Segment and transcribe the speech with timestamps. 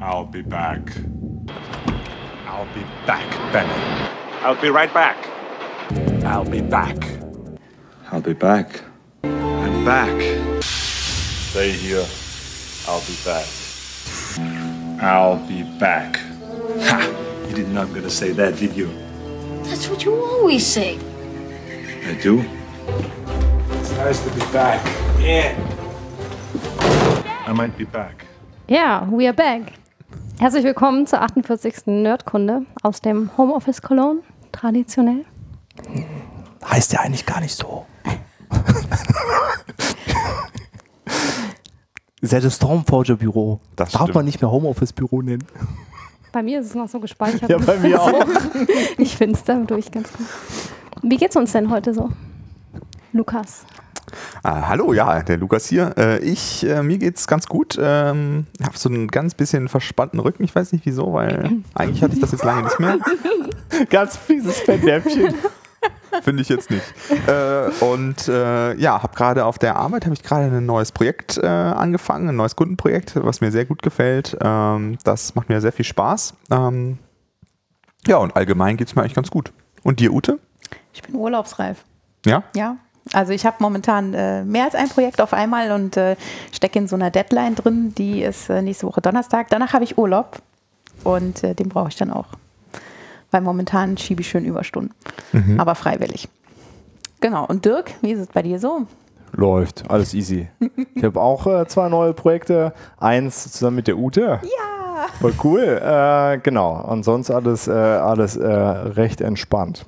[0.00, 0.92] I'll be back.
[2.46, 3.72] I'll be back, Benny.
[4.42, 5.16] I'll be right back.
[6.24, 6.96] I'll be back.
[8.10, 8.82] I'll be back.
[9.22, 10.62] I'm back.
[10.62, 12.06] Stay here.
[12.86, 13.46] I'll be back.
[15.02, 16.16] I'll be back.
[16.16, 17.46] Ha!
[17.48, 18.90] You didn't know I'm gonna say that, did you?
[19.64, 20.98] That's what you always say.
[22.06, 22.44] I do.
[23.70, 24.84] It's nice to be back.
[25.20, 25.54] Yeah.
[27.46, 28.26] I might be back.
[28.68, 29.72] Yeah, we are back.
[30.38, 31.86] Herzlich willkommen zur 48.
[31.86, 34.20] Nerdkunde aus dem Homeoffice Cologne,
[34.52, 35.24] traditionell.
[36.68, 37.86] Heißt ja eigentlich gar nicht so.
[42.20, 43.60] ist ja das Stormforger Büro.
[43.76, 44.16] Das Darf stimmt.
[44.16, 45.44] man nicht mehr Homeoffice Büro nennen.
[46.32, 47.48] Bei mir ist es noch so gespeichert.
[47.48, 48.26] Ja, bei mir auch.
[48.98, 50.26] Ich finde es dadurch ganz gut.
[51.02, 52.10] Wie geht's uns denn heute so?
[53.12, 53.64] Lukas.
[54.42, 55.94] Ah, hallo, ja, der Lukas hier.
[55.96, 57.78] Äh, ich, äh, mir geht's ganz gut.
[57.80, 60.44] Ähm, habe so einen ganz bisschen verspannten Rücken.
[60.44, 62.98] Ich weiß nicht wieso, weil eigentlich hatte ich das jetzt lange nicht mehr.
[63.90, 65.34] Ganz fieses Fettnäpfchen.
[66.22, 66.84] Finde ich jetzt nicht.
[67.26, 71.38] Äh, und äh, ja, habe gerade auf der Arbeit habe ich gerade ein neues Projekt
[71.38, 74.36] äh, angefangen, ein neues Kundenprojekt, was mir sehr gut gefällt.
[74.40, 76.34] Ähm, das macht mir sehr viel Spaß.
[76.52, 76.98] Ähm,
[78.06, 79.52] ja, und allgemein geht's mir eigentlich ganz gut.
[79.82, 80.38] Und dir, Ute?
[80.92, 81.84] Ich bin urlaubsreif.
[82.24, 82.44] Ja?
[82.54, 82.76] Ja.
[83.12, 86.16] Also ich habe momentan äh, mehr als ein Projekt auf einmal und äh,
[86.52, 89.48] stecke in so einer Deadline drin, die ist äh, nächste Woche Donnerstag.
[89.50, 90.40] Danach habe ich Urlaub
[91.04, 92.28] und äh, den brauche ich dann auch.
[93.30, 94.94] Weil momentan schiebe ich schön Überstunden,
[95.58, 96.28] aber freiwillig.
[97.20, 97.44] Genau.
[97.46, 98.86] Und Dirk, wie ist es bei dir so?
[99.32, 100.48] Läuft, alles easy.
[100.94, 102.72] Ich habe auch äh, zwei neue Projekte.
[102.98, 104.40] Eins zusammen mit der Ute.
[104.42, 105.08] Ja.
[105.20, 105.60] Voll cool.
[105.60, 106.80] Äh, genau.
[106.88, 109.84] Und sonst alles, äh, alles äh, recht entspannt.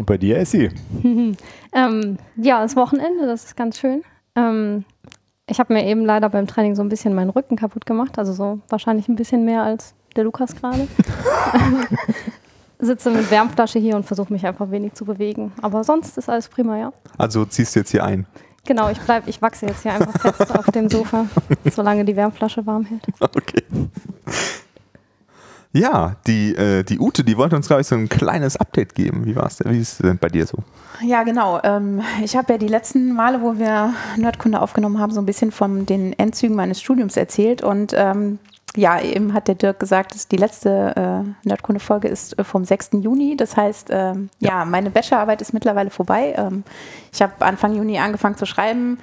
[0.00, 0.70] Und bei dir, Essi?
[1.72, 4.02] Ähm, ja, das Wochenende, das ist ganz schön.
[4.34, 4.84] Ähm,
[5.46, 8.32] ich habe mir eben leider beim Training so ein bisschen meinen Rücken kaputt gemacht, also
[8.32, 10.88] so wahrscheinlich ein bisschen mehr als der Lukas gerade.
[12.80, 15.52] Sitze mit Wärmflasche hier und versuche mich einfach wenig zu bewegen.
[15.62, 16.92] Aber sonst ist alles prima, ja.
[17.18, 18.26] Also ziehst du jetzt hier ein.
[18.64, 21.26] Genau, ich bleib, ich wachse jetzt hier einfach fest auf dem Sofa,
[21.70, 23.04] solange die Wärmflasche warm hält.
[23.20, 23.62] Okay.
[25.72, 29.24] Ja, die, äh, die Ute, die wollte uns, glaube ich, so ein kleines Update geben.
[29.24, 29.72] Wie war es denn?
[29.72, 30.58] Wie ist es denn bei dir so?
[31.00, 31.60] Ja, genau.
[31.62, 35.52] Ähm, ich habe ja die letzten Male, wo wir Nerdkunde aufgenommen haben, so ein bisschen
[35.52, 37.62] von den Endzügen meines Studiums erzählt.
[37.62, 38.40] Und ähm,
[38.76, 42.90] ja, eben hat der Dirk gesagt, dass die letzte äh, Nerdkunde-Folge ist äh, vom 6.
[43.00, 43.36] Juni.
[43.36, 44.64] Das heißt, ähm, ja.
[44.64, 46.34] meine Bachelorarbeit ist mittlerweile vorbei.
[46.36, 46.64] Ähm,
[47.12, 48.98] ich habe Anfang Juni angefangen zu schreiben.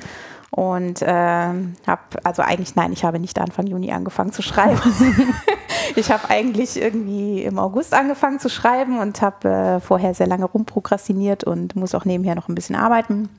[0.49, 4.79] Und ähm, habe, also eigentlich, nein, ich habe nicht Anfang Juni angefangen zu schreiben.
[5.95, 10.45] ich habe eigentlich irgendwie im August angefangen zu schreiben und habe äh, vorher sehr lange
[10.45, 13.29] rumprokrastiniert und muss auch nebenher noch ein bisschen arbeiten.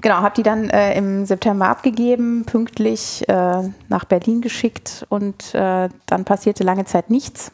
[0.00, 5.88] Genau, habe die dann äh, im September abgegeben, pünktlich äh, nach Berlin geschickt und äh,
[6.06, 7.52] dann passierte lange Zeit nichts.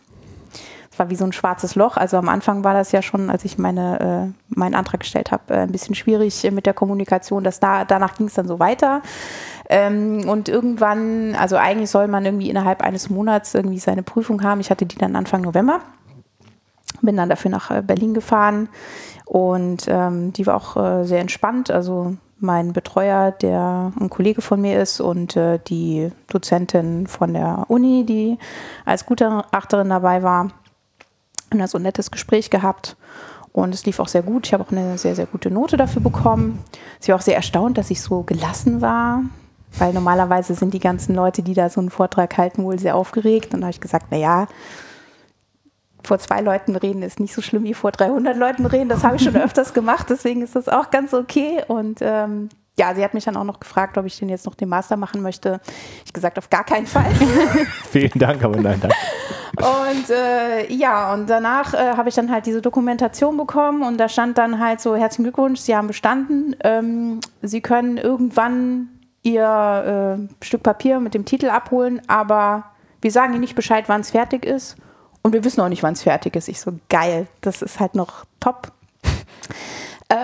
[0.98, 1.96] War wie so ein schwarzes Loch.
[1.96, 5.54] Also am Anfang war das ja schon, als ich meine, äh, meinen Antrag gestellt habe,
[5.54, 7.44] äh, ein bisschen schwierig äh, mit der Kommunikation.
[7.44, 9.02] Das da, danach ging es dann so weiter.
[9.68, 14.60] Ähm, und irgendwann, also eigentlich soll man irgendwie innerhalb eines Monats irgendwie seine Prüfung haben.
[14.60, 15.80] Ich hatte die dann Anfang November.
[17.02, 18.68] Bin dann dafür nach äh, Berlin gefahren
[19.26, 21.70] und ähm, die war auch äh, sehr entspannt.
[21.70, 27.64] Also mein Betreuer, der ein Kollege von mir ist und äh, die Dozentin von der
[27.68, 28.38] Uni, die
[28.84, 30.48] als Gutachterin dabei war,
[31.50, 32.96] haben da so ein nettes Gespräch gehabt.
[33.52, 34.46] Und es lief auch sehr gut.
[34.46, 36.62] Ich habe auch eine sehr, sehr gute Note dafür bekommen.
[37.00, 39.22] Sie war auch sehr erstaunt, dass ich so gelassen war.
[39.78, 43.54] Weil normalerweise sind die ganzen Leute, die da so einen Vortrag halten, wohl sehr aufgeregt.
[43.54, 44.46] Und da habe ich gesagt, naja,
[46.06, 48.88] vor zwei Leuten reden ist nicht so schlimm wie vor 300 Leuten reden.
[48.88, 51.62] Das habe ich schon öfters gemacht, deswegen ist das auch ganz okay.
[51.68, 52.48] Und ähm,
[52.78, 54.96] ja, sie hat mich dann auch noch gefragt, ob ich denn jetzt noch den Master
[54.96, 55.60] machen möchte.
[56.04, 57.10] Ich gesagt, auf gar keinen Fall.
[57.90, 58.96] Vielen Dank, aber nein, danke.
[59.56, 64.08] Und äh, ja, und danach äh, habe ich dann halt diese Dokumentation bekommen und da
[64.08, 66.54] stand dann halt so, herzlichen Glückwunsch, Sie haben bestanden.
[66.62, 68.88] Ähm, Sie können irgendwann
[69.22, 72.64] Ihr äh, Stück Papier mit dem Titel abholen, aber
[73.00, 74.76] wir sagen Ihnen nicht Bescheid, wann es fertig ist.
[75.22, 76.48] Und wir wissen auch nicht, wann es fertig ist.
[76.48, 78.72] Ich so, geil, das ist halt noch top.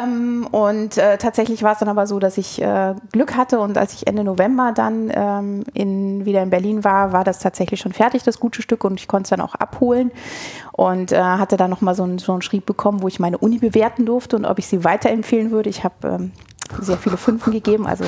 [0.02, 3.78] Ähm, und äh, tatsächlich war es dann aber so, dass ich äh, Glück hatte und
[3.78, 7.92] als ich Ende November dann ähm, in, wieder in Berlin war, war das tatsächlich schon
[7.92, 10.10] fertig, das gute Stück und ich konnte es dann auch abholen
[10.72, 13.58] und äh, hatte dann nochmal so, ein, so einen Schrieb bekommen, wo ich meine Uni
[13.58, 15.70] bewerten durfte und ob ich sie weiterempfehlen würde.
[15.70, 16.32] Ich habe ähm,
[16.80, 18.04] sehr viele Fünfen gegeben, also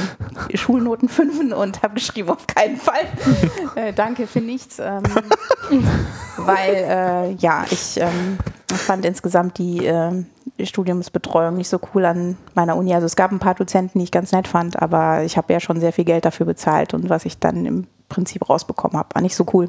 [0.55, 3.07] Schulnoten Fünfen und habe geschrieben, auf keinen Fall.
[3.75, 4.79] äh, danke für nichts.
[4.79, 5.03] Ähm,
[6.37, 8.39] weil, äh, ja, ich ähm,
[8.69, 10.25] fand insgesamt die äh,
[10.61, 12.95] Studiumsbetreuung nicht so cool an meiner Uni.
[12.95, 15.61] Also es gab ein paar Dozenten, die ich ganz nett fand, aber ich habe ja
[15.61, 19.23] schon sehr viel Geld dafür bezahlt und was ich dann im Prinzip rausbekommen habe, war
[19.23, 19.69] nicht so cool.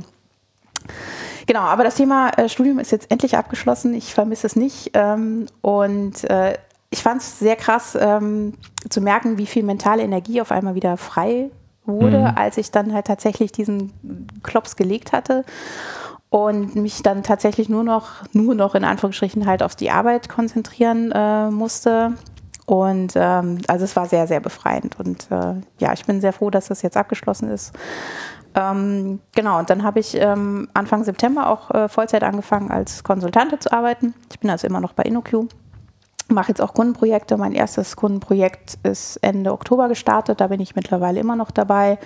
[1.47, 3.93] Genau, aber das Thema äh, Studium ist jetzt endlich abgeschlossen.
[3.93, 4.91] Ich vermisse es nicht.
[4.93, 6.57] Ähm, und äh,
[6.89, 8.53] ich fand es sehr krass ähm,
[8.89, 11.49] zu merken, wie viel mentale Energie auf einmal wieder frei
[11.85, 12.33] wurde, mhm.
[12.35, 13.91] als ich dann halt tatsächlich diesen
[14.43, 15.45] Klops gelegt hatte
[16.35, 21.13] und mich dann tatsächlich nur noch, nur noch in Anführungsstrichen halt auf die Arbeit konzentrieren
[21.13, 22.11] äh, musste.
[22.65, 24.99] Und ähm, also es war sehr, sehr befreiend.
[24.99, 27.71] Und äh, ja, ich bin sehr froh, dass das jetzt abgeschlossen ist.
[28.53, 33.57] Ähm, genau, und dann habe ich ähm, Anfang September auch äh, Vollzeit angefangen, als Konsultante
[33.57, 34.13] zu arbeiten.
[34.29, 35.47] Ich bin also immer noch bei InnoQ.
[36.27, 37.37] Mache jetzt auch Kundenprojekte.
[37.37, 40.41] Mein erstes Kundenprojekt ist Ende Oktober gestartet.
[40.41, 41.97] Da bin ich mittlerweile immer noch dabei.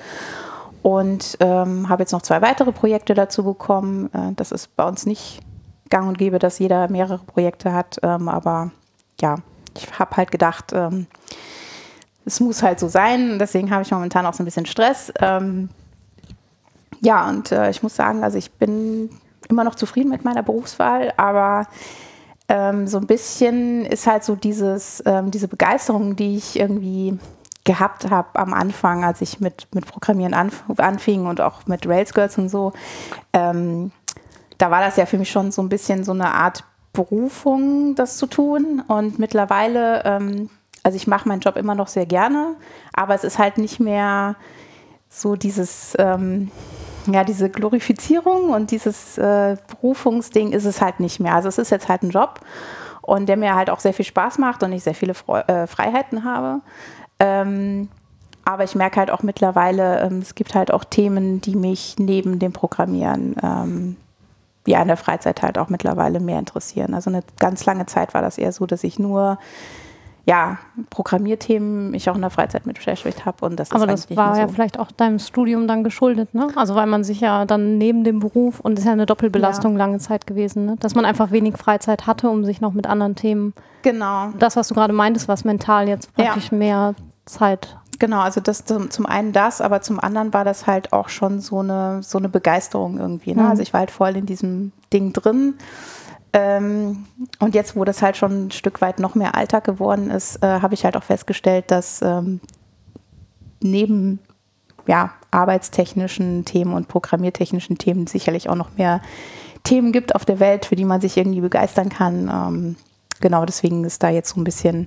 [0.81, 4.09] Und ähm, habe jetzt noch zwei weitere Projekte dazu bekommen.
[4.13, 5.41] Äh, das ist bei uns nicht
[5.89, 7.97] gang und gäbe, dass jeder mehrere Projekte hat.
[8.03, 8.71] Ähm, aber
[9.19, 9.35] ja,
[9.75, 11.07] ich habe halt gedacht, ähm,
[12.25, 13.39] es muss halt so sein.
[13.39, 15.11] Deswegen habe ich momentan auch so ein bisschen Stress.
[15.19, 15.69] Ähm,
[17.01, 19.09] ja, und äh, ich muss sagen, also ich bin
[19.49, 21.67] immer noch zufrieden mit meiner Berufswahl, aber
[22.47, 27.17] ähm, so ein bisschen ist halt so dieses, ähm, diese Begeisterung, die ich irgendwie
[27.63, 32.13] gehabt habe am Anfang, als ich mit, mit Programmieren anf anfing und auch mit Rails
[32.13, 32.73] Girls und so,
[33.33, 33.91] ähm,
[34.57, 36.63] da war das ja für mich schon so ein bisschen so eine Art
[36.93, 38.83] Berufung, das zu tun.
[38.87, 40.49] Und mittlerweile, ähm,
[40.83, 42.55] also ich mache meinen Job immer noch sehr gerne,
[42.93, 44.35] aber es ist halt nicht mehr
[45.09, 46.51] so dieses, ähm,
[47.07, 51.35] ja, diese Glorifizierung und dieses äh, Berufungsding ist es halt nicht mehr.
[51.35, 52.41] Also es ist jetzt halt ein Job
[53.01, 55.67] und der mir halt auch sehr viel Spaß macht und ich sehr viele Fre äh,
[55.67, 56.61] Freiheiten habe.
[57.19, 57.89] Ähm,
[58.45, 62.39] aber ich merke halt auch mittlerweile, ähm, es gibt halt auch Themen, die mich neben
[62.39, 63.95] dem Programmieren ähm,
[64.65, 66.93] ja in der Freizeit halt auch mittlerweile mehr interessieren.
[66.93, 69.37] Also eine ganz lange Zeit war das eher so, dass ich nur
[70.25, 70.59] ja,
[70.91, 73.43] Programmierthemen ich auch in der Freizeit mit beschäftigt habe.
[73.45, 74.53] Und das Aber das war ja so.
[74.53, 76.49] vielleicht auch deinem Studium dann geschuldet, ne?
[76.55, 79.71] Also weil man sich ja dann neben dem Beruf, und das ist ja eine Doppelbelastung
[79.73, 79.79] ja.
[79.79, 80.75] lange Zeit gewesen, ne?
[80.79, 83.53] dass man einfach wenig Freizeit hatte, um sich noch mit anderen Themen.
[83.81, 84.29] Genau.
[84.37, 86.57] Das, was du gerade meintest, was mental jetzt praktisch ja.
[86.57, 86.95] mehr
[87.29, 87.77] Zeit.
[87.99, 91.41] Genau, also das zum, zum einen das, aber zum anderen war das halt auch schon
[91.41, 93.35] so eine, so eine Begeisterung irgendwie.
[93.35, 93.43] Ne?
[93.43, 93.49] Mhm.
[93.49, 95.55] Also ich war halt voll in diesem Ding drin.
[96.31, 97.05] Ähm,
[97.39, 100.61] und jetzt, wo das halt schon ein Stück weit noch mehr Alltag geworden ist, äh,
[100.61, 102.39] habe ich halt auch festgestellt, dass ähm,
[103.61, 104.19] neben
[104.87, 109.01] ja, arbeitstechnischen Themen und programmiertechnischen Themen sicherlich auch noch mehr
[109.63, 112.29] Themen gibt auf der Welt, für die man sich irgendwie begeistern kann.
[112.31, 112.75] Ähm,
[113.19, 114.85] genau, deswegen ist da jetzt so ein bisschen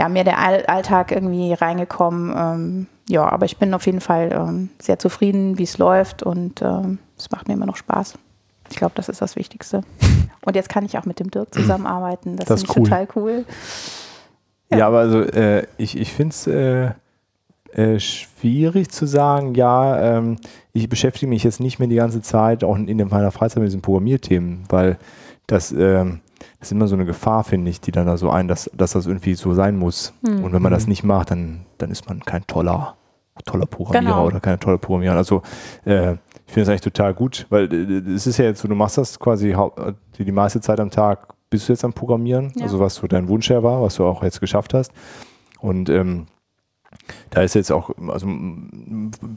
[0.00, 2.34] ja, mehr der All Alltag irgendwie reingekommen.
[2.34, 6.62] Ähm, ja, aber ich bin auf jeden Fall ähm, sehr zufrieden, wie es läuft und
[6.62, 8.14] ähm, es macht mir immer noch Spaß.
[8.70, 9.82] Ich glaube, das ist das Wichtigste.
[10.42, 12.38] Und jetzt kann ich auch mit dem Dirk zusammenarbeiten.
[12.38, 12.84] Das, das ist cool.
[12.84, 13.44] total cool.
[14.70, 16.92] Ja, ja aber also äh, ich, ich finde es äh,
[17.74, 20.38] äh, schwierig zu sagen, ja, ähm,
[20.72, 23.66] ich beschäftige mich jetzt nicht mehr die ganze Zeit, auch in, in meiner Freizeit mit
[23.66, 24.96] diesen Programmierthemen, weil
[25.46, 26.20] das, ähm,
[26.60, 28.92] das ist immer so eine Gefahr, finde ich, die dann da so ein, dass, dass
[28.92, 30.12] das irgendwie so sein muss.
[30.20, 30.44] Mhm.
[30.44, 32.96] Und wenn man das nicht macht, dann, dann ist man kein toller,
[33.46, 34.26] toller Programmierer genau.
[34.26, 35.16] oder keine tolle Programmierer.
[35.16, 35.42] Also
[35.86, 38.74] äh, ich finde es eigentlich total gut, weil äh, es ist ja jetzt so, du
[38.74, 39.56] machst das quasi
[40.18, 42.64] die, die meiste Zeit am Tag, bist du jetzt am Programmieren, ja.
[42.64, 44.92] also was so dein Wunsch her war, was du auch jetzt geschafft hast.
[45.60, 46.26] Und ähm,
[47.30, 48.26] da ist jetzt auch, also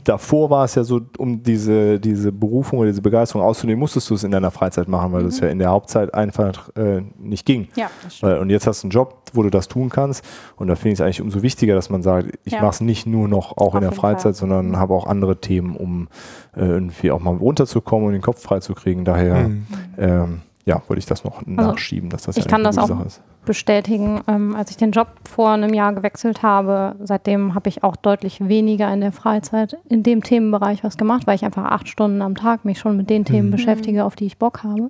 [0.04, 4.16] davor war es ja so, um diese, diese Berufung oder diese Begeisterung auszunehmen, musstest du
[4.16, 5.28] es in deiner Freizeit machen, weil mhm.
[5.28, 7.68] das ja in der Hauptzeit einfach äh, nicht ging.
[7.76, 7.90] Ja,
[8.22, 10.26] weil, und jetzt hast du einen Job, wo du das tun kannst.
[10.56, 12.62] Und da finde ich es eigentlich umso wichtiger, dass man sagt, ich ja.
[12.62, 14.34] mache es nicht nur noch auch Auf in der Freizeit, Fall.
[14.34, 14.78] sondern mhm.
[14.78, 16.08] habe auch andere Themen, um
[16.56, 19.06] äh, irgendwie auch mal runterzukommen und den Kopf freizukriegen.
[19.06, 19.66] Daher mhm.
[19.98, 23.06] ähm, ja, wollte ich das noch also nachschieben, dass das ich ja kann das auch
[23.06, 24.22] ist bestätigen.
[24.28, 28.48] Ähm, als ich den Job vor einem Jahr gewechselt habe, seitdem habe ich auch deutlich
[28.48, 32.36] weniger in der Freizeit in dem Themenbereich was gemacht, weil ich einfach acht Stunden am
[32.36, 33.52] Tag mich schon mit den Themen mhm.
[33.52, 34.90] beschäftige, auf die ich Bock habe.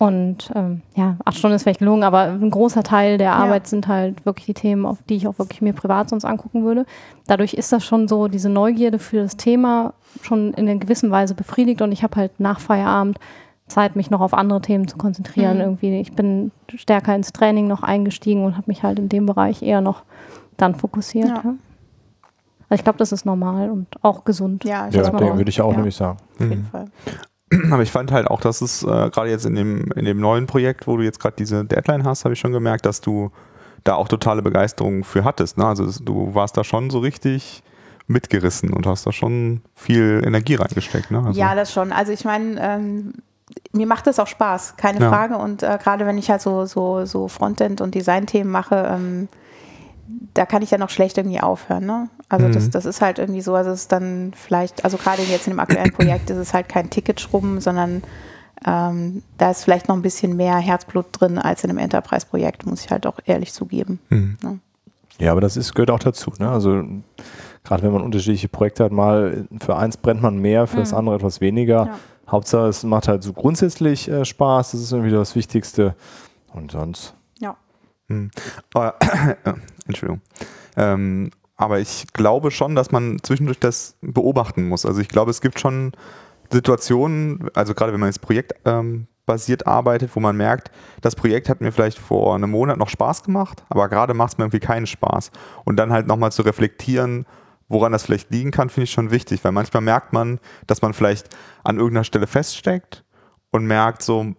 [0.00, 3.68] Und ähm, ja, acht Stunden ist vielleicht gelungen, aber ein großer Teil der Arbeit ja.
[3.68, 6.86] sind halt wirklich die Themen, auf die ich auch wirklich mir privat sonst angucken würde.
[7.26, 9.92] Dadurch ist das schon so, diese Neugierde für das Thema
[10.22, 13.18] schon in einer gewissen Weise befriedigt und ich habe halt nach Feierabend
[13.72, 15.56] Zeit, mich noch auf andere Themen zu konzentrieren.
[15.56, 15.60] Mhm.
[15.62, 19.62] Irgendwie, ich bin stärker ins Training noch eingestiegen und habe mich halt in dem Bereich
[19.62, 20.02] eher noch
[20.56, 21.28] dann fokussiert.
[21.28, 21.42] Ja.
[21.44, 21.54] Ja.
[22.68, 24.64] Also ich glaube, das ist normal und auch gesund.
[24.64, 25.76] Ja, ja denke, würde ich auch ja.
[25.76, 26.18] nämlich sagen.
[26.34, 26.66] Auf jeden mhm.
[26.66, 26.84] Fall.
[27.70, 30.46] Aber ich fand halt auch, dass es äh, gerade jetzt in dem, in dem neuen
[30.46, 33.30] Projekt, wo du jetzt gerade diese Deadline hast, habe ich schon gemerkt, dass du
[33.84, 35.58] da auch totale Begeisterung für hattest.
[35.58, 35.66] Ne?
[35.66, 37.62] Also du warst da schon so richtig
[38.06, 41.10] mitgerissen und hast da schon viel Energie reingesteckt.
[41.10, 41.22] Ne?
[41.24, 41.92] Also ja, das schon.
[41.92, 43.12] Also ich meine, ähm,
[43.72, 45.08] mir macht es auch Spaß, keine ja.
[45.08, 45.36] Frage.
[45.36, 49.28] Und äh, gerade wenn ich halt so, so, so Frontend- und Design-Themen mache, ähm,
[50.34, 51.86] da kann ich ja noch schlecht irgendwie aufhören.
[51.86, 52.08] Ne?
[52.28, 52.52] Also Mhm.
[52.52, 55.52] das, das ist halt irgendwie so, also es ist dann vielleicht, also gerade jetzt in
[55.54, 58.02] dem aktuellen Projekt ist es halt kein Ticketschrubben, sondern
[58.66, 62.84] ähm, da ist vielleicht noch ein bisschen mehr Herzblut drin als in einem Enterprise-Projekt, muss
[62.84, 63.98] ich halt auch ehrlich zugeben.
[64.10, 64.36] Mhm.
[64.42, 64.58] Ne?
[65.18, 66.32] Ja, aber das ist, gehört auch dazu.
[66.38, 66.48] Ne?
[66.48, 66.82] Also
[67.64, 71.16] gerade wenn man unterschiedliche Projekte hat, mal für eins brennt man mehr, für das andere
[71.16, 71.86] etwas weniger.
[71.86, 71.98] Ja.
[72.32, 75.94] Hauptsache, es macht halt so grundsätzlich äh, Spaß, das ist irgendwie das Wichtigste.
[76.52, 77.14] Und sonst.
[77.38, 77.56] Ja.
[78.74, 78.96] Aber,
[79.44, 79.54] äh,
[79.86, 80.20] Entschuldigung.
[80.76, 84.84] Ähm, aber ich glaube schon, dass man zwischendurch das beobachten muss.
[84.84, 85.92] Also ich glaube, es gibt schon
[86.50, 91.48] Situationen, also gerade wenn man jetzt projektbasiert ähm, basiert arbeitet, wo man merkt, das Projekt
[91.48, 94.58] hat mir vielleicht vor einem Monat noch Spaß gemacht, aber gerade macht es mir irgendwie
[94.58, 95.30] keinen Spaß.
[95.64, 97.24] Und dann halt nochmal zu reflektieren,
[97.72, 100.92] woran das vielleicht liegen kann, finde ich schon wichtig, weil manchmal merkt man, dass man
[100.92, 101.28] vielleicht
[101.64, 103.04] an irgendeiner Stelle feststeckt
[103.50, 104.34] und merkt so,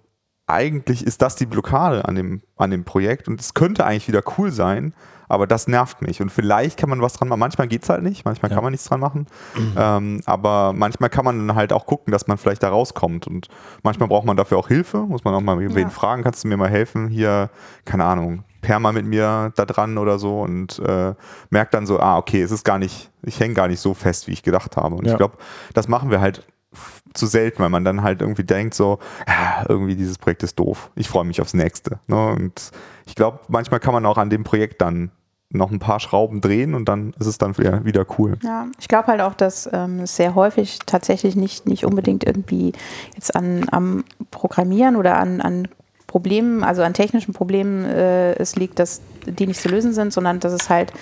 [0.45, 4.21] eigentlich ist das die Blockade an dem, an dem Projekt und es könnte eigentlich wieder
[4.37, 4.93] cool sein,
[5.29, 6.21] aber das nervt mich.
[6.21, 7.39] Und vielleicht kann man was dran machen.
[7.39, 8.55] Manchmal geht es halt nicht, manchmal Ja.
[8.57, 9.25] kann man nichts dran machen.
[9.75, 13.25] Ähm, aber manchmal kann man dann halt auch gucken, dass man vielleicht da rauskommt.
[13.25, 13.47] Und
[13.83, 14.97] manchmal braucht man dafür auch Hilfe.
[14.97, 15.89] Muss man auch mal wen Ja.
[15.89, 17.07] fragen, kannst du mir mal helfen?
[17.07, 17.49] Hier,
[17.85, 21.13] keine Ahnung, per mal mit mir da dran oder so und äh,
[21.51, 24.27] merkt dann so, ah, okay, es ist gar nicht, ich hänge gar nicht so fest,
[24.27, 24.95] wie ich gedacht habe.
[24.95, 25.11] Und Ja.
[25.11, 25.37] ich glaube,
[25.75, 26.47] das machen wir halt
[27.13, 30.89] zu selten, weil man dann halt irgendwie denkt so, ja, irgendwie dieses Projekt ist doof.
[30.95, 31.99] Ich freue mich aufs nächste.
[32.07, 32.29] Ne?
[32.31, 32.71] Und
[33.05, 35.11] ich glaube, manchmal kann man auch an dem Projekt dann
[35.49, 38.37] noch ein paar Schrauben drehen und dann ist es dann wieder, wieder cool.
[38.41, 42.73] Ja, ich glaube halt auch, dass ähm, es sehr häufig tatsächlich nicht, nicht unbedingt irgendwie
[43.13, 45.67] jetzt an, am Programmieren oder an, an
[46.13, 50.39] Problemen, also an technischen Problemen äh, es liegt, dass die nicht zu lösen sind, sondern
[50.39, 50.93] dass es halt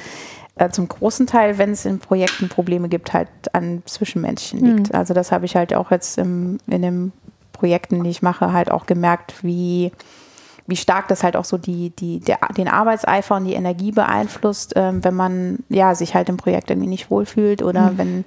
[0.55, 4.95] äh, zum großen Teil, wenn es in Projekten Probleme gibt, halt an Zwischenmenschen liegt.
[4.95, 7.11] Also das habe ich halt auch jetzt im, in den
[7.51, 9.91] Projekten, die ich mache, halt auch gemerkt, wie
[10.65, 14.71] wie stark das halt auch so die, die, der, den Arbeitseifer und die Energie beeinflusst,
[14.77, 18.23] ähm, wenn man ja, sich halt im Projekt irgendwie nicht wohlfühlt oder wenn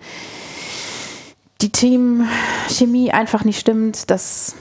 [1.62, 4.54] die Teamchemie einfach nicht stimmt, das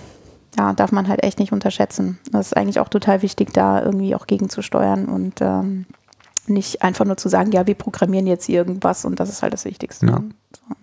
[0.58, 2.20] ja, darf man halt echt nicht unterschätzen.
[2.32, 5.86] Das ist eigentlich auch total wichtig, da irgendwie auch gegenzusteuern und ähm,
[6.48, 9.66] nicht einfach nur zu sagen, ja, wir programmieren jetzt irgendwas und das ist halt das
[9.66, 10.06] Wichtigste.
[10.06, 10.22] Ja.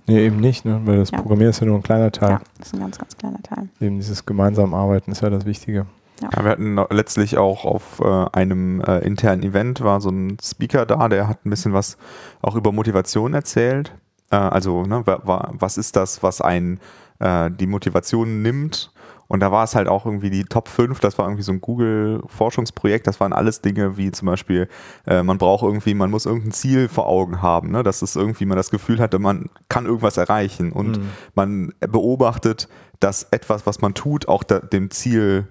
[0.07, 0.81] Nee, eben nicht, ne?
[0.85, 1.21] weil das Ja.
[1.21, 2.31] Programmieren ist ja nur ein kleiner Teil.
[2.31, 3.69] Ja, das ist ein ganz, ganz kleiner Teil.
[3.81, 5.87] Eben dieses gemeinsam Arbeiten ist ja das Wichtige.
[6.23, 10.85] Ja, wir hatten letztlich auch auf äh, einem äh, internen Event war so ein Speaker
[10.85, 11.97] da, der hat ein bisschen was
[12.43, 13.93] auch über Motivation erzählt.
[14.31, 16.79] Äh, also, ne, wa, wa, was ist das, was einen
[17.21, 18.93] äh, die Motivation nimmt?
[19.31, 21.61] Und da war es halt auch irgendwie die Top 5, das war irgendwie so ein
[21.61, 24.69] Google-Forschungsprojekt, das waren alles Dinge wie zum Beispiel,
[25.07, 27.83] äh, man braucht irgendwie, man muss irgendein Ziel vor Augen haben, ne?
[27.83, 31.09] dass es irgendwie man das Gefühl hatte, man kann irgendwas erreichen und Mhm.
[31.35, 32.69] man beobachtet,
[32.99, 35.47] dass etwas, was man tut, auch da, dem Ziel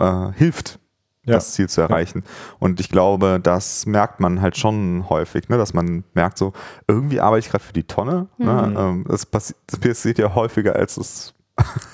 [0.00, 0.78] äh, hilft,
[1.24, 1.34] Ja.
[1.34, 2.22] das Ziel zu erreichen.
[2.58, 5.58] Und ich glaube, das merkt man halt schon häufig, ne?
[5.58, 6.52] dass man merkt so,
[6.88, 8.26] irgendwie arbeite ich gerade für die Tonne.
[8.38, 8.74] Ne?
[8.76, 11.34] Ähm, das, passi das passiert ja häufiger, als es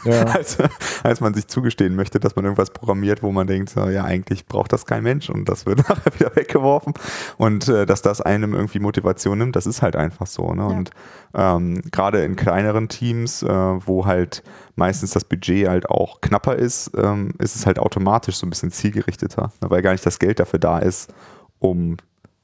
[0.04, 0.24] Ja.
[0.34, 0.58] als,
[1.02, 4.46] als man sich zugestehen möchte, dass man irgendwas programmiert, wo man denkt, so, ja, eigentlich
[4.46, 6.94] braucht das kein Mensch und das wird nachher wieder weggeworfen.
[7.38, 10.52] Und äh, dass das einem irgendwie Motivation nimmt, das ist halt einfach so.
[10.54, 10.66] Ne?
[10.66, 10.90] Und
[11.34, 14.42] ähm, gerade in kleineren Teams, äh, wo halt
[14.74, 18.70] meistens das Budget halt auch knapper ist, ähm, ist es halt automatisch so ein bisschen
[18.70, 19.70] zielgerichteter, ne?
[19.70, 21.12] weil gar nicht das Geld dafür da ist,
[21.58, 21.96] um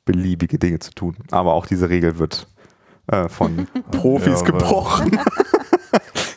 [0.05, 1.17] beliebige Dinge zu tun.
[1.31, 2.47] Aber auch diese Regel wird
[3.09, 5.19] äh, von Profis Ja, gebrochen.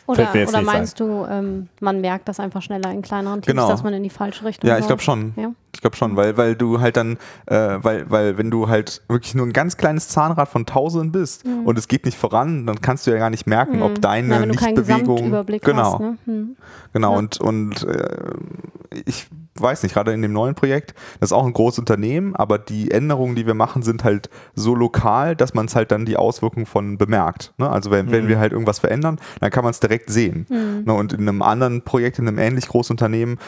[0.06, 3.68] Oder, oder meinst du, ähm, man merkt das einfach schneller in kleineren Teams, Genau.
[3.68, 5.32] dass man in die falsche Richtung Ja, ich glaube schon.
[5.36, 5.52] Ja.
[5.74, 7.16] Ich glaube schon, weil, weil du halt dann,
[7.46, 11.44] äh, weil, weil wenn du halt wirklich nur ein ganz kleines Zahnrad von tausenden bist
[11.64, 14.32] und es geht nicht voran, dann kannst du ja gar nicht merken, ob deine Mhm.
[14.32, 15.46] Ja, wenn du keinen Nichtbewegung.
[15.60, 16.00] Genau, hast.
[16.00, 16.18] Ne?
[16.26, 16.56] Hm.
[16.92, 17.12] genau.
[17.12, 17.18] Ja.
[17.18, 18.16] Und, und äh,
[19.06, 22.58] ich weiß nicht, gerade in dem neuen Projekt, das ist auch ein großes Unternehmen, aber
[22.58, 26.16] die Änderungen, die wir machen, sind halt so lokal, dass man es halt dann die
[26.16, 27.52] Auswirkungen von bemerkt.
[27.58, 27.68] Ne?
[27.68, 30.46] Also wenn, wenn wir halt irgendwas verändern, dann kann man es direkt sehen.
[30.84, 30.92] Ne?
[30.92, 33.38] Und in einem anderen Projekt, in einem ähnlich großen Unternehmen,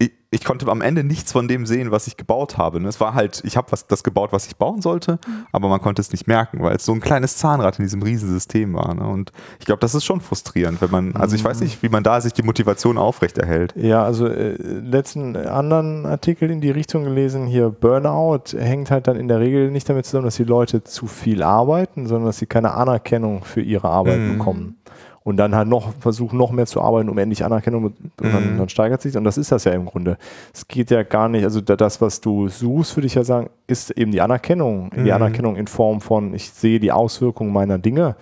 [0.00, 2.80] ich, ich konnte am Ende nichts von dem sehen, was ich gebaut habe.
[2.80, 2.88] Ne?
[2.88, 5.18] Es war halt, ich habe was das gebaut, was ich bauen sollte,
[5.52, 8.74] aber man konnte es nicht merken, weil es so ein kleines Zahnrad in diesem Riesensystem
[8.74, 8.94] war.
[8.94, 9.06] Ne?
[9.06, 12.02] Und ich glaube, das ist schon frustrierend, wenn man, also ich weiß nicht, wie man
[12.02, 13.74] da sich die Motivation aufrechterhält.
[13.76, 19.16] Ja, also äh, letzten anderen Artikel in die Richtung gelesen, hier Burnout hängt halt dann
[19.16, 22.46] in der Regel nicht damit zusammen, dass die Leute zu viel arbeiten, sondern dass sie
[22.46, 24.38] keine Anerkennung für ihre Arbeit Mhm.
[24.38, 24.76] bekommen.
[25.24, 28.58] Und dann halt noch versuchen, noch mehr zu arbeiten, um endlich Anerkennung und dann, Mhm.
[28.58, 29.14] dann steigert sich.
[29.16, 30.16] Und das ist das ja im Grunde.
[30.54, 33.50] Es geht ja gar nicht, also da- das, was du suchst, würde ich ja sagen,
[33.66, 34.90] ist eben die Anerkennung.
[34.94, 35.10] Die Mhm.
[35.12, 38.16] Anerkennung in Form von, ich sehe die Auswirkungen meiner Dinge.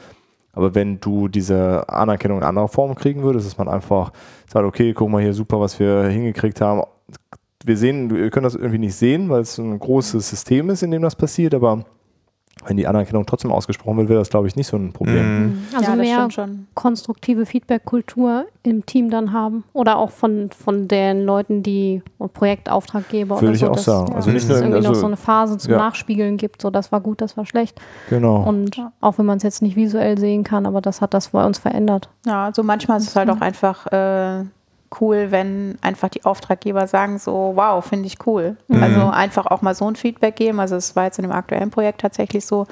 [0.53, 4.11] Aber wenn du diese Anerkennung in anderer Form kriegen würdest, dass man einfach
[4.51, 6.83] sagt, okay, guck mal hier, super, was wir hingekriegt haben,
[7.65, 10.91] wir sehen, wir können das irgendwie nicht sehen, weil es ein großes System ist, in
[10.91, 11.85] dem das passiert, aber
[12.65, 15.45] wenn die Anerkennung trotzdem ausgesprochen wird, wäre das, glaube ich, nicht so ein Problem.
[15.47, 15.59] Mhm.
[15.75, 16.29] Also Ja, mehr
[16.75, 19.65] konstruktive Feedback-Kultur im Team dann haben.
[19.73, 23.69] Oder auch von, von den Leuten, die Projektauftraggeber Würde oder ich so.
[23.69, 24.15] auch dass- sagen.
[24.15, 25.79] Also dass nicht es nur irgendwie also, noch so eine Phase zum ja.
[25.79, 27.81] Nachspiegeln gibt, so das war gut, das war schlecht.
[28.09, 28.43] Genau.
[28.43, 31.45] Und auch wenn man es jetzt nicht visuell sehen kann, aber das hat das bei
[31.45, 32.09] uns verändert.
[32.27, 34.45] Ja, also manchmal ist es halt auch einfach äh,
[35.01, 38.57] cool, wenn einfach die Auftraggeber sagen so, wow, finde ich cool.
[38.69, 40.61] Also einfach auch mal so ein Feedback geben.
[40.61, 42.67] Also es war jetzt in dem aktuellen Projekt tatsächlich so,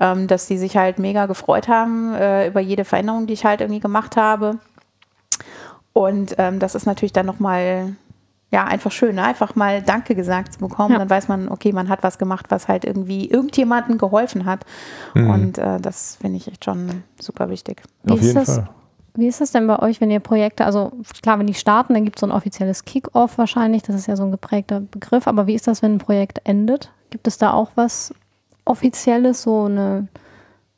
[0.00, 3.60] ähm, dass die sich halt mega gefreut haben äh, über jede Veränderung, die ich halt
[3.60, 4.58] irgendwie gemacht habe.
[5.92, 7.96] Und ähm, das ist natürlich dann nochmal,
[8.50, 9.24] ja, einfach schön, ne?
[9.24, 10.92] einfach mal Danke gesagt zu bekommen.
[10.92, 10.98] Ja.
[10.98, 14.64] Dann weiß man, okay, man hat was gemacht, was halt irgendwie irgendjemandem geholfen hat.
[15.14, 17.82] Und äh, das finde ich echt schon super wichtig.
[18.04, 18.54] Wie Auf ist jeden das?
[18.54, 18.68] Fall.
[19.18, 22.04] Wie ist das denn bei euch, wenn ihr Projekte, also klar, wenn die starten, dann
[22.04, 25.48] gibt es so ein offizielles Kick-Off wahrscheinlich, das ist ja so ein geprägter Begriff, aber
[25.48, 26.92] wie ist das, wenn ein Projekt endet?
[27.10, 28.14] Gibt es da auch was
[28.64, 30.06] Offizielles, so eine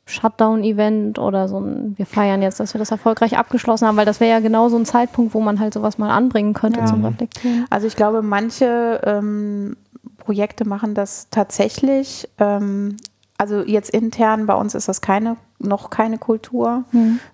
[0.05, 4.19] Shutdown-Event oder so ein, wir feiern jetzt, dass wir das erfolgreich abgeschlossen haben, weil das
[4.19, 6.85] wäre ja genau so ein Zeitpunkt, wo man halt sowas mal anbringen könnte Ja.
[6.87, 7.65] zum Reflektieren.
[7.69, 9.77] Also ich glaube, manche ähm,
[10.17, 12.27] Projekte machen das tatsächlich.
[12.39, 12.97] Ähm,
[13.41, 16.83] also jetzt intern bei uns ist das keine, noch keine Kultur.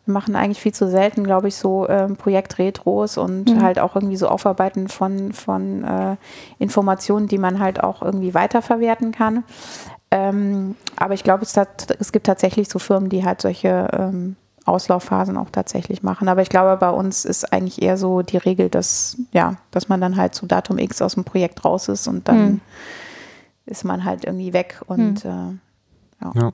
[0.06, 4.16] Wir machen eigentlich viel zu selten, glaube ich, so ähm, Projektretros und halt auch irgendwie
[4.16, 6.16] so Aufarbeiten von, von äh,
[6.60, 9.44] Informationen, die man halt auch irgendwie weiterverwerten kann.
[10.10, 14.38] Ähm, aber ich glaube, es, hat, es gibt tatsächlich so Firmen, die halt solche ähm,
[14.64, 16.30] Auslaufphasen auch tatsächlich machen.
[16.30, 20.00] Aber ich glaube, bei uns ist eigentlich eher so die Regel, dass, ja, dass man
[20.00, 22.62] dann halt zu Datum X aus dem Projekt raus ist und dann Hm.
[23.66, 25.58] ist man halt irgendwie weg und äh,
[26.24, 26.52] Ja,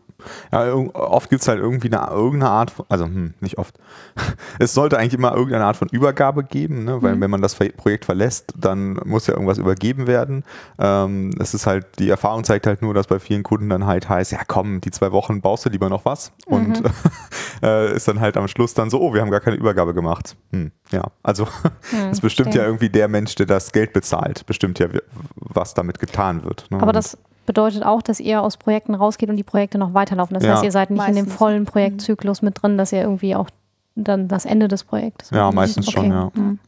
[0.51, 3.77] ja oft gibt es halt irgendwie eine, irgendeine Art, von, also hm, nicht oft.
[4.59, 7.01] Es sollte eigentlich immer irgendeine Art von Übergabe geben, ne?
[7.01, 10.43] weil wenn man das Projekt verlässt, dann muss ja irgendwas übergeben werden.
[10.79, 14.09] Ähm, es ist halt, die Erfahrung zeigt halt nur, dass bei vielen Kunden dann halt
[14.09, 16.83] heißt, ja komm, die zwei Wochen baust du lieber noch was und
[17.63, 20.35] äh, ist dann halt am Schluss dann so, oh, wir haben gar keine Übergabe gemacht.
[20.51, 21.47] Hm, ja, also
[22.11, 22.61] es bestimmt verstehe.
[22.61, 24.87] ja irgendwie der Mensch, der das Geld bezahlt, bestimmt ja,
[25.35, 26.67] was damit getan wird.
[26.69, 26.79] Ne?
[26.81, 30.33] Aber das bedeutet auch, dass ihr aus Projekten rausgeht und die Projekte noch weiterlaufen.
[30.35, 30.53] Das Ja.
[30.53, 31.33] heißt, ihr seid nicht in dem Meistens.
[31.37, 33.47] vollen Projektzyklus mit drin, dass ihr irgendwie auch
[33.95, 35.29] dann das Ende des Projektes.
[35.31, 36.31] Ja, meistens schon, ja.
[36.33, 36.59] Mhm.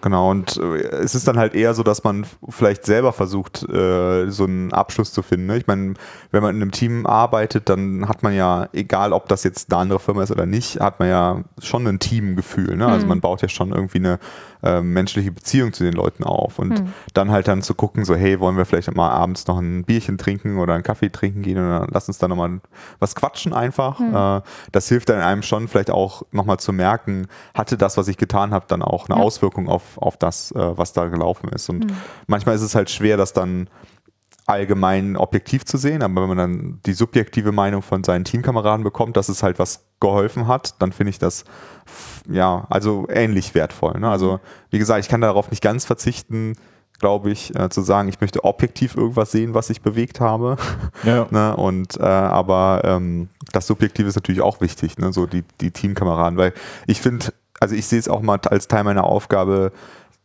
[0.00, 4.28] Genau, und äh, es ist dann halt eher so, dass man vielleicht selber versucht, äh,
[4.30, 5.46] so einen Abschluss zu finden.
[5.46, 5.58] Ne?
[5.58, 5.94] Ich meine,
[6.32, 9.80] wenn man in einem Team arbeitet, dann hat man ja, egal ob das jetzt eine
[9.80, 12.76] andere Firma ist oder nicht, hat man ja schon ein Teamgefühl.
[12.76, 12.86] Ne?
[12.88, 14.18] Also man baut ja schon irgendwie eine
[14.62, 16.58] äh, menschliche Beziehung zu den Leuten auf.
[16.58, 19.84] Und dann halt dann zu gucken, so, hey, wollen wir vielleicht mal abends noch ein
[19.84, 22.60] Bierchen trinken oder einen Kaffee trinken gehen oder lass uns da nochmal
[22.98, 24.00] was quatschen einfach.
[24.00, 28.16] Äh, das hilft dann einem schon vielleicht auch nochmal zu merken, hatte das, was ich
[28.16, 29.24] getan habe, dann auch eine Ja.
[29.24, 31.68] Auswirkung auf, auf das, äh, was da gelaufen ist.
[31.68, 31.86] Und
[32.26, 33.68] manchmal ist es halt schwer, das dann
[34.46, 39.16] allgemein objektiv zu sehen, aber wenn man dann die subjektive Meinung von seinen Teamkameraden bekommt,
[39.16, 41.44] dass es halt was geholfen hat, dann finde ich das
[42.28, 43.98] ja, also ähnlich wertvoll.
[43.98, 44.08] Ne?
[44.08, 46.54] Also wie gesagt, ich kann darauf nicht ganz verzichten,
[46.98, 50.56] glaube ich, äh, zu sagen, ich möchte objektiv irgendwas sehen, was ich bewegt habe.
[51.04, 51.26] Ja.
[51.32, 51.56] Ne?
[51.56, 55.12] Und äh, aber ähm, das Subjektive ist natürlich auch wichtig, ne?
[55.12, 56.52] so die, die Teamkameraden, weil
[56.86, 59.72] ich finde, also ich sehe es auch mal als Teil meiner Aufgabe,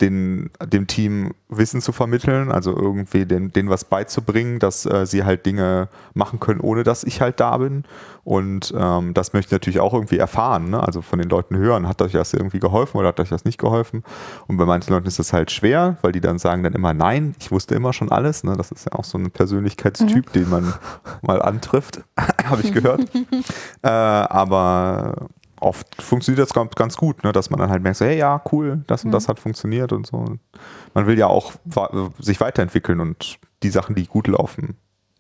[0.01, 5.23] den, dem Team Wissen zu vermitteln, also irgendwie den, denen was beizubringen, dass äh, sie
[5.23, 7.83] halt Dinge machen können, ohne dass ich halt da bin.
[8.23, 10.83] Und ähm, das möchte ich natürlich auch irgendwie erfahren, ne?
[10.83, 13.57] also von den Leuten hören, hat euch das irgendwie geholfen oder hat euch das nicht
[13.57, 14.03] geholfen?
[14.47, 17.35] Und bei manchen Leuten ist das halt schwer, weil die dann sagen dann immer, nein,
[17.39, 18.43] ich wusste immer schon alles.
[18.43, 18.55] Ne?
[18.57, 20.73] Das ist ja auch so ein Persönlichkeitstyp, den man
[21.21, 22.01] mal antrifft,
[22.43, 23.01] habe ich gehört.
[23.81, 27.31] äh, aber oft funktioniert das ganz, gut, ne?
[27.31, 30.07] dass man dann halt merkt, so, hey, ja, cool, das und das hat funktioniert und
[30.07, 30.25] so.
[30.93, 34.75] Man will ja auch wa- sich weiterentwickeln und die Sachen, die gut laufen,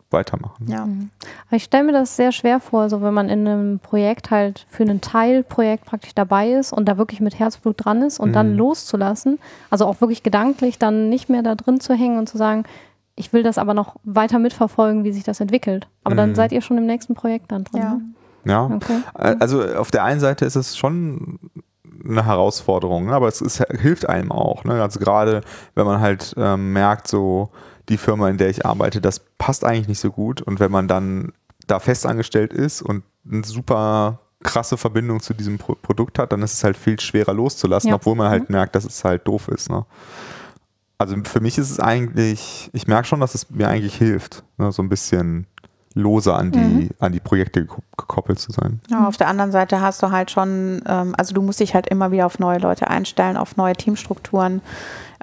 [0.09, 0.67] weitermachen.
[0.69, 0.83] ja.
[0.83, 4.65] Aber ich stelle mir das sehr schwer vor, so wenn man in einem Projekt halt
[4.69, 8.55] für ein Teilprojekt praktisch dabei ist und da wirklich mit Herzblut dran ist und dann
[8.55, 9.37] loszulassen,
[9.69, 12.63] also auch wirklich gedanklich dann nicht mehr da drin zu hängen und zu sagen,
[13.15, 15.87] ich will das aber noch weiter mitverfolgen, wie sich das entwickelt.
[16.03, 17.81] Aber dann seid ihr schon im nächsten Projekt dann drin.
[17.81, 17.93] Ja.
[17.95, 18.01] Ne?
[18.49, 18.65] Ja.
[18.65, 18.99] Okay.
[19.17, 21.39] Äh, Also auf der einen Seite ist es schon
[22.07, 23.13] eine Herausforderung, ne?
[23.13, 24.63] aber es ist, hilft einem auch.
[24.63, 24.81] Ne?
[24.81, 25.41] Also gerade
[25.75, 27.49] wenn man halt ähm, merkt, so
[27.89, 30.41] die Firma, in der ich arbeite, das passt eigentlich nicht so gut.
[30.41, 31.33] Und wenn man dann
[31.67, 36.53] da festangestellt ist und eine super krasse Verbindung zu diesem Pro Produkt hat, dann ist
[36.53, 37.95] es halt viel schwerer loszulassen, Ja.
[37.95, 39.69] obwohl man halt merkt, dass es halt doof ist.
[39.69, 39.85] Ne?
[40.99, 44.71] Also für mich ist es eigentlich, ich merke schon, dass es mir eigentlich hilft, ne?
[44.71, 45.47] so ein bisschen
[45.97, 48.79] loser an die, an die Projekte geko- gekoppelt zu sein.
[48.89, 51.87] Ja, auf der anderen Seite hast du halt schon, ähm, also du musst dich halt
[51.87, 54.61] immer wieder auf neue Leute einstellen, auf neue Teamstrukturen.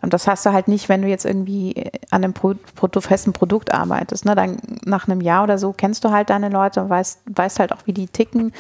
[0.03, 3.33] Und das hast du halt nicht, wenn du jetzt irgendwie an einem Pro Pro festen
[3.33, 4.27] Produkt arbeitest.
[4.27, 4.35] Ne?
[4.35, 7.73] Dann nach einem Jahr oder so kennst du halt deine Leute und weißt, weißt halt
[7.73, 8.53] auch, wie die ticken.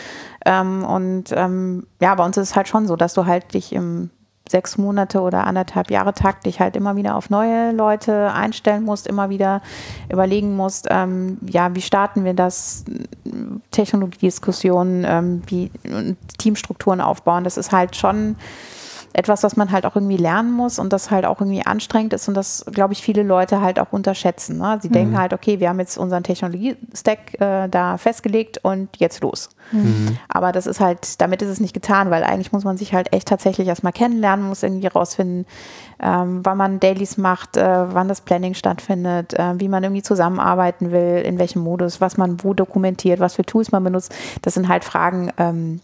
[0.46, 3.72] Ähm, und ähm, ja, bei uns ist es halt schon so, dass du halt dich
[3.74, 4.08] im
[4.48, 9.06] sechs Monate oder anderthalb Jahre Takt dich halt immer wieder auf neue Leute einstellen musst,
[9.06, 9.62] immer wieder
[10.10, 12.84] überlegen musst, ähm, ja, wie starten wir das,
[13.70, 15.70] Technologiediskussionen, ähm, wie
[16.38, 17.44] Teamstrukturen aufbauen.
[17.44, 18.36] Das ist halt schon
[19.14, 22.26] etwas, was man halt auch irgendwie lernen muss und das halt auch irgendwie anstrengend ist
[22.26, 24.58] und das, glaube ich, viele Leute halt auch unterschätzen.
[24.58, 24.78] Ne?
[24.82, 24.92] Sie mhm.
[24.92, 29.50] denken halt, okay, wir haben jetzt unseren Technologie-Stack äh, da festgelegt und jetzt los.
[29.70, 30.18] Mhm.
[30.28, 33.12] Aber das ist halt, damit ist es nicht getan, weil eigentlich muss man sich halt
[33.12, 35.46] echt tatsächlich erstmal kennenlernen, muss irgendwie rausfinden,
[36.02, 40.90] ähm, wann man Dailies macht, äh, wann das Planning stattfindet, äh, wie man irgendwie zusammenarbeiten
[40.90, 44.12] will, in welchem Modus, was man wo dokumentiert, was für Tools man benutzt.
[44.42, 45.80] Das sind halt Fragen, ähm,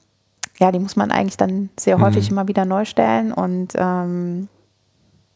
[0.60, 2.02] ja, die muss man eigentlich dann sehr mhm.
[2.02, 4.48] häufig immer wieder neu stellen und ähm,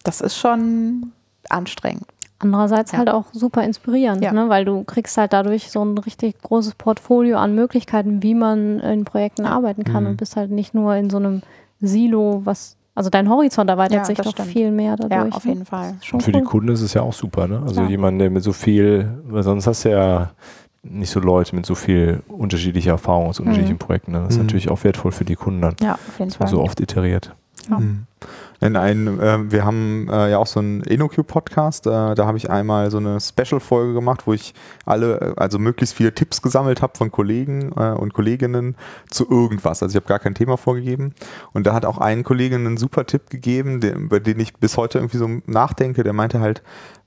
[0.03, 1.13] das ist schon
[1.49, 2.05] anstrengend.
[2.39, 2.99] Andererseits ja.
[2.99, 4.33] halt auch super inspirierend, ja.
[4.33, 4.51] ne?
[4.51, 9.05] weil du kriegst halt dadurch so ein richtig großes Portfolio an Möglichkeiten, wie man in
[9.05, 10.11] Projekten arbeiten kann mhm.
[10.11, 11.41] und bist halt nicht nur in so einem
[11.81, 14.49] Silo, was also dein Horizont erweitert ja, sich doch stimmt.
[14.49, 15.31] viel mehr dadurch.
[15.31, 15.53] Ja, auf ne?
[15.53, 15.97] jeden Fall.
[16.13, 16.41] Und für cool.
[16.41, 17.61] die Kunden ist es ja auch super, ne?
[17.63, 20.31] Also jemand, der mit so viel, weil sonst hast du ja
[20.85, 23.79] nicht so Leute mit so viel unterschiedlicher Erfahrung aus unterschiedlichen mhm.
[23.79, 24.13] Projekten.
[24.13, 24.21] Ne?
[24.21, 24.47] Das ist mhm.
[24.47, 25.77] natürlich auch wertvoll für die Kunden dann.
[25.81, 26.49] Ja, auf jeden Fall.
[26.49, 27.35] So oft iteriert.
[27.69, 27.79] Ja.
[27.79, 28.07] Mhm.
[28.61, 32.51] In ein, äh, wir haben äh, ja auch so einen InnoQ-Podcast, äh, da habe ich
[32.51, 34.55] einmal so eine Special-Folge gemacht, wo ich
[34.87, 38.77] alle, äh, also möglichst viele Tipps gesammelt habe von Kollegen äh, und Kolleginnen
[39.11, 39.83] zu irgendwas.
[39.83, 41.15] Also ich habe gar kein Thema vorgegeben.
[41.53, 44.79] Und da hat auch ein Kollege einen super Tipp gegeben, den, über den ich bis
[44.79, 46.03] heute irgendwie so nachdenke.
[46.03, 46.63] Der meinte halt,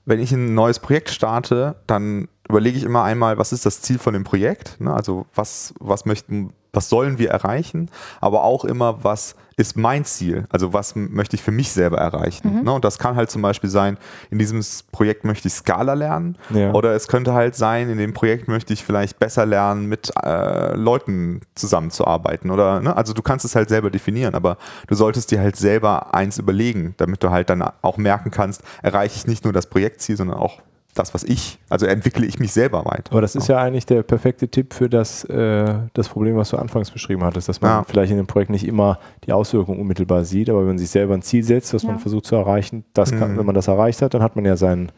[0.08, 3.98] wenn ich ein neues Projekt starte, dann überlege ich immer einmal, was ist das Ziel
[3.98, 4.80] von dem Projekt?
[4.80, 4.92] Ne?
[4.92, 7.90] Also was, was möchten, was sollen wir erreichen?
[8.20, 10.46] Aber auch immer, was ist mein Ziel?
[10.48, 12.58] Also was möchte ich für mich selber erreichen?
[12.58, 12.62] Mhm.
[12.62, 12.72] Ne?
[12.72, 13.98] Und das kann halt zum Beispiel sein,
[14.30, 14.60] in diesem
[14.92, 16.38] Projekt möchte ich Scala lernen.
[16.50, 16.72] Ja.
[16.74, 20.76] Oder es könnte halt sein, in dem Projekt möchte ich vielleicht besser lernen, mit äh,
[20.76, 22.52] Leuten zusammenzuarbeiten.
[22.52, 22.96] Oder, ne?
[22.96, 26.94] Also du kannst es halt selber definieren, aber du solltest dir halt selber eins überlegen,
[26.98, 30.62] damit du halt dann auch merken kannst, erreiche ich nicht nur das Projektziel, sondern auch
[30.94, 33.12] das, was ich, also entwickle ich mich selber weiter.
[33.12, 36.56] Aber das ist ja eigentlich der perfekte Tipp für das, äh, das Problem, was du
[36.56, 37.84] anfangs beschrieben hattest, dass man ja.
[37.84, 41.14] vielleicht in dem Projekt nicht immer die Auswirkungen unmittelbar sieht, aber wenn man sich selber
[41.14, 41.90] ein Ziel setzt, was ja.
[41.90, 43.38] man versucht zu erreichen, das kann, mhm.
[43.38, 44.90] wenn man das erreicht hat, dann hat man ja sein,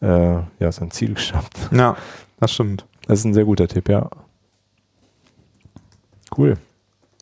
[0.00, 1.56] äh, ja, sein Ziel geschafft.
[1.70, 1.96] Ja,
[2.38, 2.86] das stimmt.
[3.06, 4.08] Das ist ein sehr guter Tipp, ja.
[6.36, 6.56] Cool.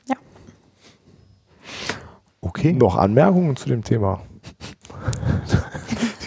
[0.09, 0.17] Ja.
[2.41, 2.73] Okay.
[2.73, 4.21] Noch Anmerkungen zu dem Thema?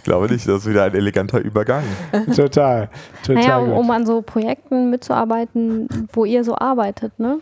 [0.04, 1.86] Ich glaube nicht, das ist wieder ein eleganter Übergang.
[2.36, 2.90] total.
[3.26, 7.40] total naja, um, um, an so Projekten mitzuarbeiten, wo ihr so arbeitet, ne?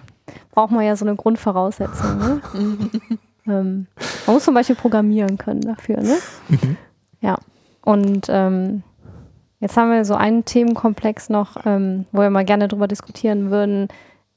[0.52, 2.20] braucht man ja so eine Grundvoraussetzung.
[2.20, 2.42] Ne?
[3.48, 3.88] ähm,
[4.28, 6.02] man muss zum Beispiel programmieren können dafür.
[6.02, 6.18] Ne?
[6.50, 6.78] Mhm.
[7.22, 7.40] Ja.
[7.84, 8.84] Und ähm,
[9.60, 13.88] jetzt haben wir so einen Themenkomplex noch, ähm, wo wir mal gerne drüber diskutieren würden.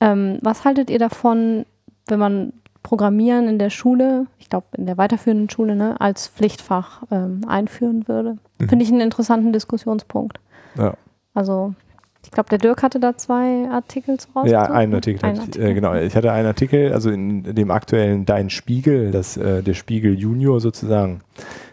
[0.01, 1.67] Ähm, was haltet ihr davon,
[2.07, 7.03] wenn man Programmieren in der Schule, ich glaube in der weiterführenden Schule, ne, als Pflichtfach
[7.11, 8.37] ähm, einführen würde.
[8.61, 8.69] Mhm.
[8.69, 10.39] Finde ich einen interessanten Diskussionspunkt.
[10.77, 10.95] Ja.
[11.33, 11.75] Also
[12.23, 14.51] ich glaube, der Dirk hatte da zwei Artikel raus.
[14.51, 15.25] Ja, einen Artikel.
[15.25, 15.63] Ein Artikel.
[15.63, 19.63] Ich, äh, genau, ich hatte einen Artikel, also in dem aktuellen Dein Spiegel, das, äh,
[19.63, 21.23] der Spiegel Junior sozusagen.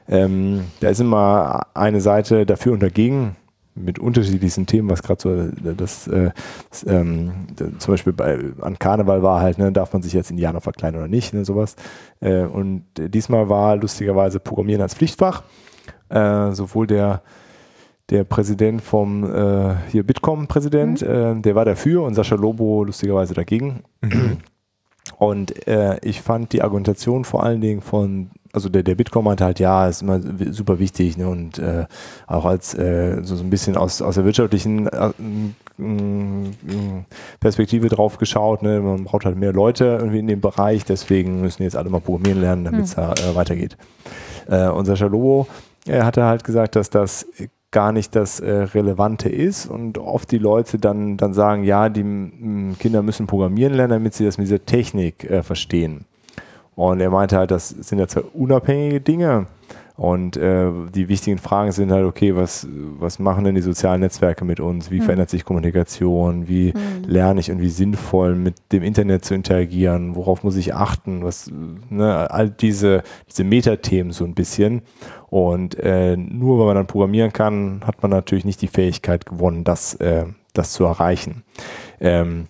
[0.08, 3.36] Ähm, da ist immer eine Seite dafür und dagegen
[3.76, 6.32] mit unterschiedlichsten Themen, was gerade so äh, das, äh,
[6.70, 10.62] das ähm, zum Beispiel bei, an Karneval war halt, ne, darf man sich jetzt Indianer
[10.62, 11.76] verkleiden oder nicht, ne, sowas.
[12.20, 15.44] Äh, und diesmal war lustigerweise Programmieren als Pflichtfach.
[16.10, 17.22] Äh, sowohl der
[18.10, 21.08] der Präsident vom äh, hier Bitkom-Präsident, mhm.
[21.08, 23.84] Äh, der war dafür und Sascha Lobo lustigerweise dagegen.
[24.02, 24.38] Mhm.
[25.18, 25.54] Und
[26.02, 29.88] ich fand die Argumentation vor allen Dingen von also der, der Bitcoin meinte halt, ja,
[29.88, 30.20] ist immer
[30.52, 31.28] super wichtig ne?
[31.28, 31.86] und äh,
[32.28, 35.14] auch als äh, so, so ein bisschen aus, aus der wirtschaftlichen äh,
[37.40, 38.62] Perspektive drauf geschaut.
[38.62, 38.80] Ne?
[38.82, 42.42] Man braucht halt mehr Leute irgendwie in dem Bereich, deswegen müssen jetzt alle mal programmieren
[42.42, 43.04] lernen, damit es hm.
[43.04, 43.78] da äh, weitergeht.
[44.48, 45.48] Äh, und Sascha Lobo
[45.88, 47.26] äh, hatte halt gesagt, dass das
[47.74, 52.04] gar nicht das Relevante ist und oft die Leute dann, dann sagen, ja, die
[52.78, 56.04] Kinder müssen programmieren lernen, damit sie das mit dieser Technik verstehen.
[56.82, 59.46] Und er meinte halt, das sind ja zwei unabhängige Dinge.
[59.98, 62.67] Und äh, die wichtigen Fragen sind halt, okay, was,
[62.98, 64.89] was machen denn die sozialen Netzwerke mit uns?
[64.89, 65.04] Wie mhm.
[65.04, 66.48] verändert sich Kommunikation?
[66.48, 67.08] Wie mhm.
[67.08, 70.15] lerne ich irgendwie sinnvoll mit dem Internet zu interagieren?
[70.15, 71.24] Worauf muss ich achten?
[71.24, 71.52] Was,
[71.91, 74.82] ne, all diese, diese Metathemen so ein bisschen.
[75.30, 79.63] Und äh, nur wenn man dann programmieren kann, hat man natürlich nicht die Fähigkeit gewonnen,
[79.63, 81.44] das, äh, das zu erreichen.
[82.00, 82.48] Ähm,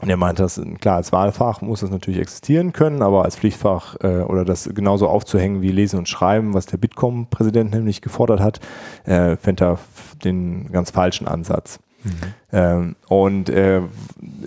[0.00, 3.96] Und er meinte, dass, klar, als Wahlfach muss das natürlich existieren können, aber als Pflichtfach
[4.00, 8.60] äh, oder das genauso aufzuhängen wie Lesen und Schreiben, was der Bitkom-Präsident nämlich gefordert hat,
[9.04, 9.78] äh, fände er
[10.24, 11.80] den ganz falschen Ansatz.
[12.02, 12.10] Mhm.
[12.52, 13.82] Ähm, und äh,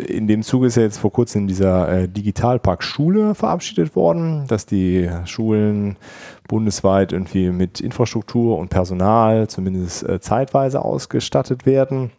[0.07, 4.65] in dem Zuge ist ja jetzt vor kurzem dieser äh, Digitalpark Schule verabschiedet worden, dass
[4.65, 5.97] die Schulen
[6.47, 12.11] bundesweit irgendwie mit Infrastruktur und Personal zumindest äh, zeitweise ausgestattet werden.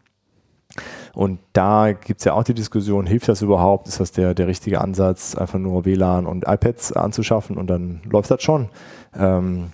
[1.15, 3.89] Und da gibt es ja auch die Diskussion, hilft das überhaupt?
[3.89, 8.31] Ist das der, der richtige Ansatz, einfach nur WLAN und iPads anzuschaffen und dann läuft
[8.31, 8.69] das schon?
[9.17, 9.71] Ähm,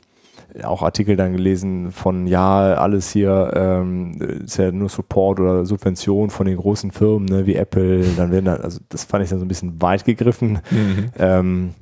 [0.64, 6.30] auch Artikel dann gelesen von, ja, alles hier ähm, ist ja nur Support oder Subvention
[6.30, 8.04] von den großen Firmen, ne, wie Apple.
[8.16, 10.58] Dann werden dann, also das fand ich dann so ein bisschen weit gegriffen.
[10.70, 11.06] Mhm.
[11.18, 11.79] Ähm, äh,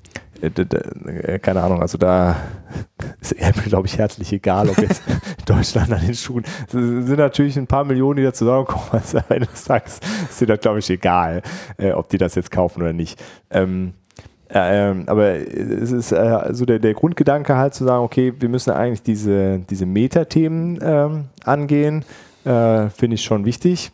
[1.43, 2.37] keine Ahnung, also da
[3.21, 5.03] ist Apple, glaube ich, herzlich egal, ob jetzt
[5.47, 6.45] Deutschland an den Schuhen.
[6.67, 8.85] Es sind natürlich ein paar Millionen, die da zusammenkommen.
[8.93, 11.43] Also am Ende des Tages ist dir das, glaube ich, egal,
[11.77, 13.23] äh, ob die das jetzt kaufen oder nicht.
[13.51, 13.95] Ähm,
[14.53, 18.49] äh, ähm, aber es ist äh, so der, der Grundgedanke halt zu sagen, okay, wir
[18.49, 22.05] müssen eigentlich diese, diese Metathemen ähm, angehen,
[22.45, 23.93] äh, finde ich schon wichtig.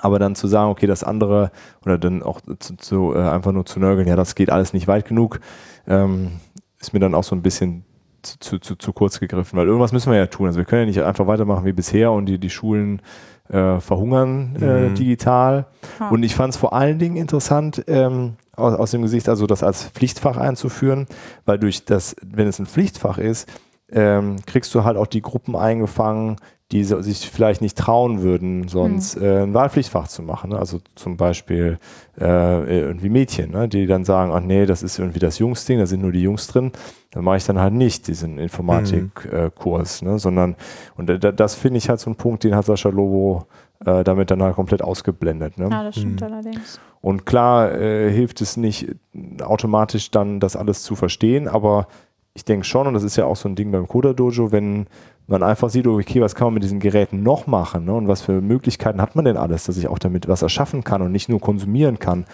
[0.00, 1.50] Aber dann zu sagen, okay, das andere,
[1.84, 4.88] oder dann auch zu, zu äh, einfach nur zu nörgeln, ja, das geht alles nicht
[4.88, 5.40] weit genug,
[5.86, 6.40] ähm,
[6.80, 7.84] ist mir dann auch so ein bisschen
[8.22, 10.46] zu, zu, zu kurz gegriffen, weil irgendwas müssen wir ja tun.
[10.46, 13.02] Also wir können ja nicht einfach weitermachen wie bisher und die, die Schulen
[13.48, 14.94] äh, verhungern äh, mhm.
[14.94, 15.66] digital.
[16.00, 16.08] Ha.
[16.08, 19.62] Und ich fand es vor allen Dingen interessant, ähm, aus, aus, dem Gesicht, also das
[19.62, 21.06] als Pflichtfach einzuführen,
[21.44, 23.48] weil durch das, wenn es ein Pflichtfach ist,
[23.92, 26.36] ähm, kriegst du halt auch die Gruppen eingefangen,
[26.72, 29.24] die so, sich vielleicht nicht trauen würden, sonst mhm.
[29.24, 30.50] äh, ein Wahlpflichtfach zu machen.
[30.50, 30.58] Ne?
[30.58, 31.78] Also zum Beispiel
[32.18, 33.68] äh, irgendwie Mädchen, ne?
[33.68, 36.46] die dann sagen, ach nee, das ist irgendwie das Jungsding, da sind nur die Jungs
[36.46, 36.72] drin.
[37.10, 40.08] Dann mache ich dann halt nicht diesen Informatikkurs, mhm.
[40.08, 40.18] äh, ne?
[40.18, 40.56] sondern
[40.96, 43.46] und äh, das finde ich halt so ein Punkt, den hat Sascha Lobo
[43.84, 45.58] äh, damit dann halt komplett ausgeblendet.
[45.58, 45.68] Ne?
[45.70, 46.26] Ja, das stimmt mhm.
[46.26, 46.80] allerdings.
[47.00, 48.94] Und klar äh, hilft es nicht
[49.42, 51.88] automatisch dann das alles zu verstehen, aber
[52.34, 54.86] ich denke schon, und das ist ja auch so ein Ding beim Coda Dojo, wenn
[55.26, 57.94] man einfach sieht, okay, was kann man mit diesen Geräten noch machen ne?
[57.94, 61.02] und was für Möglichkeiten hat man denn alles, dass ich auch damit was erschaffen kann
[61.02, 62.26] und nicht nur konsumieren kann.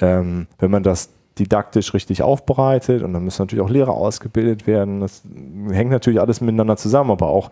[0.00, 5.00] Ähm, wenn man das didaktisch richtig aufbereitet und dann müssen natürlich auch Lehrer ausgebildet werden.
[5.00, 5.22] Das
[5.70, 7.50] hängt natürlich alles miteinander zusammen, aber auch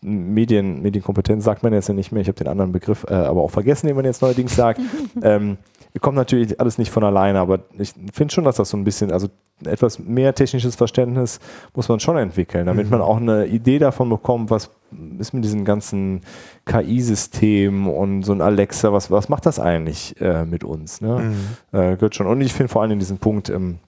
[0.00, 3.42] Medien, Medienkompetenz sagt man jetzt ja nicht mehr, ich habe den anderen Begriff äh, aber
[3.42, 4.80] auch vergessen, den man jetzt neuerdings sagt.
[5.22, 5.58] ähm,
[6.00, 9.12] kommt natürlich alles nicht von alleine, aber ich finde schon, dass das so ein bisschen,
[9.12, 9.28] also
[9.64, 11.40] etwas mehr technisches Verständnis
[11.74, 12.90] muss man schon entwickeln, damit mhm.
[12.90, 14.70] man auch eine Idee davon bekommt, was
[15.18, 16.20] ist mit diesem ganzen
[16.66, 21.00] KI-System und so ein Alexa, was, was macht das eigentlich äh, mit uns?
[21.00, 21.34] Ne?
[21.72, 21.78] Mhm.
[21.78, 22.26] Äh, gehört schon.
[22.26, 23.78] Und ich finde vor allem diesen Punkt, ähm,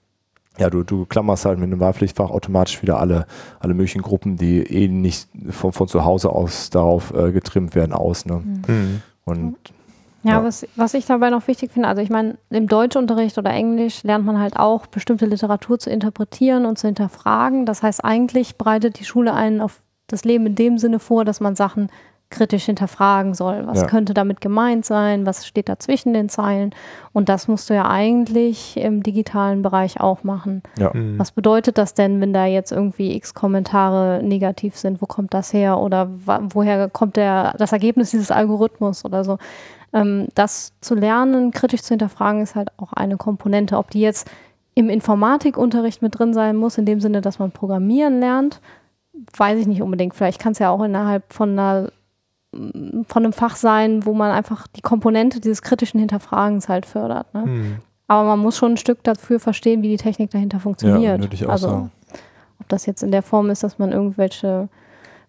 [0.57, 3.27] ja, du, du klammerst halt mit einem Wahlpflichtfach automatisch wieder alle,
[3.59, 7.93] alle möglichen Gruppen, die eh nicht von, von zu Hause aus darauf äh, getrimmt werden,
[7.93, 8.25] aus.
[8.25, 8.43] Ne?
[8.67, 9.01] Mhm.
[9.23, 9.55] Und
[10.23, 13.51] ja, ja, Was, was ich dabei noch wichtig finde, also ich meine, im Deutschunterricht oder
[13.51, 17.65] Englisch lernt man halt auch, bestimmte Literatur zu interpretieren und zu hinterfragen.
[17.65, 21.39] Das heißt, eigentlich bereitet die Schule einen auf das Leben in dem Sinne vor, dass
[21.39, 21.89] man Sachen
[22.29, 23.65] kritisch hinterfragen soll.
[23.65, 23.87] Was ja.
[23.87, 25.25] könnte damit gemeint sein?
[25.25, 26.75] Was steht da zwischen den Zeilen?
[27.11, 30.61] Und das musst du ja eigentlich im digitalen Bereich auch machen.
[30.77, 30.91] Ja.
[30.93, 31.17] Mhm.
[31.17, 35.01] Was bedeutet das denn, wenn da jetzt irgendwie x Kommentare negativ sind?
[35.01, 35.79] Wo kommt das her?
[35.79, 36.09] Oder
[36.53, 39.39] woher kommt der, das Ergebnis dieses Algorithmus oder so?
[39.93, 43.77] Ähm, das zu lernen, kritisch zu hinterfragen, ist halt auch eine Komponente.
[43.77, 44.29] Ob die jetzt
[44.75, 48.61] im Informatikunterricht mit drin sein muss, in dem Sinne, dass man Programmieren lernt,
[49.35, 50.15] weiß ich nicht unbedingt.
[50.15, 51.91] Vielleicht kann es ja auch innerhalb von einer
[52.51, 57.31] von einem Fach sein, wo man einfach die Komponente dieses kritischen Hinterfragens halt fördert.
[57.33, 57.43] Ne?
[57.43, 57.77] Hm.
[58.07, 61.23] Aber man muss schon ein Stück dafür verstehen, wie die Technik dahinter funktioniert.
[61.23, 61.91] Ja, ich auch also, sagen.
[62.59, 64.67] ob das jetzt in der Form ist, dass man irgendwelche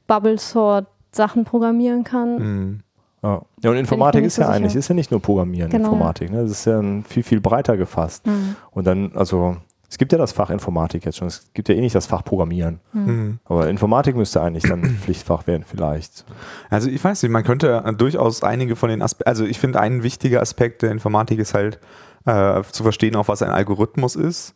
[0.07, 2.39] Bubble-Sort-Sachen programmieren kann.
[2.39, 2.81] Hm.
[3.23, 3.43] Ja.
[3.63, 5.89] ja, und Informatik ist ja so eigentlich, ist ja nicht nur Programmieren, genau.
[5.89, 6.31] Informatik.
[6.31, 6.43] Ne?
[6.43, 8.27] Das ist ja viel, viel breiter gefasst.
[8.27, 8.57] Mhm.
[8.71, 9.57] Und dann, also,
[9.91, 11.29] es gibt ja das Fach Informatik jetzt schon.
[11.29, 12.81] Es gibt ja eh nicht das Fach Programmieren.
[12.93, 13.41] Mhm.
[13.45, 16.25] Aber Informatik müsste eigentlich dann Pflichtfach werden, vielleicht.
[16.71, 20.03] Also, ich weiß nicht, man könnte durchaus einige von den Aspekten, also, ich finde, ein
[20.03, 21.79] wichtiger Aspekt der Informatik ist halt,
[22.25, 24.55] äh, zu verstehen, auch was ein Algorithmus ist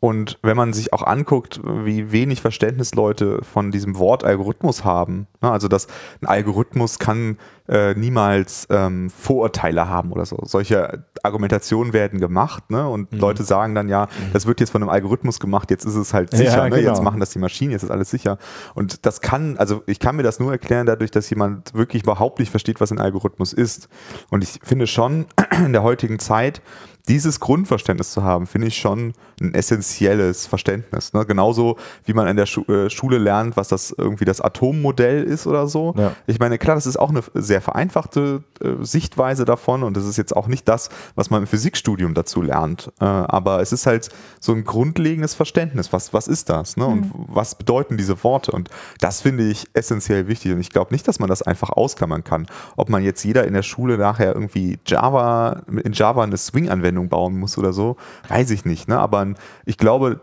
[0.00, 5.26] und wenn man sich auch anguckt, wie wenig Verständnis Leute von diesem Wort Algorithmus haben,
[5.42, 5.88] ne, also dass
[6.22, 7.36] ein Algorithmus kann
[7.68, 10.38] äh, niemals ähm, Vorurteile haben oder so.
[10.44, 13.18] Solche Argumentationen werden gemacht ne, und mhm.
[13.18, 14.32] Leute sagen dann ja, mhm.
[14.32, 16.90] das wird jetzt von einem Algorithmus gemacht, jetzt ist es halt sicher, ja, ne, genau.
[16.90, 18.38] jetzt machen das die Maschinen, jetzt ist alles sicher.
[18.74, 22.38] Und das kann, also ich kann mir das nur erklären dadurch, dass jemand wirklich überhaupt
[22.38, 23.90] nicht versteht, was ein Algorithmus ist.
[24.30, 25.26] Und ich finde schon
[25.64, 26.62] in der heutigen Zeit,
[27.08, 31.12] dieses Grundverständnis zu haben, finde ich schon ein essentielles Verständnis.
[31.12, 31.24] Ne?
[31.24, 35.46] Genauso wie man in der Schu äh, Schule lernt, was das irgendwie das Atommodell ist
[35.46, 35.94] oder so.
[35.96, 36.12] Ja.
[36.26, 40.18] Ich meine, klar, das ist auch eine sehr vereinfachte äh, Sichtweise davon und das ist
[40.18, 42.92] jetzt auch nicht das, was man im Physikstudium dazu lernt.
[43.00, 44.10] Äh, aber es ist halt
[44.40, 45.92] so ein grundlegendes Verständnis.
[45.92, 46.76] Was, was ist das?
[46.76, 46.86] Ne?
[46.86, 48.52] Und was bedeuten diese Worte?
[48.52, 48.68] Und
[49.00, 50.52] das finde ich essentiell wichtig.
[50.52, 52.46] Und ich glaube nicht, dass man das einfach ausklammern kann.
[52.76, 57.38] Ob man jetzt jeder in der Schule nachher irgendwie Java, in Java eine Swing-Anwendung bauen
[57.38, 57.96] muss oder so,
[58.28, 58.88] weiß ich nicht.
[58.88, 58.98] Ne?
[58.98, 60.20] Aber ich glaube,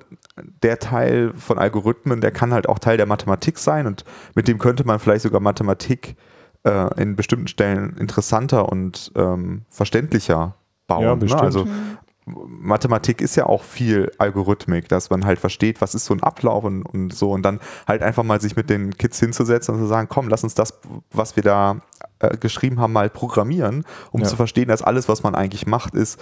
[0.64, 4.58] der Teil von Algorithmen, der kann halt auch Teil der Mathematik sein und mit dem
[4.58, 6.16] könnte man vielleicht sogar Mathematik
[6.64, 10.56] äh, in bestimmten Stellen interessanter und ähm, verständlicher
[10.88, 11.04] bauen.
[11.04, 11.18] Ja, ne?
[11.18, 11.44] bestimmt.
[11.44, 11.68] Also
[12.26, 16.66] Mathematik ist ja auch viel Algorithmik, dass man halt versteht, was ist so ein Ablauf
[16.66, 19.88] und, und so und dann halt einfach mal sich mit den Kids hinzusetzen und zu
[19.88, 20.78] sagen, komm, lass uns das,
[21.12, 21.82] was wir da
[22.20, 24.28] äh, geschrieben haben, mal programmieren, um Ja.
[24.28, 26.20] zu verstehen, dass alles, was man eigentlich macht, ist,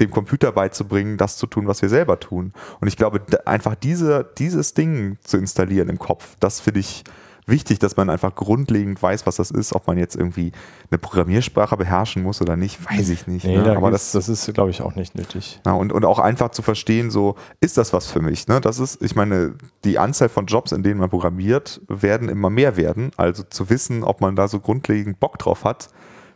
[0.00, 2.52] dem Computer beizubringen, das zu tun, was wir selber tun.
[2.80, 7.04] Und ich glaube, einfach diese, dieses Ding zu installieren im Kopf, das finde ich
[7.46, 9.72] wichtig, dass man einfach grundlegend weiß, was das ist.
[9.72, 10.52] Ob man jetzt irgendwie
[10.90, 13.46] eine Programmiersprache beherrschen muss oder nicht, weiß ich nicht.
[13.46, 13.62] Nee, ne?
[13.62, 15.60] da Aber das, das ist, glaube ich, auch nicht nötig.
[15.64, 18.48] ja, und, und auch einfach zu verstehen, so, ist das was für mich?
[18.48, 18.60] Ne?
[18.60, 19.54] Das ist, ich meine,
[19.84, 23.12] die Anzahl von Jobs, in denen man programmiert, werden immer mehr werden.
[23.16, 25.88] Also zu wissen, ob man da so grundlegend Bock drauf hat,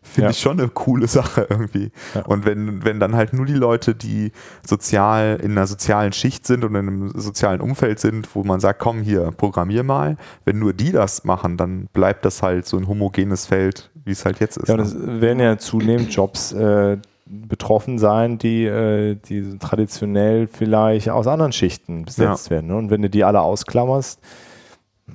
[0.02, 0.30] finde Ja.
[0.30, 1.90] ich schon eine coole Sache irgendwie.
[2.14, 2.24] Ja.
[2.26, 4.32] Und wenn, wenn dann halt nur die Leute, die
[4.66, 8.78] sozial in einer sozialen Schicht sind und in einem sozialen Umfeld sind, wo man sagt,
[8.80, 12.88] komm hier, programmier mal, wenn nur die das machen, dann bleibt das halt so ein
[12.88, 14.68] homogenes Feld, wie es halt jetzt ist.
[14.68, 14.82] Ja, ne?
[14.82, 21.52] es werden ja zunehmend Jobs äh, betroffen sein, die, äh, die traditionell vielleicht aus anderen
[21.52, 22.68] Schichten besetzt werden.
[22.68, 22.76] Ne?
[22.76, 24.20] Und wenn du die alle ausklammerst,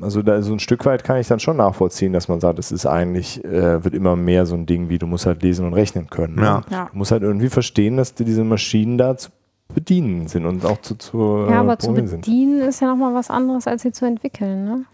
[0.01, 2.71] also da so ein Stück weit kann ich dann schon nachvollziehen, dass man sagt, es
[2.71, 5.73] ist eigentlich, äh, wird immer mehr so ein Ding wie, du musst halt lesen und
[5.73, 6.35] rechnen können.
[6.35, 6.41] Ne?
[6.43, 6.63] Ja.
[6.69, 6.89] Ja.
[6.91, 9.29] Du musst halt irgendwie verstehen, dass die, diese Maschinen da zu
[9.73, 12.21] bedienen sind und auch zu, zu Ja, äh, aber zu programmieren sind.
[12.25, 14.65] bedienen ist ja nochmal was anderes, als sie zu entwickeln.
[14.65, 14.85] Ne?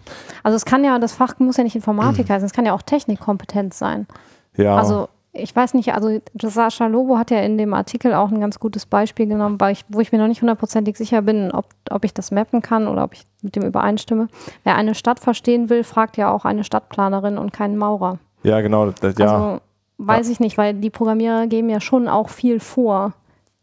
[0.44, 2.82] Also es kann ja, das Fach muss ja nicht Informatik heißen, es kann ja auch
[2.82, 4.08] Technikkompetenz sein.
[4.56, 8.42] Ja, Also ich weiß nicht, also Sascha Lobo hat ja in dem Artikel auch ein
[8.42, 11.68] ganz gutes Beispiel genommen, weil ich, wo ich mir noch nicht hundertprozentig sicher bin, ob,
[11.90, 14.28] ob ich das mappen kann oder ob ich mit dem übereinstimme.
[14.64, 18.20] Wer eine Stadt verstehen will, fragt ja auch eine Stadtplanerin und keinen Maurer.
[18.44, 18.92] ja, genau.
[18.92, 19.26] Das, ja.
[19.26, 19.62] Also
[20.00, 23.14] weiß ich nicht, weil die Programmierer geben ja schon auch viel vor,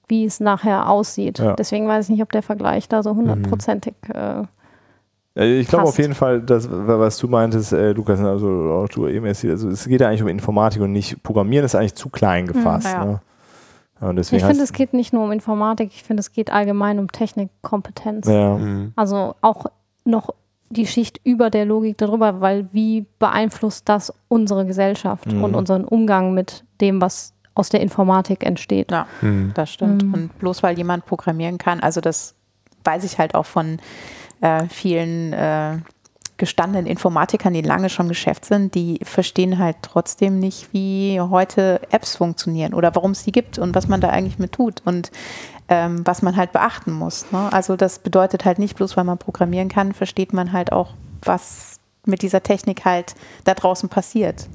[0.07, 1.39] wie es nachher aussieht.
[1.39, 1.53] Ja.
[1.55, 4.45] Deswegen weiß ich nicht, ob der Vergleich da so hundertprozentig äh, Äh,
[5.41, 9.25] Ich glaube auf jeden Fall, dass, was du meintest, äh, Lukas, also auch du eben
[9.27, 12.87] also es geht ja eigentlich um Informatik und nicht Programmieren ist eigentlich zu klein gefasst.
[12.87, 13.05] ja.
[13.05, 13.21] Ne?
[14.01, 16.53] Ja, und deswegen Ich finde, es geht nicht nur um Informatik, ich finde, es geht
[16.53, 18.27] allgemein um Technikkompetenz.
[18.27, 18.93] ja, Mhm.
[18.97, 19.67] Also auch
[20.05, 20.31] noch
[20.71, 25.45] die Schicht über der Logik darüber, weil wie beeinflusst das unsere Gesellschaft Mhm.
[25.45, 28.91] und unseren Umgang mit dem, was aus der Informatik entsteht.
[28.93, 29.53] Ja, Mhm.
[29.55, 30.03] das stimmt.
[30.05, 30.15] Mhm.
[30.15, 32.35] Und bloß weil jemand programmieren kann, also das
[32.85, 33.79] weiß ich halt auch von
[34.41, 35.79] äh, vielen äh,
[36.37, 41.81] gestandenen Informatikern, die lange schon im Geschäft sind, die verstehen halt trotzdem nicht, wie heute
[41.91, 45.11] Apps funktionieren oder warum es die gibt und was man da eigentlich mit tut und
[45.69, 47.27] ähm, was man halt beachten muss.
[47.33, 47.53] Ne?
[47.53, 51.81] Also das bedeutet halt nicht bloß, weil man programmieren kann, versteht man halt auch, was
[52.07, 54.49] mit dieser Technik halt da draußen passiert.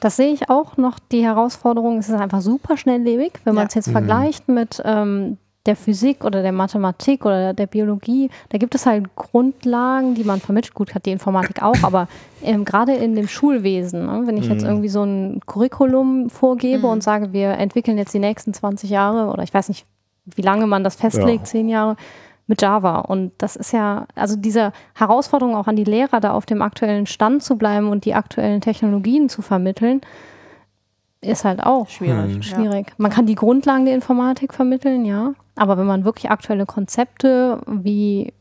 [0.00, 3.68] Das sehe ich auch noch, die Herausforderung, es ist einfach super schnelllebig, wenn man Ja.
[3.68, 5.36] es jetzt vergleicht mit ähm,
[5.68, 10.40] der Physik oder der Mathematik oder der Biologie, da gibt es halt Grundlagen, die man
[10.40, 10.74] vermittelt.
[10.74, 12.08] Gut, hat die Informatik auch, aber
[12.42, 17.02] ähm, gerade in dem Schulwesen, ne, wenn ich jetzt irgendwie so ein Curriculum vorgebe und
[17.02, 19.86] sage, wir entwickeln jetzt die nächsten 20 Jahre oder ich weiß nicht,
[20.24, 21.44] wie lange man das festlegt, Ja.
[21.44, 21.96] zehn Jahre,
[22.46, 23.00] mit Java.
[23.00, 27.06] Und das ist ja, also diese Herausforderung auch an die Lehrer, da auf dem aktuellen
[27.06, 30.00] Stand zu bleiben und die aktuellen Technologien zu vermitteln,
[31.20, 32.36] ist halt auch Schwierig.
[32.36, 32.42] Ja.
[32.42, 32.92] schwierig.
[32.96, 35.32] Man kann die Grundlagen der Informatik vermitteln, ja.
[35.56, 38.32] Aber wenn man wirklich aktuelle Konzepte wie,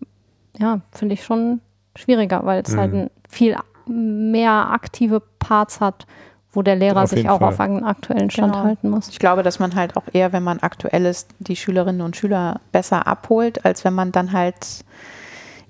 [0.60, 1.62] ja, finde ich schon
[1.96, 3.56] schwieriger, weil es halt ein viel
[3.88, 6.06] mehr aktive Parts hat,
[6.52, 7.50] wo der Lehrer Auf sich auch Fall.
[7.50, 8.66] auf einen aktuellen Stand Genau.
[8.66, 9.10] halten muss.
[9.10, 12.62] Ich glaube, dass man halt auch eher, wenn man aktuell ist, die Schülerinnen und Schüler
[12.72, 14.84] besser abholt, als wenn man dann halt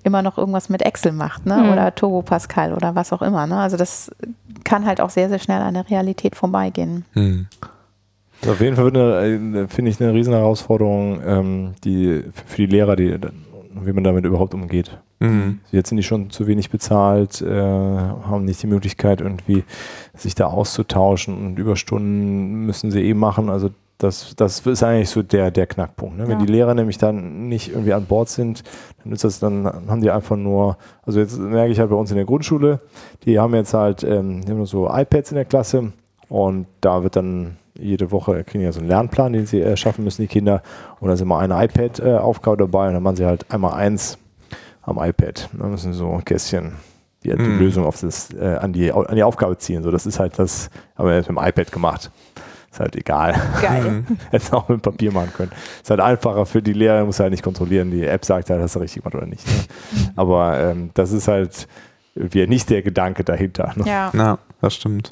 [0.02, 1.56] immer noch irgendwas mit Excel macht, ne?
[1.56, 1.72] Mhm.
[1.72, 3.46] Oder Turbo Pascal oder was auch immer.
[3.46, 3.56] Ne?
[3.56, 4.10] Also das
[4.64, 7.04] kann halt auch sehr, sehr schnell an der Realität vorbeigehen.
[7.14, 7.46] Mhm.
[8.46, 12.94] Auf jeden Fall wird eine, finde ich, eine riesen Herausforderung, ähm, die, für die Lehrer,
[12.94, 13.18] die,
[13.74, 14.96] wie man damit überhaupt umgeht.
[15.18, 15.58] Mhm.
[15.72, 19.64] Jetzt sind die schon zu wenig bezahlt, äh, haben nicht die Möglichkeit, irgendwie
[20.14, 23.50] sich da auszutauschen und Überstunden müssen sie eh machen.
[23.50, 26.16] Also das, das ist eigentlich so der, der Knackpunkt.
[26.18, 26.24] Ne?
[26.28, 26.46] Wenn Ja.
[26.46, 28.62] die Lehrer nämlich dann nicht irgendwie an Bord sind,
[29.02, 32.10] dann ist das, dann haben die einfach nur, also jetzt merke ich halt bei uns
[32.10, 32.80] in der Grundschule,
[33.24, 35.92] die haben jetzt halt ähm, die haben nur so iPads in der Klasse
[36.28, 40.02] und da wird dann jede Woche kriegen ja so einen Lernplan, den sie äh, schaffen
[40.04, 40.62] müssen, die Kinder.
[41.00, 44.18] Und da ist immer eine iPad-Aufgabe dabei und dann machen sie halt einmal eins
[44.82, 45.48] am iPad.
[45.56, 46.72] Dann müssen sie so ein Kästchen
[47.24, 47.58] die, die Mhm.
[47.58, 49.82] Lösung auf das, äh, an, die, an die Aufgabe ziehen.
[49.82, 52.10] So, das ist halt das, haben wir jetzt mit dem iPad gemacht.
[52.70, 53.34] Ist halt egal.
[53.62, 54.04] Geil.
[54.30, 55.52] Hätten auch mit Papier machen können.
[55.82, 57.90] Ist halt einfacher für die Lehrer, muss halt nicht kontrollieren.
[57.90, 59.46] Die App sagt halt, hast du richtig gemacht oder nicht.
[59.46, 60.12] Ne?
[60.16, 61.66] Aber ähm, das ist halt
[62.14, 63.72] irgendwie nicht der Gedanke dahinter.
[63.76, 63.84] Ne?
[63.86, 64.10] Ja.
[64.12, 65.10] Ja, das stimmt.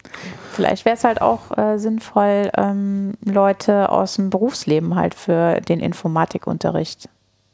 [0.52, 5.80] Vielleicht wäre es halt auch äh, sinnvoll, ähm, Leute aus dem Berufsleben halt für den
[5.80, 7.08] Informatikunterricht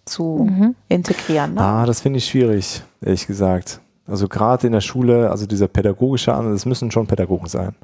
[0.04, 1.54] zu integrieren.
[1.54, 1.60] Ne?
[1.60, 3.80] Ah, das finde ich schwierig, ehrlich gesagt.
[4.06, 7.74] Also gerade in der Schule, also dieser pädagogische Ansatz, es müssen schon Pädagogen sein.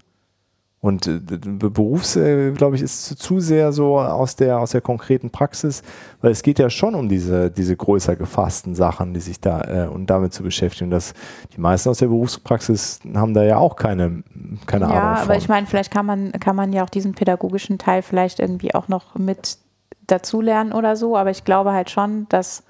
[0.80, 4.80] Und äh, Berufs, äh, glaube ich, ist zu, zu sehr so aus der, aus der
[4.80, 5.82] konkreten Praxis,
[6.20, 9.88] weil es geht ja schon um diese, diese größer gefassten Sachen, die sich da äh,
[9.88, 10.90] und damit zu beschäftigen.
[10.90, 11.14] Das,
[11.56, 14.22] die meisten aus der Berufspraxis haben da ja auch keine,
[14.66, 15.16] keine ja, Ahnung.
[15.16, 15.24] Von.
[15.24, 18.72] aber ich meine, vielleicht kann man, kann man ja auch diesen pädagogischen Teil vielleicht irgendwie
[18.72, 19.58] auch noch mit
[20.06, 22.62] dazulernen oder so, aber ich glaube halt schon, dass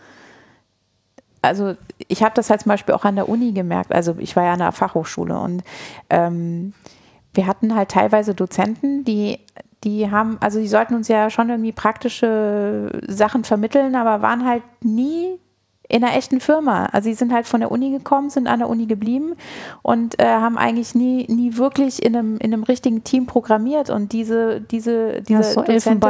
[1.41, 1.75] also
[2.09, 4.55] ich habe das halt zum Beispiel auch an der Uni gemerkt, also ich war ja
[4.55, 5.63] an der Fachhochschule und
[6.11, 6.73] ähm,
[7.39, 9.39] wir hatten halt teilweise Dozenten, die,
[9.85, 14.65] die haben, also die sollten uns ja schon irgendwie praktische Sachen vermitteln, aber waren halt
[14.83, 15.39] nie
[15.89, 16.87] in einer echten Firma.
[16.87, 19.37] Also sie sind halt von der Uni gekommen, sind an der Uni geblieben
[19.83, 23.89] und äh, haben eigentlich nie, nie wirklich in einem, in einem richtigen Team programmiert.
[23.89, 26.01] Und diese, diese, diese Ja, so Dozentin-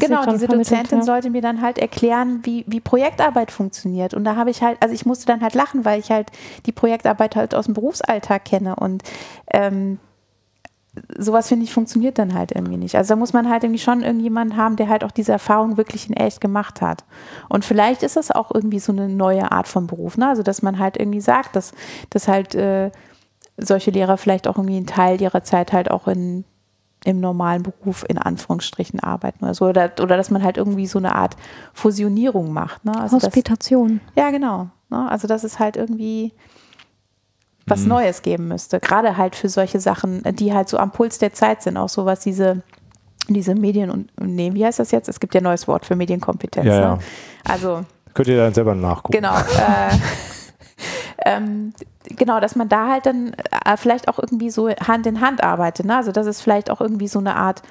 [0.00, 1.04] Genau, diese Dozentin ja.
[1.04, 4.12] sollte mir dann halt erklären, wie, wie Projektarbeit funktioniert.
[4.12, 6.30] Und da habe ich halt, also ich musste dann halt lachen, weil ich halt
[6.66, 8.76] die Projektarbeit halt aus dem Berufsalltag kenne.
[8.76, 9.02] Und
[9.50, 9.98] ähm,
[11.16, 12.96] sowas finde ich funktioniert dann halt irgendwie nicht.
[12.96, 16.08] Also da muss man halt irgendwie schon irgendjemanden haben, der halt auch diese Erfahrung wirklich
[16.08, 17.04] in echt gemacht hat.
[17.48, 20.28] Und vielleicht ist das auch irgendwie so eine neue Art von Beruf, ne?
[20.28, 21.72] Also dass man halt irgendwie sagt, dass,
[22.10, 22.90] dass halt äh,
[23.56, 26.44] solche Lehrer vielleicht auch irgendwie einen Teil ihrer Zeit halt auch in
[27.04, 29.66] im normalen Beruf in Anführungsstrichen arbeiten oder so.
[29.66, 31.36] Oder, oder dass man halt irgendwie so eine Art
[31.72, 32.84] Fusionierung macht.
[32.84, 32.92] Ne?
[32.98, 34.00] Also das, Hospitation.
[34.16, 34.68] ja, genau.
[34.90, 35.08] Ne?
[35.08, 36.32] Also dass es halt irgendwie
[37.70, 38.80] was Neues geben müsste.
[38.80, 41.76] Gerade halt für solche Sachen, die halt so am Puls der Zeit sind.
[41.76, 42.62] Auch so was diese,
[43.28, 45.08] diese Medien und, nee, wie heißt das jetzt?
[45.08, 46.66] Es gibt ja ein neues Wort für Medienkompetenz.
[46.66, 46.80] Ja, ne?
[46.80, 46.98] ja.
[47.48, 49.12] Also Könnt ihr dann selber nachgucken.
[49.12, 49.36] Genau.
[49.36, 49.96] Äh,
[51.24, 51.72] ähm,
[52.04, 55.86] genau, dass man da halt dann äh, vielleicht auch irgendwie so Hand in Hand arbeitet.
[55.86, 55.96] Ne?
[55.96, 57.62] Also dass es vielleicht auch irgendwie so eine Art,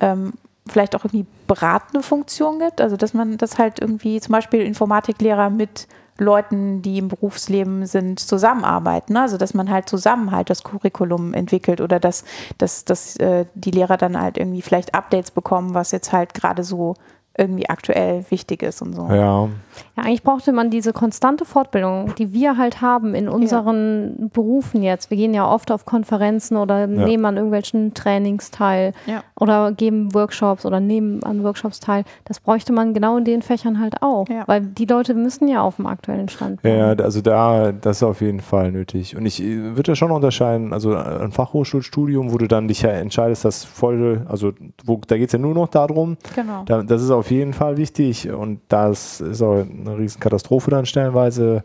[0.00, 0.32] ähm,
[0.66, 2.80] vielleicht auch irgendwie beratende Funktion gibt.
[2.80, 5.86] Also dass man das halt irgendwie zum Beispiel Informatiklehrer mit
[6.20, 9.14] Leuten, die im Berufsleben sind, zusammenarbeiten.
[9.14, 9.22] Ne?
[9.22, 12.24] Also dass man halt zusammen halt das Curriculum entwickelt oder dass,
[12.58, 16.62] dass, dass äh, die Lehrer dann halt irgendwie vielleicht Updates bekommen, was jetzt halt gerade
[16.62, 16.94] so
[17.38, 19.06] irgendwie aktuell wichtig ist und so.
[19.08, 19.48] Ja,
[19.96, 25.10] Ja, eigentlich brauchte man diese konstante Fortbildung, die wir halt haben in unseren Berufen jetzt.
[25.10, 29.22] Wir gehen ja oft auf Konferenzen oder nehmen an irgendwelchen Trainings teil Ja.
[29.38, 32.04] oder geben Workshops oder nehmen an Workshops teil.
[32.24, 34.42] Das bräuchte man genau in den Fächern halt auch, Ja.
[34.46, 36.98] weil die Leute müssen ja auf dem aktuellen Stand Ja, bleiben.
[36.98, 39.16] ja, also da, das ist auf jeden Fall nötig.
[39.16, 42.90] Und ich äh, würde da schon unterscheiden, also ein Fachhochschulstudium, wo du dann dich ja
[42.90, 44.52] entscheidest, das voll, also
[44.84, 46.64] wo, da geht es ja nur noch darum, Genau.
[46.66, 51.62] da, das ist auf jeden Fall wichtig und das ist auch eine Riesenkatastrophe dann stellenweise.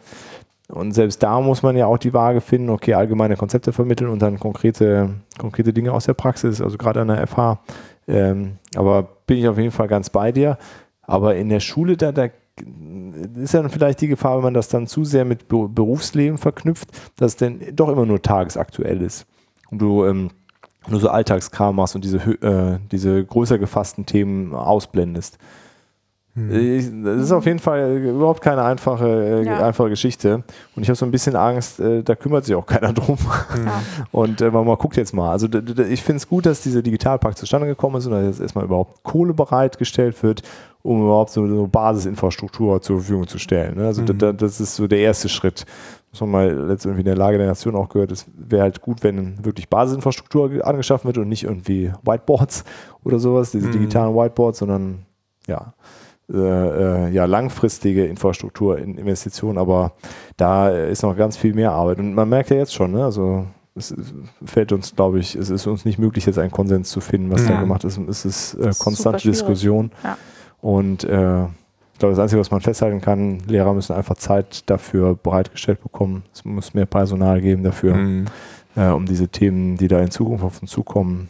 [0.68, 4.22] Und selbst da muss man ja auch die Waage finden, okay, allgemeine Konzepte vermitteln und
[4.22, 7.60] dann konkrete, konkrete Dinge aus der Praxis, also gerade an der FH.
[8.08, 10.58] Ähm, aber bin ich auf jeden Fall ganz bei dir.
[11.04, 12.30] Aber in der Schule, da, da
[13.36, 16.90] ist dann vielleicht die Gefahr, wenn man das dann zu sehr mit Be Berufsleben verknüpft,
[17.18, 19.28] dass es dann doch immer nur tagesaktuell ist.
[19.70, 20.32] Und du ähm,
[20.90, 25.38] nur so Alltagskram machst und diese, äh, diese größer gefassten Themen ausblendest.
[26.52, 29.66] Ich, das ist auf jeden Fall überhaupt keine einfache, äh, Ja.
[29.66, 30.44] einfache Geschichte.
[30.76, 33.18] Und ich habe so ein bisschen Angst, äh, da kümmert sich auch keiner drum.
[33.66, 33.82] Ja.
[34.12, 35.32] Und äh, man, man guckt jetzt mal.
[35.32, 38.66] Also ich finde es gut, dass diese Digitalpakt zustande gekommen ist und dass jetzt erstmal
[38.66, 40.42] überhaupt Kohle bereitgestellt wird,
[40.84, 43.78] um überhaupt so eine Basisinfrastruktur zur Verfügung zu stellen.
[43.78, 43.86] Ne?
[43.88, 45.66] Also d- das ist so der erste Schritt.
[46.22, 49.44] Man mal letztendlich in der Lage der Nation auch gehört, es wäre halt gut, wenn
[49.46, 52.64] wirklich Basisinfrastruktur ge- angeschaffen wird und nicht irgendwie Whiteboards
[53.04, 55.06] oder sowas, diese digitalen Whiteboards, sondern
[55.48, 55.74] ja,
[56.32, 59.94] äh, äh, ja, langfristige Infrastrukturinvestitionen, aber
[60.38, 62.00] da ist noch ganz viel mehr Arbeit.
[62.00, 63.04] Und man merkt ja jetzt schon, ne?
[63.04, 63.46] also
[63.76, 63.94] es
[64.46, 67.46] fällt uns, glaube ich, es ist uns nicht möglich, jetzt einen Konsens zu finden, was
[67.46, 67.60] da Ja.
[67.60, 68.00] gemacht ist.
[68.10, 69.28] Es ist äh, konstante.
[69.28, 69.92] Diskussion.
[70.04, 70.18] Ja.
[70.62, 71.44] Und äh,
[71.96, 76.24] ich glaube, das Einzige, was man festhalten kann, Lehrer müssen einfach Zeit dafür bereitgestellt bekommen.
[76.34, 78.26] Es muss mehr Personal geben dafür, Mhm.
[78.76, 81.30] äh, um diese Themen, die da in Zukunft auf uns zukommen,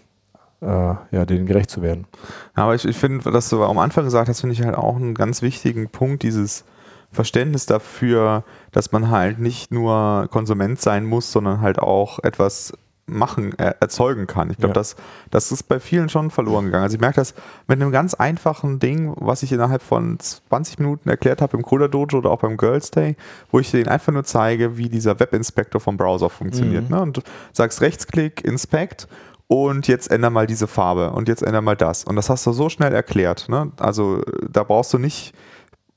[0.62, 2.08] äh, ja, denen gerecht zu werden.
[2.56, 5.14] Aber ich, ich finde, was du am Anfang gesagt hast, finde ich halt auch einen
[5.14, 6.66] ganz wichtigen Punkt, dieses
[7.12, 12.74] Verständnis dafür, dass man halt nicht nur Konsument sein muss, sondern halt auch etwas
[13.08, 14.50] machen, äh, erzeugen kann.
[14.50, 14.74] Ich glaube, Ja.
[14.74, 14.96] das,
[15.30, 16.84] das ist bei vielen schon verloren gegangen.
[16.84, 17.36] Also ich merke das
[17.68, 21.88] mit einem ganz einfachen Ding, was ich innerhalb von 20 Minuten erklärt habe im Coder
[21.88, 23.16] Dojo oder auch beim Girls Day,
[23.52, 26.90] wo ich denen einfach nur zeige, wie dieser Webinspektor vom Browser funktioniert.
[26.90, 27.00] Ne?
[27.00, 27.22] Und du
[27.54, 29.08] sagst Rechtsklick, Inspect
[29.48, 32.06] und jetzt änder mal diese Farbe und jetzt änder mal das.
[32.06, 33.50] Und das hast du so schnell erklärt.
[33.50, 33.72] Ne?
[33.80, 35.36] Also äh, da brauchst du nicht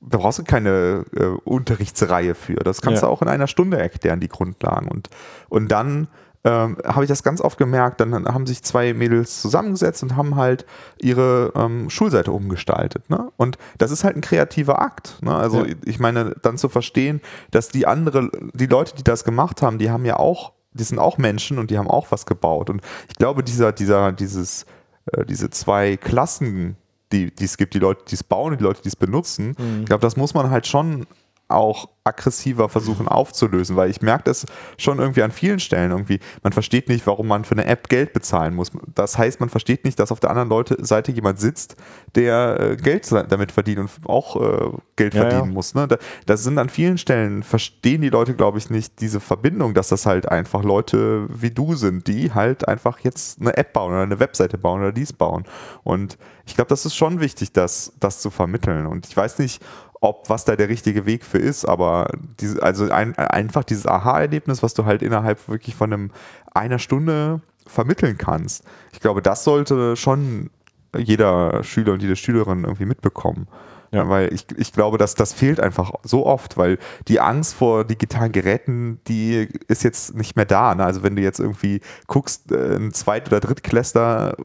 [0.00, 2.54] da brauchst du keine äh, Unterrichtsreihe für.
[2.54, 3.08] Das kannst Ja.
[3.08, 4.86] du auch in einer Stunde erklären, die Grundlagen.
[4.86, 5.08] Und,
[5.48, 6.06] und dann
[6.44, 10.36] ähm, habe ich das ganz oft gemerkt, dann haben sich zwei Mädels zusammengesetzt und haben
[10.36, 10.66] halt
[11.00, 13.10] ihre ähm, Schulseite umgestaltet.
[13.10, 13.30] Ne?
[13.36, 15.18] Und das ist halt ein kreativer Akt.
[15.20, 15.34] Ne?
[15.34, 15.74] Also Ja.
[15.84, 17.20] ich meine, dann zu verstehen,
[17.50, 20.98] dass die andere, die Leute, die das gemacht haben, die haben ja auch, die sind
[20.98, 22.70] auch Menschen und die haben auch was gebaut.
[22.70, 24.64] Und ich glaube, dieser, dieser, dieses,
[25.12, 26.76] äh, diese zwei Klassen,
[27.10, 29.56] die, die es gibt, die Leute, die es bauen und die Leute, die es benutzen,
[29.80, 31.06] ich glaube, das muss man halt schon
[31.48, 34.46] auch aggressiver versuchen aufzulösen, weil ich merke das
[34.78, 36.20] schon irgendwie an vielen Stellen irgendwie.
[36.42, 38.70] Man versteht nicht, warum man für eine App Geld bezahlen muss.
[38.94, 41.76] Das heißt, man versteht nicht, dass auf der anderen Leute, Seite jemand sitzt,
[42.14, 45.54] der äh, Geld damit verdient und auch äh, Geld Ja, verdienen ja.
[45.54, 45.74] muss.
[45.74, 45.86] Ne?
[45.86, 45.96] Da,
[46.26, 50.06] das sind an vielen Stellen, verstehen die Leute, glaube ich, nicht diese Verbindung, dass das
[50.06, 54.20] halt einfach Leute wie du sind, die halt einfach jetzt eine App bauen oder eine
[54.20, 55.44] Webseite bauen oder dies bauen.
[55.84, 58.86] Und ich glaube, das ist schon wichtig, das, das zu vermitteln.
[58.86, 59.62] Und ich weiß nicht,
[60.00, 64.62] ob was da der richtige Weg für ist, aber diese, also ein, einfach dieses Aha-Erlebnis,
[64.62, 66.10] was du halt innerhalb wirklich von einem,
[66.54, 68.64] einer Stunde vermitteln kannst.
[68.92, 70.50] Ich glaube, das sollte schon
[70.96, 73.46] jeder Schüler und jede Schülerin irgendwie mitbekommen.
[73.90, 74.08] Ja.
[74.08, 76.78] Weil ich, ich glaube, dass das fehlt einfach so oft, weil
[77.08, 80.74] die Angst vor digitalen Geräten, die ist jetzt nicht mehr da.
[80.74, 80.84] Ne?
[80.84, 84.36] Also wenn du jetzt irgendwie guckst, äh, ein Zweit- oder Drittklässler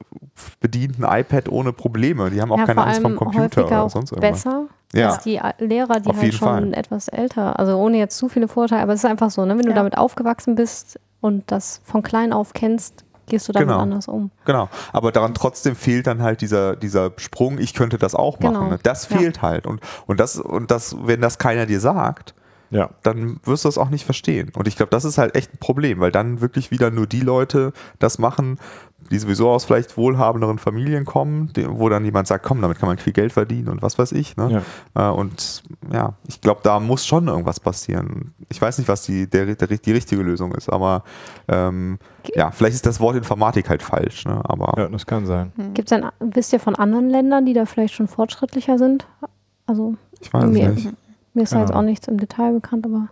[0.62, 2.30] bedient ein iPad ohne Probleme.
[2.30, 4.44] Die haben auch ja, keine Angst vom Computer oder sonst irgendwas.
[4.44, 5.10] besser Ja.
[5.10, 6.74] als die Lehrer, die Auf halt jeden schon Fall.
[6.74, 9.56] etwas älter, also ohne jetzt zu viele Vorteile, aber es ist einfach so, ne?
[9.58, 9.76] wenn du Ja.
[9.76, 13.80] damit aufgewachsen bist und das von klein auf kennst, gehst du damit Genau.
[13.80, 14.32] anders um.
[14.46, 18.54] Genau, aber daran trotzdem fehlt dann halt dieser, dieser Sprung, ich könnte das auch machen.
[18.56, 18.70] Genau.
[18.72, 18.80] Ne?
[18.84, 19.18] Das Ja.
[19.18, 19.66] fehlt halt.
[19.66, 22.34] Und, und, das, und das, wenn das keiner dir sagt,
[22.70, 22.90] Ja.
[23.04, 24.52] dann wirst du das auch nicht verstehen.
[24.56, 27.22] Und ich glaube, das ist halt echt ein Problem, weil dann wirklich wieder nur die
[27.22, 28.60] Leute das machen,
[29.14, 32.90] die sowieso aus vielleicht wohlhabenderen Familien kommen, die, wo dann jemand sagt, komm, damit kann
[32.90, 34.36] man viel Geld verdienen und was weiß ich.
[34.38, 34.64] Ne?
[34.96, 38.34] Äh, und ja, ich glaube, da muss schon irgendwas passieren.
[38.50, 41.04] Ich weiß nicht, was die, der, der, die richtige Lösung ist, aber
[41.48, 42.00] ähm,
[42.34, 44.26] ja, vielleicht ist das Wort Informatik halt falsch.
[44.26, 44.42] Ne?
[44.46, 45.52] Aber ja, das kann sein.
[45.76, 49.06] Gibt's denn, wisst ihr von anderen Ländern, die da vielleicht schon fortschrittlicher sind?
[49.68, 50.92] Also ich weiß mir, nicht.
[51.36, 53.10] mir ist da Keine jetzt auch nichts im Detail bekannt, aber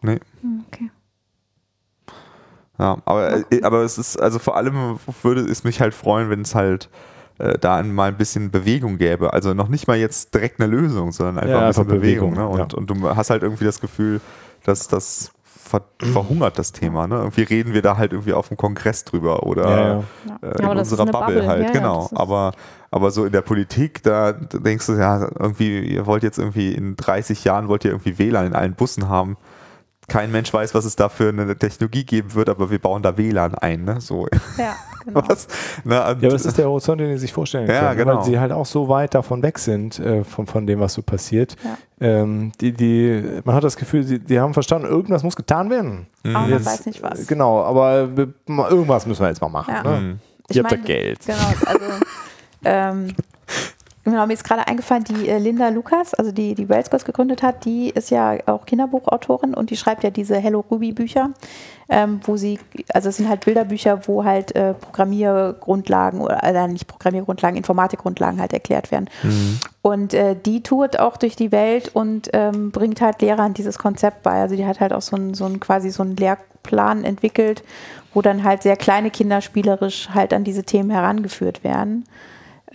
[0.00, 0.18] Nee.
[0.40, 0.90] hm, okay.
[2.78, 6.42] Ja, aber, äh, aber es ist, also vor allem würde es mich halt freuen, wenn
[6.42, 6.88] es halt
[7.38, 9.32] äh, da mal ein bisschen Bewegung gäbe.
[9.32, 12.30] Also noch nicht mal jetzt direkt eine Lösung, sondern einfach Ja, ein bisschen einfach Bewegung.
[12.34, 12.62] Bewegung, ne?
[12.62, 12.78] und, ja.
[12.78, 14.20] und du hast halt irgendwie das Gefühl,
[14.64, 17.06] dass das ver verhungert, das Thema.
[17.06, 17.16] Ne?
[17.16, 19.98] Irgendwie reden wir da halt irgendwie auf dem Kongress drüber oder Ja, ja.
[20.48, 21.46] Äh, Ja, in unserer Bubble, Bubble.
[21.46, 22.08] halt, genau.
[22.14, 22.52] aber,
[22.90, 26.96] aber so in der Politik, da denkst du, ja, irgendwie, ihr wollt jetzt irgendwie in
[26.96, 29.36] 30 Jahren wollt ihr irgendwie WLAN in allen Bussen haben.
[30.08, 33.16] Kein Mensch weiß, was es da für eine Technologie geben wird, aber wir bauen da
[33.16, 34.00] WLAN ein, ne?
[34.00, 35.22] So, Ja, genau.
[35.26, 35.46] was?
[35.84, 38.16] Na, und- Ja, aber es ist der Horizont, den sie sich vorstellen Ja, können, genau.
[38.16, 41.02] weil sie halt auch so weit davon weg sind, äh, von, von dem, was so
[41.02, 41.56] passiert.
[41.62, 41.76] Ja.
[42.00, 46.06] Ähm, die, die, man hat das Gefühl, sie, die haben verstanden, irgendwas muss getan werden.
[46.24, 47.26] Aber man weiß nicht was.
[47.26, 48.08] Genau, aber
[48.48, 49.74] irgendwas müssen wir jetzt mal machen.
[49.74, 49.82] Ja.
[49.82, 50.00] Ne?
[50.00, 50.18] Mhm.
[50.50, 51.18] Ihr habt ja Geld.
[51.26, 51.84] Genau, also
[52.64, 53.08] ähm,
[54.10, 57.64] genau, mir ist gerade eingefallen, die äh, Linda Lukas, also die die Wellscores gegründet hat,
[57.64, 61.30] die ist ja auch Kinderbuchautorin und die schreibt ja diese Hello Ruby Bücher,
[61.88, 62.58] ähm, wo sie,
[62.92, 68.52] also es sind halt Bilderbücher, wo halt äh, Programmiergrundlagen oder also nicht Programmiergrundlagen, Informatikgrundlagen halt
[68.52, 69.08] erklärt werden.
[69.82, 74.22] Und äh, die tourt auch durch die Welt und ähm, bringt halt Lehrern dieses Konzept
[74.22, 74.40] bei.
[74.42, 77.62] Also die hat halt auch so ein, so ein quasi so einen Lehrplan entwickelt,
[78.12, 82.04] wo dann halt sehr kleine Kinder spielerisch halt an diese Themen herangeführt werden.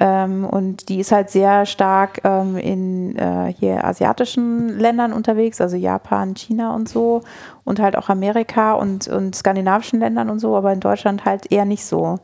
[0.06, 5.78] Ähm, und die ist halt sehr stark ähm, in äh, hier asiatischen Ländern unterwegs, also
[5.78, 7.22] Japan, China und so
[7.64, 11.64] und halt auch Amerika und, und skandinavischen Ländern und so, aber in Deutschland halt eher
[11.64, 12.20] nicht so.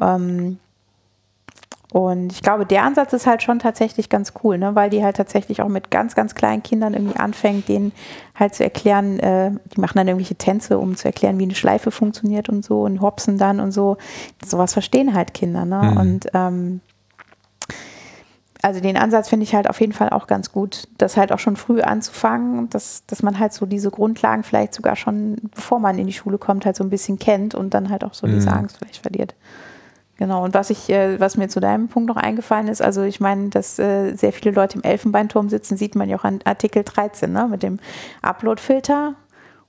[0.00, 0.58] Ähm,
[1.94, 4.74] und ich glaube, der Ansatz ist halt schon tatsächlich ganz cool, ne?
[4.74, 7.92] weil die halt tatsächlich auch mit ganz, ganz kleinen Kindern irgendwie anfängt, denen
[8.34, 11.90] halt zu erklären, äh, die machen dann irgendwelche Tänze, um zu erklären, wie eine Schleife
[11.90, 13.96] funktioniert und so und hopsen dann und so.
[14.44, 15.64] Sowas verstehen halt Kinder.
[15.64, 15.92] Ne?
[15.92, 15.96] Mhm.
[15.96, 16.80] Und ähm,
[18.64, 21.38] also den Ansatz finde ich halt auf jeden Fall auch ganz gut, das halt auch
[21.38, 25.98] schon früh anzufangen, dass, dass man halt so diese Grundlagen vielleicht sogar schon, bevor man
[25.98, 28.48] in die Schule kommt, halt so ein bisschen kennt und dann halt auch so diese
[28.48, 28.56] Mhm.
[28.56, 29.34] Angst vielleicht verliert.
[30.16, 33.20] Genau, und was ich, äh, was mir zu deinem Punkt noch eingefallen ist, also ich
[33.20, 36.84] meine, dass äh, sehr viele Leute im Elfenbeinturm sitzen, sieht man ja auch an Artikel
[36.84, 37.80] 13, ne, mit dem
[38.22, 39.14] Upload-Filter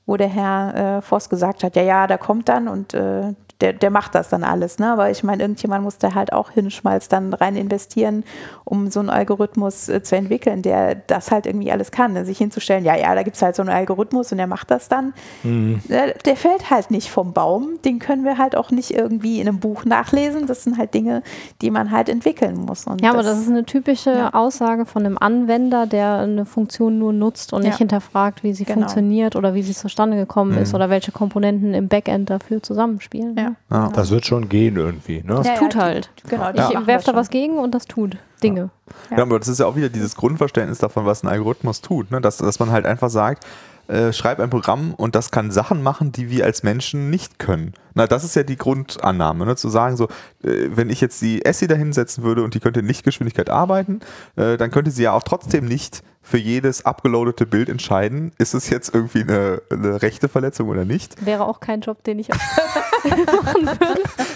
[0.05, 3.71] wo der Herr äh, Voss gesagt hat, ja, ja, da kommt dann und äh, der,
[3.73, 4.79] der macht das dann alles.
[4.79, 4.91] Ne?
[4.91, 8.23] Aber ich meine, irgendjemand muss da halt auch Hirnschmalz dann rein investieren,
[8.65, 12.13] um so einen Algorithmus äh, zu entwickeln, der das halt irgendwie alles kann.
[12.13, 12.25] Ne?
[12.25, 14.89] Sich hinzustellen, ja, ja, da gibt es halt so einen Algorithmus und der macht das
[14.89, 15.13] dann.
[15.43, 15.81] Mhm.
[15.89, 17.79] Der, der fällt halt nicht vom Baum.
[17.85, 20.47] Den können wir halt auch nicht irgendwie in einem Buch nachlesen.
[20.47, 21.23] Das sind halt Dinge,
[21.61, 22.85] die man halt entwickeln muss.
[22.87, 24.33] Und Ja, aber das ist eine typische Ja.
[24.33, 27.69] Aussage von einem Anwender, der eine Funktion nur nutzt und Ja.
[27.69, 28.79] nicht hinterfragt, wie sie Genau.
[28.81, 33.35] funktioniert oder wie sie zustande gekommen ist oder welche Komponenten im Backend dafür zusammenspielen.
[33.37, 33.44] Ja.
[33.69, 33.89] Ja.
[33.93, 35.23] Das wird schon gehen irgendwie.
[35.25, 35.41] Ne?
[35.43, 36.09] Ja, tut die- halt.
[36.29, 38.69] Genau, Ich werfe das da was gegen und das tut Dinge.
[39.09, 39.17] Ja.
[39.17, 42.11] Ja, aber das ist ja auch wieder dieses Grundverständnis davon, was ein Algorithmus tut.
[42.11, 42.21] Ne?
[42.21, 43.45] Dass, dass man halt einfach sagt,
[43.87, 47.73] äh, schreib ein Programm und das kann Sachen machen, die wir als Menschen nicht können.
[47.93, 49.55] Na, das ist ja die Grundannahme, ne?
[49.55, 50.05] zu sagen, so,
[50.43, 53.99] äh, wenn ich jetzt die Essie da hinsetzen würde und die könnte in Lichtgeschwindigkeit arbeiten,
[54.37, 58.69] äh, dann könnte sie ja auch trotzdem nicht für jedes abgeloadete Bild entscheiden, ist es
[58.71, 61.23] jetzt irgendwie eine, eine rechte Verletzung oder nicht.
[61.23, 62.29] Wäre auch kein Job, den ich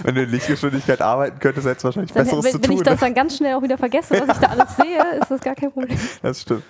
[0.04, 2.78] Wenn du in Lichtgeschwindigkeit arbeiten könntest, hättest du wahrscheinlich Dann, Besseres wenn, zu wenn tun.
[2.78, 5.42] ich das dann ganz schnell auch wieder vergesse, was ich da alles sehe, ist das
[5.42, 5.98] gar kein Problem.
[6.22, 6.62] Das stimmt.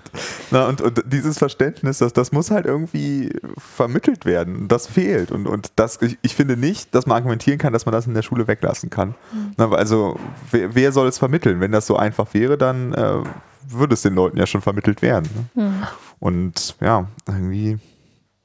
[0.52, 4.70] Na, und, und dieses Verständnis, das, das muss halt irgendwie vermittelt werden.
[4.70, 5.32] Das fehlt.
[5.32, 8.14] Und, und das, ich, ich finde nicht, dass man argumentieren kann, dass man das in
[8.14, 9.16] der Schule weglassen kann.
[9.58, 10.18] Na, aber also,
[10.52, 11.60] wer, wer soll es vermitteln?
[11.60, 13.24] Wenn das so einfach wäre, dann äh,
[13.72, 15.50] würde es den Leuten ja schon vermittelt werden.
[15.56, 15.88] Ne?
[16.20, 17.80] Und ja, irgendwie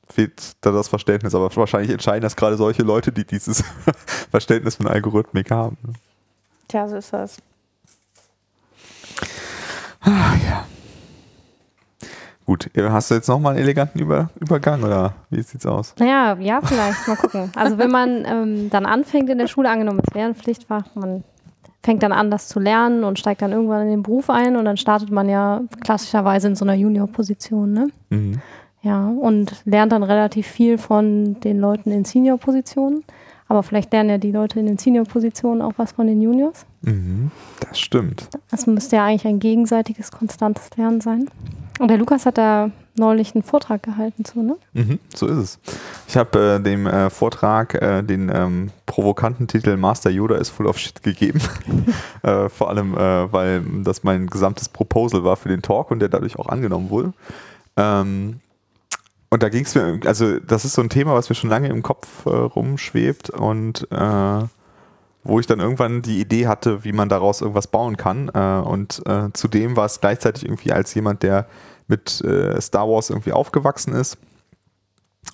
[0.09, 1.35] fehlt da das Verständnis.
[1.35, 3.65] Aber wahrscheinlich entscheiden das gerade solche Leute, die dieses
[4.31, 5.77] Verständnis von Algorithmik haben.
[5.83, 5.93] Ne?
[6.69, 7.39] Tja, so ist das.
[12.47, 15.95] Gut, hast du jetzt nochmal einen eleganten Über Übergang oder wie sieht's aus?
[15.99, 17.09] Naja, ja, vielleicht.
[17.09, 17.51] Mal gucken.
[17.57, 21.25] Also wenn man ähm, dann anfängt in der Schule, angenommen, es wäre ein Pflichtfach, man
[21.85, 24.65] fängt dann an, das zu lernen und steigt dann irgendwann in den Beruf ein und
[24.65, 27.89] dann startet man ja klassischerweise in so einer Junior-Position, ne?
[28.09, 28.41] Mhm.
[28.83, 33.05] Ja, und lernt dann relativ viel von den Leuten in Senior-Positionen.
[33.49, 36.65] Aber vielleicht lernen ja die Leute in den Senior-Positionen auch was von den Juniors.
[36.83, 37.31] Mhm,
[37.61, 38.29] das stimmt.
[38.51, 41.29] Das müsste ja eigentlich ein gegenseitiges, konstantes Lernen sein.
[41.79, 44.57] Und der Lukas hat da neulich einen Vortrag gehalten zu, ne?
[44.73, 45.59] Mhm, so ist es.
[46.07, 50.67] Ich habe äh, dem äh, Vortrag äh, den ähm, provokanten Titel Master Yoda is full
[50.67, 51.41] of shit gegeben.
[52.23, 56.09] äh, vor allem, äh, weil das mein gesamtes Proposal war für den Talk und der
[56.09, 57.13] dadurch auch angenommen wurde.
[57.77, 58.41] Ähm,
[59.31, 61.69] und da ging es mir, also das ist so ein Thema, was mir schon lange
[61.69, 63.89] im Kopf äh, rumschwebt und
[65.27, 68.29] wo ich dann irgendwann die Idee hatte, wie man daraus irgendwas bauen kann.
[68.29, 71.47] Und zudem war es gleichzeitig irgendwie als jemand, der
[71.87, 74.19] mit äh, Star Wars irgendwie aufgewachsen ist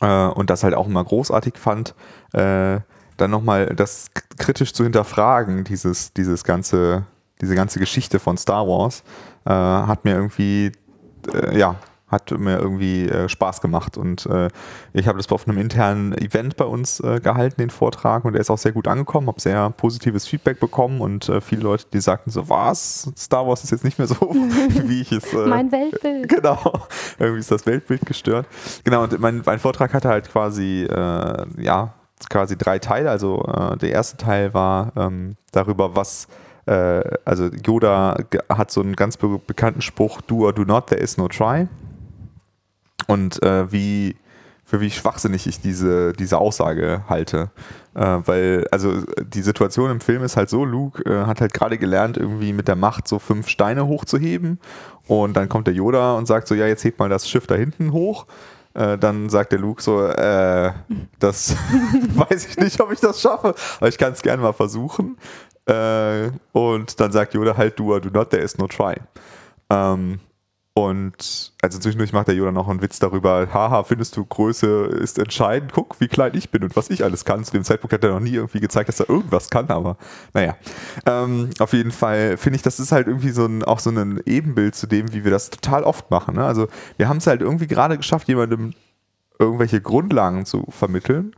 [0.01, 1.95] äh, und das halt auch immer großartig fand,
[2.33, 2.81] äh,
[3.17, 7.05] dann nochmal das kritisch zu hinterfragen, dieses, dieses ganze,
[7.41, 9.03] diese ganze Geschichte von Star Wars,
[9.45, 10.73] äh, hat mir irgendwie,
[11.33, 11.77] äh, ja,
[12.11, 14.49] hat mir irgendwie äh, Spaß gemacht und äh,
[14.93, 18.41] ich habe das auf einem internen Event bei uns äh, gehalten, den Vortrag und der
[18.41, 22.01] ist auch sehr gut angekommen, habe sehr positives Feedback bekommen und äh, viele Leute, die
[22.01, 24.17] sagten so, was, Star Wars ist jetzt nicht mehr so,
[24.85, 25.33] wie ich es...
[25.33, 26.29] Äh, Mein Weltbild.
[26.41, 26.73] Genau,
[27.19, 28.47] irgendwie ist das Weltbild gestört.
[28.85, 31.95] Genau, und mein, mein Vortrag hatte halt quasi, äh, ja,
[32.29, 33.11] quasi drei Teile.
[33.11, 33.43] Also
[33.81, 36.29] der erste Teil war ähm, darüber, was,
[36.67, 38.17] also Yoda
[38.49, 41.67] hat so einen ganz be bekannten Spruch, do or do not, there is no try.
[43.07, 44.17] Und äh, wie,
[44.65, 47.51] für wie schwachsinnig ich diese, diese Aussage halte.
[47.95, 51.77] Äh, weil, also die Situation im Film ist halt so, Luke äh, hat halt gerade
[51.79, 54.61] gelernt, irgendwie mit der Macht so fünf Steine hochzuheben.
[55.09, 57.57] Und dann kommt der Yoda und sagt so, ja, jetzt hebt mal das Schiff da
[57.57, 58.27] hinten hoch.
[58.75, 60.73] Äh, dann sagt der Luke so, äh,
[61.19, 61.57] das
[62.15, 65.17] weiß ich nicht, ob ich das schaffe, aber ich kann es gerne mal versuchen.
[65.67, 68.95] Äh, und dann sagt Yoda halt, do or do not, there is no try.
[69.69, 70.21] Ähm,
[70.75, 75.19] und also zwischendurch macht der Yoda noch einen Witz darüber, haha, findest du, Größe ist
[75.19, 77.45] entscheidend, guck, wie klein ich bin und was ich alles kann.
[77.45, 79.97] Zu dem Zeitpunkt hat er noch nie irgendwie gezeigt, dass er irgendwas kann, aber
[80.33, 80.57] naja.
[81.07, 84.23] Ähm, auf jeden Fall finde ich, das ist halt irgendwie so ein, auch so ein
[84.27, 86.37] Ebenbild zu dem, wie wir das total oft machen.
[86.37, 86.45] Ne?
[86.45, 88.73] Also wir haben es halt irgendwie gerade geschafft, jemandem
[89.39, 91.35] irgendwelche Grundlagen zu vermitteln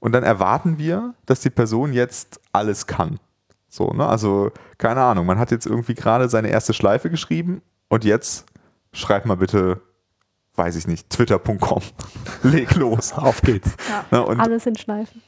[0.00, 3.20] und dann erwarten wir, dass die Person jetzt alles kann.
[3.68, 4.06] So, ne?
[4.06, 8.46] Also, keine Ahnung, man hat jetzt irgendwie gerade seine erste Schleife geschrieben und jetzt
[8.94, 9.80] schreib mal bitte,
[10.56, 11.82] weiß ich nicht, twitter.com.
[12.42, 13.12] Leg los.
[13.12, 13.70] Auf geht's.
[14.10, 14.24] Ne?
[14.24, 15.20] Und, Alles in Schleifen.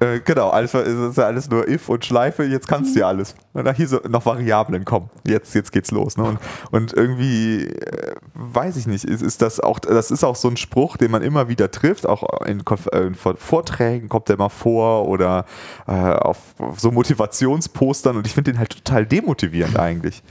[0.00, 3.08] äh, genau, alles, es ist ja alles nur if und Schleife, jetzt kannst du ja
[3.08, 3.34] alles.
[3.52, 6.16] Und hier so noch Variablen, komm, jetzt, jetzt geht's los.
[6.16, 6.24] Ne?
[6.24, 6.38] Und,
[6.70, 10.56] und irgendwie, äh, weiß ich nicht, ist, ist das auch, das ist auch so ein
[10.56, 14.38] Spruch, den man immer wieder trifft, auch in, Konf- äh, in Vor- Vorträgen kommt der
[14.38, 15.44] mal vor oder
[15.86, 20.22] äh, auf, auf so Motivationspostern und ich finde den halt total demotivierend eigentlich.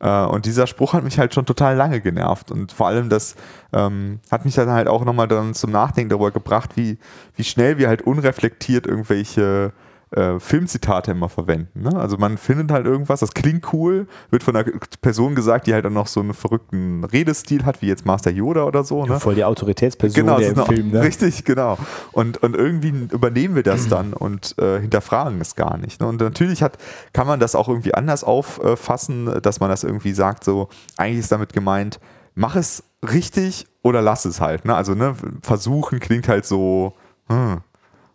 [0.00, 2.50] Äh, und dieser Spruch hat mich halt schon total lange genervt.
[2.50, 3.36] Und vor allem das
[3.72, 6.98] ähm, hat mich dann halt auch nochmal dann zum Nachdenken darüber gebracht, wie,
[7.36, 9.72] wie schnell wir halt unreflektiert irgendwelche
[10.16, 11.82] äh, Filmzitate immer verwenden.
[11.82, 11.96] Ne?
[11.96, 15.84] Also man findet halt irgendwas, das klingt cool, wird von einer Person gesagt, die halt
[15.84, 19.04] dann noch so einen verrückten Redestil hat, wie jetzt Master Yoda oder so.
[19.06, 19.20] Ne?
[19.20, 20.90] Voll die Autoritätsperson Genau, im Film.
[20.90, 21.02] Ne?
[21.02, 21.78] richtig, genau.
[22.12, 26.00] Und, und irgendwie übernehmen wir das dann und äh, hinterfragen es gar nicht.
[26.00, 26.06] Ne?
[26.06, 26.78] Und natürlich hat,
[27.12, 31.32] kann man das auch irgendwie anders auffassen, dass man das irgendwie sagt, so, eigentlich ist
[31.32, 31.98] damit gemeint,
[32.34, 34.64] mach es richtig oder lass es halt.
[34.64, 34.74] Ne?
[34.74, 36.94] Also ne, versuchen klingt halt so,
[37.28, 37.60] hm,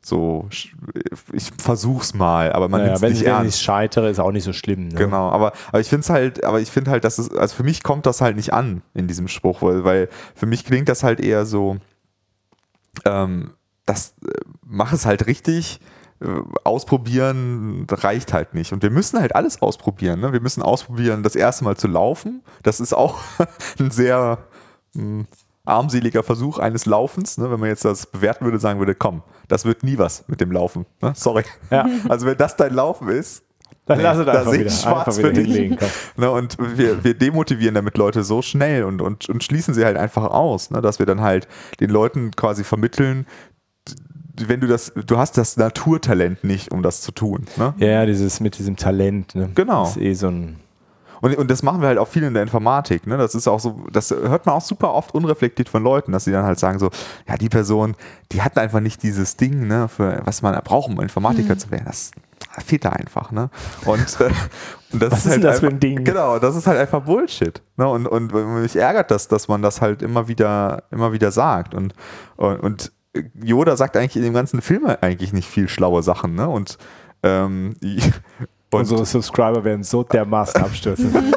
[0.02, 0.48] so,
[1.34, 3.58] ich versuch's mal, aber man Naja, nimmt wenn, nicht wenn ernst.
[3.58, 4.88] ich scheitere, ist auch nicht so schlimm.
[4.88, 4.96] Ne?
[4.96, 7.64] Genau, aber, aber ich finde es halt, aber ich finde halt, dass es, also für
[7.64, 11.04] mich kommt das halt nicht an in diesem Spruch, weil, weil für mich klingt das
[11.04, 11.78] halt eher so,
[13.06, 13.52] ähm,
[13.86, 14.32] das, äh,
[14.66, 15.80] mach es halt richtig,
[16.22, 16.28] äh,
[16.64, 18.74] ausprobieren reicht halt nicht.
[18.74, 20.20] Und wir müssen halt alles ausprobieren.
[20.20, 20.34] Ne?
[20.34, 22.42] Wir müssen ausprobieren, das erste Mal zu laufen.
[22.64, 23.18] Das ist auch
[23.80, 24.40] ein sehr
[24.94, 25.26] mh,
[25.66, 27.38] armseliger Versuch eines Laufens.
[27.38, 27.52] Ne?
[27.52, 30.52] Wenn man jetzt das bewerten würde, sagen würde, komm, das wird nie was mit dem
[30.52, 30.86] Laufen.
[31.02, 31.14] Ne?
[31.16, 31.44] Sorry.
[31.70, 31.88] Ja.
[32.10, 33.44] Also wenn das dein Laufen ist,
[33.86, 35.88] Dann Nee, lass es da einfach wieder, ich schwarz einfach wieder.
[36.18, 39.98] Ne, und wir, wir demotivieren damit Leute so schnell und, und, und schließen sie halt
[39.98, 41.48] einfach aus, ne, dass wir dann halt
[41.80, 43.26] den Leuten quasi vermitteln,
[44.48, 47.46] wenn du das, du hast das Naturtalent nicht, um das zu tun.
[47.58, 47.74] Ne?
[47.78, 49.36] Ja, ja, dieses mit diesem Talent.
[49.36, 49.50] Ne?
[49.56, 49.84] Genau.
[49.84, 50.58] Das ist eh so ein.
[51.22, 53.08] Und, und das machen wir halt auch viel in der Informatik.
[53.08, 53.18] Ne?
[53.18, 56.32] Das ist auch so, das hört man auch super oft unreflektiert von Leuten, dass sie
[56.32, 56.90] dann halt sagen so,
[57.28, 57.96] ja, die Person,
[58.32, 61.86] die hat einfach nicht dieses Ding, ne, für was man braucht, um Informatiker zu werden.
[61.86, 62.12] Das,
[62.66, 63.50] fehlt da einfach, ne?
[63.86, 64.32] Und, äh,
[64.92, 66.04] und das Was ist, halt das für einfach, ein Ding?
[66.04, 67.62] Genau, das ist halt einfach Bullshit.
[67.78, 67.88] Ne?
[67.88, 71.74] Und, und mich ärgert das, dass man das halt immer wieder, immer wieder sagt.
[71.74, 71.94] Und,
[72.36, 72.92] und, und
[73.42, 76.48] Yoda sagt eigentlich in dem ganzen Film eigentlich nicht viel schlaue Sachen, ne?
[76.48, 76.78] Und
[77.24, 77.76] ähm,
[78.72, 81.12] und Unsere Subscriber werden so dermaßen abstürzen.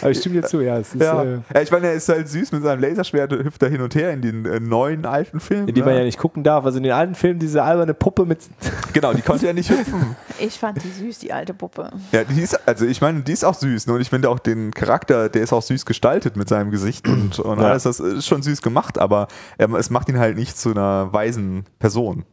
[0.00, 0.78] Aber ich stimme dir zu, ja.
[0.78, 1.22] Es ist, Ja.
[1.22, 3.94] äh, ja, ich meine, er ist halt süß mit seinem Laserschwert, hüpft da hin und
[3.94, 5.68] her in den äh, neuen alten Filmen.
[5.68, 6.04] in die man ja ne?
[6.06, 6.64] nicht gucken darf.
[6.64, 8.38] Also in den alten Filmen diese alberne Puppe mit.
[8.94, 10.16] Genau, die konnte ja nicht hüpfen.
[10.40, 11.90] Ich fand die süß, die alte Puppe.
[12.12, 13.88] Ja, die ist, also ich meine, die ist auch süß.
[13.88, 13.92] Ne?
[13.94, 17.38] Und ich finde auch den Charakter, der ist auch süß gestaltet mit seinem Gesicht und,
[17.40, 17.66] und Ja.
[17.70, 17.82] alles.
[17.82, 21.64] Das ist schon süß gemacht, aber ähm, es macht ihn halt nicht zu einer weisen
[21.78, 22.24] Person.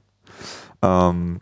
[0.81, 1.41] Ähm,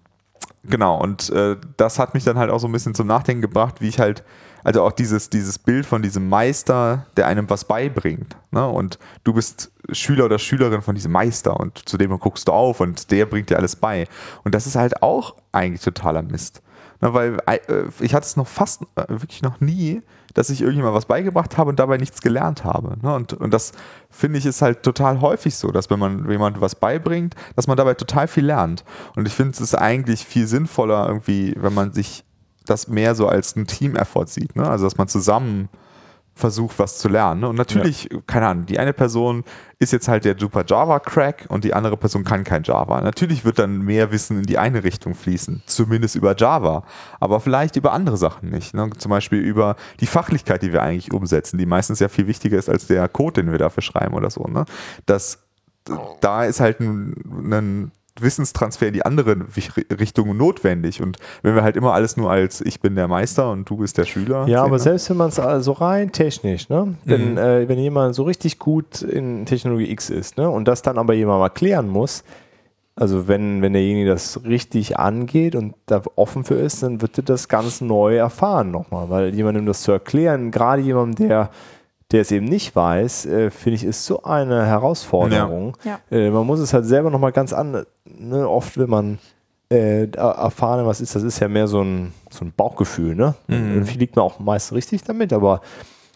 [0.63, 3.81] genau, und äh, das hat mich dann halt auch so ein bisschen zum Nachdenken gebracht,
[3.81, 4.23] wie ich halt,
[4.63, 8.35] also auch dieses, dieses Bild von diesem Meister, der einem was beibringt.
[8.51, 8.67] Ne?
[8.67, 12.79] Und du bist Schüler oder Schülerin von diesem Meister und zu dem guckst du auf
[12.79, 14.07] und der bringt dir alles bei.
[14.43, 16.62] Und das ist halt auch eigentlich totaler Mist.
[17.03, 17.13] Ne?
[17.13, 17.59] Weil äh,
[17.99, 20.01] ich hatte es noch fast, äh, wirklich noch nie,
[20.33, 22.97] dass ich irgendjemand was beigebracht habe und dabei nichts gelernt habe.
[23.01, 23.13] Ne?
[23.13, 23.73] Und, und das
[24.09, 27.75] finde ich ist halt total häufig so, dass wenn man jemand was beibringt, dass man
[27.75, 28.85] dabei total viel lernt.
[29.15, 32.23] Und ich finde es ist eigentlich viel sinnvoller irgendwie, wenn man sich
[32.65, 34.55] das mehr so als ein Team-Effort sieht.
[34.55, 34.65] Ne?
[34.67, 35.67] Also dass man zusammen
[36.35, 37.41] versucht, was zu lernen.
[37.41, 37.49] Ne?
[37.49, 39.43] Und natürlich, keine Ahnung, die eine Person
[39.77, 43.01] ist jetzt halt der super Java-Crack und die andere Person kann kein Java.
[43.01, 46.83] Natürlich wird dann mehr Wissen in die eine Richtung fließen, zumindest über Java,
[47.19, 48.73] aber vielleicht über andere Sachen nicht.
[48.73, 48.89] Ne?
[48.97, 52.69] Zum Beispiel über die Fachlichkeit, die wir eigentlich umsetzen, die meistens ja viel wichtiger ist
[52.69, 54.43] als der Code, den wir dafür schreiben oder so.
[54.45, 54.65] Ne?
[55.05, 55.43] Das,
[56.21, 57.13] da ist halt ein,
[57.51, 59.35] ein Wissenstransfer in die andere
[59.99, 61.01] Richtung notwendig.
[61.01, 63.97] Und wenn wir halt immer alles nur als ich bin der Meister und du bist
[63.97, 64.41] der Schüler.
[64.41, 64.79] Ja, sehen, aber ne?
[64.79, 66.95] selbst wenn man es also rein technisch, ne?
[67.05, 67.37] Wenn, Mhm.
[67.37, 70.49] äh, wenn jemand so richtig gut in Technologie X ist, ne?
[70.49, 72.23] Und das dann aber jemand mal klären muss,
[72.95, 77.23] also wenn, wenn derjenige das richtig angeht und da offen für ist, dann wird er
[77.23, 79.09] das ganz neu erfahren nochmal.
[79.09, 81.49] Weil jemandem das zu erklären, gerade jemandem, der
[82.11, 85.75] der es eben nicht weiß, äh, finde ich, ist so eine Herausforderung.
[85.83, 85.99] Ja.
[86.11, 88.47] Äh, man muss es halt selber nochmal ganz an, ne?
[88.49, 89.19] oft wenn man
[89.71, 93.33] äh, er- erfahren, was ist, das ist ja mehr so ein, so ein Bauchgefühl, ne?
[93.47, 95.61] Irgendwie liegt man auch meist richtig damit, aber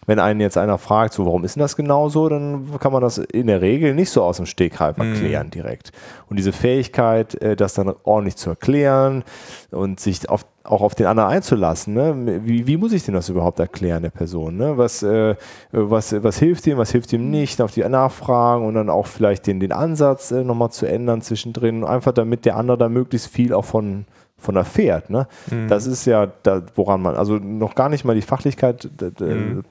[0.08, 3.02] wenn einen jetzt einer fragt, so, warum ist denn das genau so, dann kann man
[3.02, 5.92] das in der Regel nicht so aus dem Stegreif erklären direkt.
[6.30, 9.22] Und diese Fähigkeit, äh, das dann ordentlich zu erklären
[9.70, 12.40] und sich auf, auch auf den anderen einzulassen, ne?
[12.42, 14.56] wie, wie muss ich denn das überhaupt erklären, der Person?
[14.56, 14.78] Ne?
[14.78, 15.36] Was, äh,
[15.72, 19.46] was, was hilft ihm, was hilft ihm nicht, auf die Nachfragen und dann auch vielleicht
[19.46, 23.52] den, den Ansatz äh, nochmal zu ändern zwischendrin, einfach damit der andere da möglichst viel
[23.52, 24.06] auch von,
[24.38, 25.10] von erfährt.
[25.10, 25.26] Ne?
[25.68, 29.62] Das ist ja, da, woran man, also noch gar nicht mal die Fachlichkeit d- äh,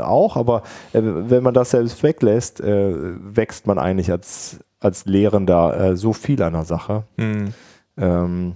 [0.00, 0.62] auch, aber
[0.92, 6.12] äh, wenn man das selbst weglässt, äh, wächst man eigentlich als, als Lehrender äh, so
[6.12, 7.04] viel an der Sache.
[7.16, 7.54] Mhm.
[7.96, 8.54] Ähm,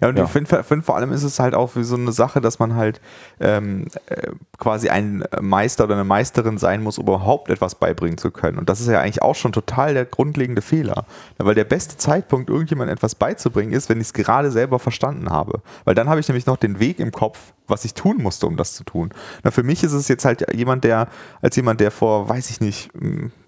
[0.00, 0.24] Ja, und Ja.
[0.24, 2.74] ich finde find, vor allem ist es halt auch wie so eine Sache, dass man
[2.76, 3.00] halt
[3.40, 8.30] ähm, äh, quasi ein Meister oder eine Meisterin sein muss, um überhaupt etwas beibringen zu
[8.30, 8.58] können.
[8.58, 11.04] Und das ist ja eigentlich auch schon total der grundlegende Fehler.
[11.38, 15.60] Weil der beste Zeitpunkt, irgendjemandem etwas beizubringen, ist, wenn ich es gerade selber verstanden habe.
[15.84, 18.56] Weil dann habe ich nämlich noch den Weg im Kopf, was ich tun musste, um
[18.56, 19.10] das zu tun.
[19.42, 21.08] Na, für mich ist es jetzt halt jemand, der,
[21.42, 22.90] als jemand, der vor, weiß ich nicht,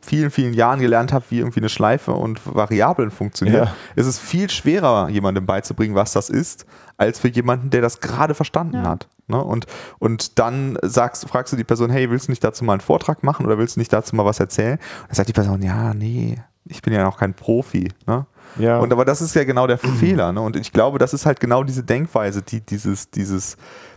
[0.01, 3.75] vielen, vielen Jahren gelernt hat, wie irgendwie eine Schleife und Variablen funktionieren, Ja.
[3.95, 6.67] ist es viel schwerer, jemandem beizubringen, was das ist,
[6.97, 9.09] als für jemanden, der das gerade verstanden hat.
[9.29, 9.43] Ne?
[9.43, 9.67] Und,
[9.99, 13.23] und dann sagst, fragst du die Person, hey, willst du nicht dazu mal einen Vortrag
[13.23, 14.79] machen oder willst du nicht dazu mal was erzählen?
[15.03, 17.89] Und dann sagt die Person, ja, nee, ich bin ja noch kein Profi.
[18.07, 18.27] Ne?
[18.59, 18.79] Ja.
[18.79, 20.33] Und aber das ist ja genau der Fehler.
[20.33, 20.41] Ne?
[20.41, 23.57] Und ich glaube, das ist halt genau diese Denkweise, die dieses, dieses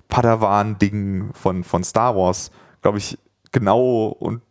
[0.09, 2.51] Padawan-Ding von, von Star Wars,
[2.81, 3.17] glaube ich,
[3.51, 4.41] genau und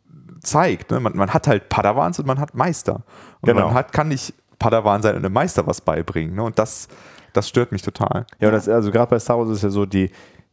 [0.42, 0.90] zeigt.
[0.90, 1.00] Ne?
[1.00, 3.02] Man, man hat halt Padawans und man hat Meister.
[3.40, 3.66] Und Genau.
[3.66, 6.34] man hat, kann nicht Padawan sein und einem Meister was beibringen.
[6.34, 6.42] Ne?
[6.42, 6.88] Und das,
[7.32, 8.26] das stört mich total.
[8.40, 10.10] Ja, und das, also gerade bei Star Wars ist es ja so, die,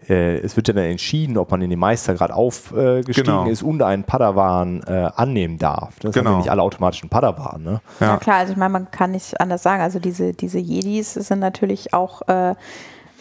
[0.07, 3.45] äh, es wird ja dann entschieden, ob man in den Meister gerade aufgestiegen Genau.
[3.47, 5.99] ist und einen Padawan äh, annehmen darf.
[5.99, 6.29] Das Genau.
[6.29, 7.81] haben ja nicht alle automatischen Padawan, ne?
[7.99, 8.07] Ja.
[8.07, 8.17] Ja.
[8.17, 9.81] klar, also ich meine, man kann nicht anders sagen.
[9.81, 12.53] Also diese, diese Jedis sind natürlich auch äh,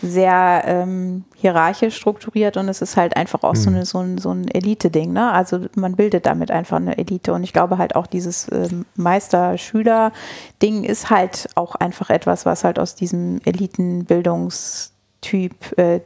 [0.03, 4.31] sehr ähm, hierarchisch strukturiert und es ist halt einfach auch so, eine, so ein, so
[4.31, 5.11] ein Elite-Ding.
[5.13, 5.33] Ne?
[5.33, 10.85] Also man bildet damit einfach eine Elite und ich glaube halt auch dieses ähm, Meister-Schüler-Ding
[10.85, 16.01] ist halt auch einfach etwas, was halt aus diesem Elitenbildungstyp, äh,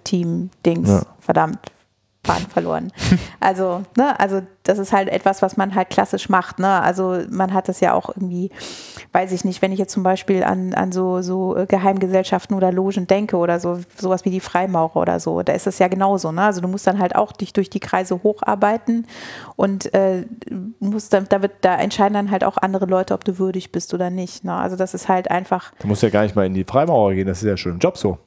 [0.87, 1.03] Ja.
[1.19, 1.59] verdammt,
[2.25, 2.93] Faden verloren.
[3.41, 6.81] Also, ne, also das ist halt etwas, was man halt klassisch macht, ne?
[6.81, 8.51] Also man hat das ja auch irgendwie,
[9.13, 12.71] weiß ich nicht, wenn ich jetzt zum Beispiel an, an so, so äh, Geheimgesellschaften oder
[12.71, 16.31] Logen denke oder so, sowas wie die Freimaurer oder so, da ist es ja genauso,
[16.31, 16.43] ne?
[16.43, 19.09] Also du musst dann halt auch dich durch die Kreise hocharbeiten
[19.57, 20.25] und äh,
[20.79, 23.93] musst dann, da wird, da entscheiden dann halt auch andere Leute, ob du würdig bist
[23.93, 24.45] oder nicht.
[24.45, 24.55] Ne?
[24.55, 27.27] Also das ist halt einfach, Du musst ja gar nicht mal in die Freimaurer gehen,
[27.27, 28.19] das ist ja schon im Job so.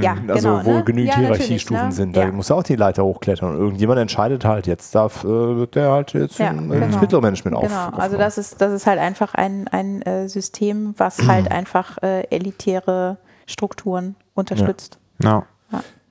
[0.00, 0.84] Ja, Also genau, wo ne?
[0.84, 1.92] genügend Ja, Hierarchiestufen ne?
[1.92, 2.32] sind, da Ja.
[2.32, 5.90] musst du auch die Leiter hochklettern und irgendjemand entscheidet halt, jetzt darf äh, wird der
[5.90, 6.84] halt jetzt Ja, in, genau.
[6.86, 7.62] ins Mittelmanagement auf.
[7.64, 11.98] Genau, also das ist, das ist halt einfach ein, ein äh, System, was halt einfach
[12.02, 14.98] äh, elitäre Strukturen unterstützt.
[15.22, 15.44] Ja.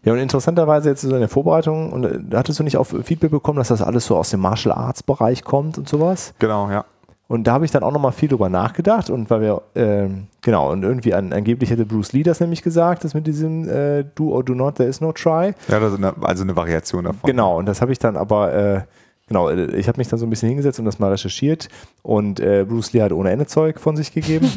[0.05, 3.31] Ja, und interessanterweise jetzt so in der Vorbereitung, und äh, hattest du nicht auf Feedback
[3.31, 6.33] bekommen, dass das alles so aus dem Martial Arts Bereich kommt und sowas?
[6.39, 6.85] Genau, ja.
[7.29, 10.71] Und da habe ich dann auch nochmal viel drüber nachgedacht und weil wir, ähm, genau,
[10.71, 14.31] und irgendwie an, angeblich hätte Bruce Lee das nämlich gesagt, das mit diesem äh, Do
[14.31, 15.53] or Do Not, There is no try.
[15.67, 17.27] Ja, das ist eine, also eine Variation davon.
[17.29, 18.81] Genau, und das habe ich dann aber, äh,
[19.27, 21.69] genau, äh, ich habe mich dann so ein bisschen hingesetzt und das mal recherchiert
[22.01, 24.51] und äh, Bruce Lee hat ohne Ende Zeug von sich gegeben.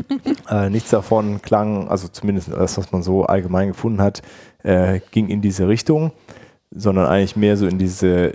[0.50, 4.20] äh, nichts davon klang, also zumindest das, was man so allgemein gefunden hat,
[4.64, 6.12] äh, ging in diese Richtung,
[6.72, 8.34] sondern eigentlich mehr so in diese,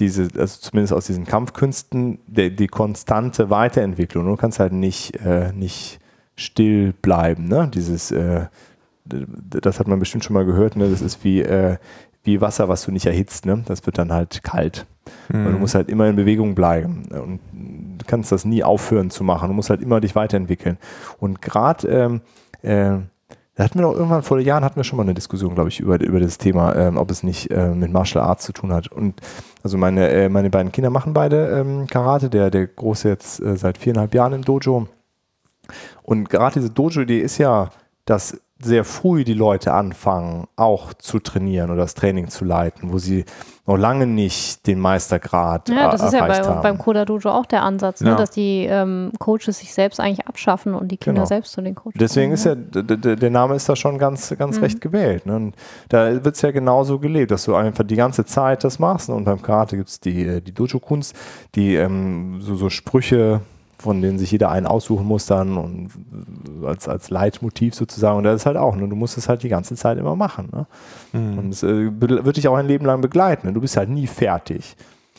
[0.00, 4.26] diese, also zumindest aus diesen Kampfkünsten, der, die konstante Weiterentwicklung.
[4.26, 6.00] Du kannst halt nicht, äh, nicht
[6.36, 7.70] still bleiben, ne?
[7.72, 8.46] Dieses, äh,
[9.04, 10.90] das hat man bestimmt schon mal gehört, ne?
[10.90, 11.76] Das ist wie, äh,
[12.24, 13.62] wie Wasser, was du nicht erhitzt, ne?
[13.66, 14.86] Das wird dann halt kalt.
[15.28, 17.04] Und du musst halt immer in Bewegung bleiben.
[17.10, 19.48] Und du kannst das nie aufhören zu machen.
[19.48, 20.78] Du musst halt immer dich weiterentwickeln.
[21.18, 22.20] Und gerade, ähm,
[22.62, 22.98] äh,
[23.60, 25.80] da hatten wir doch irgendwann vor Jahren hatten wir schon mal eine Diskussion, glaube ich,
[25.80, 28.88] über, über das Thema, ähm, ob es nicht äh, mit Martial Arts zu tun hat.
[28.88, 29.20] Und
[29.62, 32.30] also meine, äh, meine beiden Kinder machen beide ähm, Karate.
[32.30, 34.88] Der, der Große jetzt äh, seit viereinhalb Jahren im Dojo.
[36.02, 37.68] Und gerade diese Dojo-Idee ist ja,
[38.10, 42.98] dass sehr früh die Leute anfangen, auch zu trainieren oder das Training zu leiten, wo
[42.98, 43.24] sie
[43.66, 46.60] noch lange nicht den Meistergrad Ja, das äh, ist ja bei, haben.
[46.60, 48.10] beim Koda Dojo auch der Ansatz, ne?
[48.10, 48.16] Ja.
[48.16, 51.26] dass die ähm, Coaches sich selbst eigentlich abschaffen und die Kinder Genau.
[51.26, 53.96] selbst zu den Coaches Deswegen machen, ist ja, d- d- der Name ist da schon
[53.96, 54.62] ganz, ganz Mhm.
[54.64, 55.24] recht gewählt.
[55.24, 55.36] Ne?
[55.36, 55.54] Und
[55.88, 59.08] da wird es ja genauso gelebt, dass du einfach die ganze Zeit das machst.
[59.08, 59.14] Ne?
[59.14, 61.14] Und beim Karate gibt es die, äh, die Dojo-Kunst,
[61.54, 63.40] die ähm, so, so Sprüche,
[63.80, 65.90] von denen sich jeder einen aussuchen muss dann und
[66.64, 68.18] als, als Leitmotiv sozusagen.
[68.18, 68.88] Und das ist halt auch, ne?
[68.88, 70.48] du musst es halt die ganze Zeit immer machen.
[70.52, 70.66] Ne?
[71.38, 73.46] Und es äh, wird dich auch ein Leben lang begleiten.
[73.46, 73.52] Ne?
[73.52, 74.76] Du bist halt nie fertig.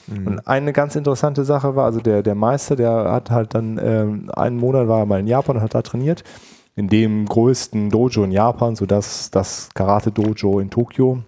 [0.07, 4.29] Und eine ganz interessante Sache war, also der, der Meister, der hat halt dann ähm,
[4.33, 6.23] einen Monat war er mal in Japan und hat da trainiert.
[6.75, 11.23] In dem größten Dojo in Japan, so das, das Karate-Dojo in Tokio.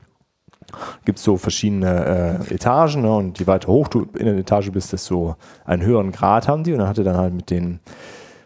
[1.06, 3.16] Gibt es so verschiedene äh, Etagen ne?
[3.16, 6.74] und je weiter hoch du in der Etage bist, desto einen höheren Grad haben die.
[6.74, 7.80] Und dann hat er dann halt mit den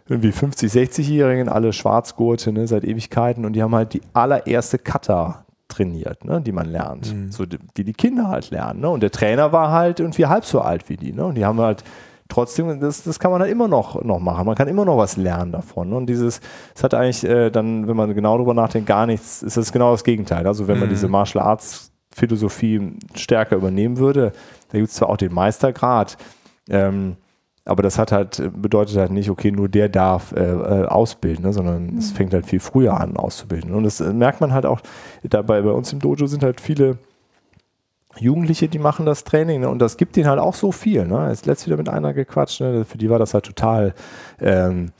[0.07, 5.45] irgendwie 50, 60-Jährigen, alle Schwarzgurte ne, seit Ewigkeiten und die haben halt die allererste Kata
[5.67, 7.13] trainiert, ne, die man lernt.
[7.29, 8.81] So die, die die Kinder halt lernen.
[8.81, 8.89] Ne?
[8.89, 11.11] Und der Trainer war halt irgendwie halb so alt wie die.
[11.11, 11.25] Ne?
[11.25, 11.83] Und die haben halt
[12.29, 14.45] trotzdem, das, das kann man halt immer noch, noch machen.
[14.45, 15.93] Man kann immer noch was lernen davon.
[15.93, 16.39] Und dieses,
[16.75, 19.91] es hat eigentlich äh, dann, wenn man genau drüber nachdenkt, gar nichts, ist das genau
[19.91, 20.47] das Gegenteil.
[20.47, 24.33] Also wenn man diese Martial Arts Philosophie stärker übernehmen würde,
[24.71, 26.17] da gibt es zwar auch den Meistergrad,
[26.69, 27.15] ähm,
[27.65, 31.51] Aber das hat halt, bedeutet halt nicht, okay, nur der darf äh, äh, ausbilden, ne,
[31.51, 33.73] sondern es fängt halt viel früher an auszubilden.
[33.73, 34.79] Und das äh, merkt man halt auch
[35.23, 36.97] dabei, bei uns im Dojo sind halt viele
[38.17, 41.05] Jugendliche, die machen das Training ne, und das gibt ihnen halt auch so viel.
[41.05, 41.27] Ne.
[41.29, 43.93] Jetzt letztes wieder mit einer gequatscht, ne, für die war das halt total
[44.39, 44.91] ähm,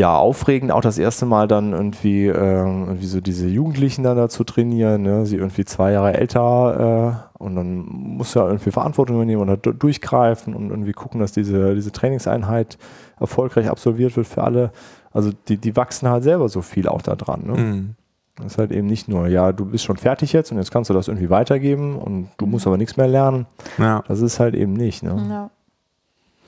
[0.00, 4.44] ja, aufregend, auch das erste Mal dann irgendwie, ähm, irgendwie so diese Jugendlichen dann dazu
[4.44, 5.26] trainieren, ne?
[5.26, 10.54] sie irgendwie zwei Jahre älter äh, und dann muss ja irgendwie Verantwortung übernehmen oder durchgreifen
[10.54, 12.78] und irgendwie gucken, dass diese, diese Trainingseinheit
[13.18, 14.72] erfolgreich absolviert wird für alle.
[15.12, 17.42] Also die, die wachsen halt selber so viel auch da dran.
[17.44, 17.60] Ne?
[17.60, 17.94] Mhm.
[18.36, 20.88] Das ist halt eben nicht nur, ja, du bist schon fertig jetzt und jetzt kannst
[20.88, 23.44] du das irgendwie weitergeben und du musst aber nichts mehr lernen.
[23.76, 24.02] Ja.
[24.08, 25.02] Das ist halt eben nicht.
[25.02, 25.26] Ne?
[25.28, 25.50] Ja.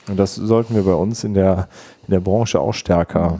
[0.09, 1.68] Und das sollten wir bei uns in der,
[2.07, 3.38] in der Branche auch stärker,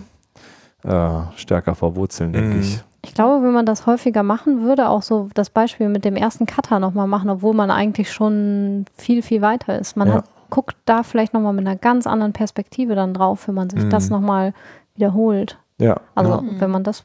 [0.85, 2.61] äh, stärker verwurzeln, denke mhm.
[2.61, 2.81] ich.
[3.05, 6.47] Ich glaube, wenn man das häufiger machen würde, auch so das Beispiel mit dem ersten
[6.47, 9.97] Cutter nochmal machen, obwohl man eigentlich schon viel, viel weiter ist.
[9.97, 10.15] Man ja.
[10.15, 13.83] hat, guckt da vielleicht nochmal mit einer ganz anderen Perspektive dann drauf, wenn man sich
[13.83, 13.91] mhm.
[13.91, 14.55] das nochmal
[14.95, 15.59] wiederholt.
[15.79, 16.01] Ja.
[16.15, 16.43] Also ja.
[16.61, 17.05] wenn man das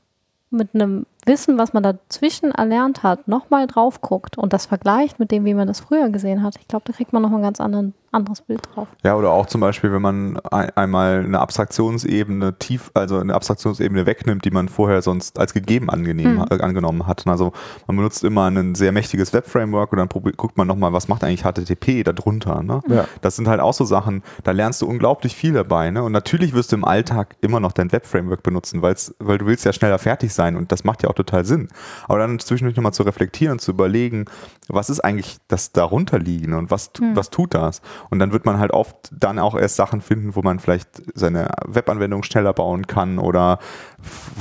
[0.49, 5.31] mit einem Wissen, was man dazwischen erlernt hat, nochmal drauf guckt und das vergleicht mit
[5.31, 7.59] dem, wie man das früher gesehen hat, ich glaube, da kriegt man noch ein ganz
[7.59, 8.87] anderen, anderes Bild drauf.
[9.03, 14.05] Ja, oder auch zum Beispiel, wenn man ein, einmal eine Abstraktionsebene tief, also eine Abstraktionsebene
[14.05, 16.45] wegnimmt, die man vorher sonst als gegeben angenehm, hm.
[16.49, 17.27] äh, angenommen hat.
[17.27, 17.51] Also
[17.85, 21.43] man benutzt immer ein sehr mächtiges Web-Framework und dann guckt man nochmal, was macht eigentlich
[21.43, 22.63] HTTP darunter.
[22.63, 22.81] Ne?
[22.87, 23.05] Ja.
[23.21, 25.91] Das sind halt auch so Sachen, da lernst du unglaublich viel dabei.
[25.91, 26.03] Ne?
[26.03, 29.73] Und natürlich wirst du im Alltag immer noch dein Web-Framework benutzen, weil du willst ja
[29.73, 31.67] schneller fertig sein und das macht ja auch total Sinn.
[32.07, 34.25] Aber dann zwischendurch nochmal zu reflektieren und zu überlegen,
[34.67, 37.15] was ist eigentlich das darunterliegende und was, hm.
[37.15, 37.81] was tut das?
[38.09, 41.49] Und dann wird man halt oft dann auch erst Sachen finden, wo man vielleicht seine
[41.65, 43.59] Webanwendung schneller bauen kann oder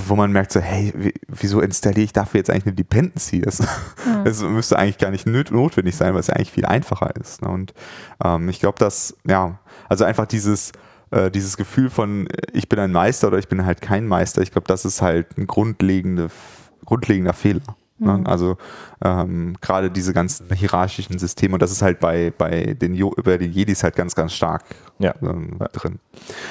[0.07, 3.41] wo man merkt so, hey, wieso installiere ich dafür jetzt eigentlich eine Dependency?
[3.41, 4.25] Das, hm.
[4.25, 7.43] das müsste eigentlich gar nicht notwendig sein, weil es ja eigentlich viel einfacher ist.
[7.43, 7.49] Ne?
[7.49, 7.75] Und
[8.25, 10.73] ähm, ich glaube, dass, ja, also einfach dieses,
[11.11, 14.53] äh, dieses Gefühl von, ich bin ein Meister oder ich bin halt kein Meister, ich
[14.53, 16.31] glaube, das ist halt ein grundlegende
[16.87, 17.77] grundlegender Fehler.
[17.99, 18.19] Ne?
[18.19, 18.27] Mhm.
[18.27, 18.57] Also
[19.03, 23.39] ähm, gerade diese ganzen hierarchischen Systeme und das ist halt bei, bei den, jo bei
[23.39, 24.65] den Jedis halt ganz, ganz stark
[24.99, 25.15] ja.
[25.23, 25.99] ähm, drin.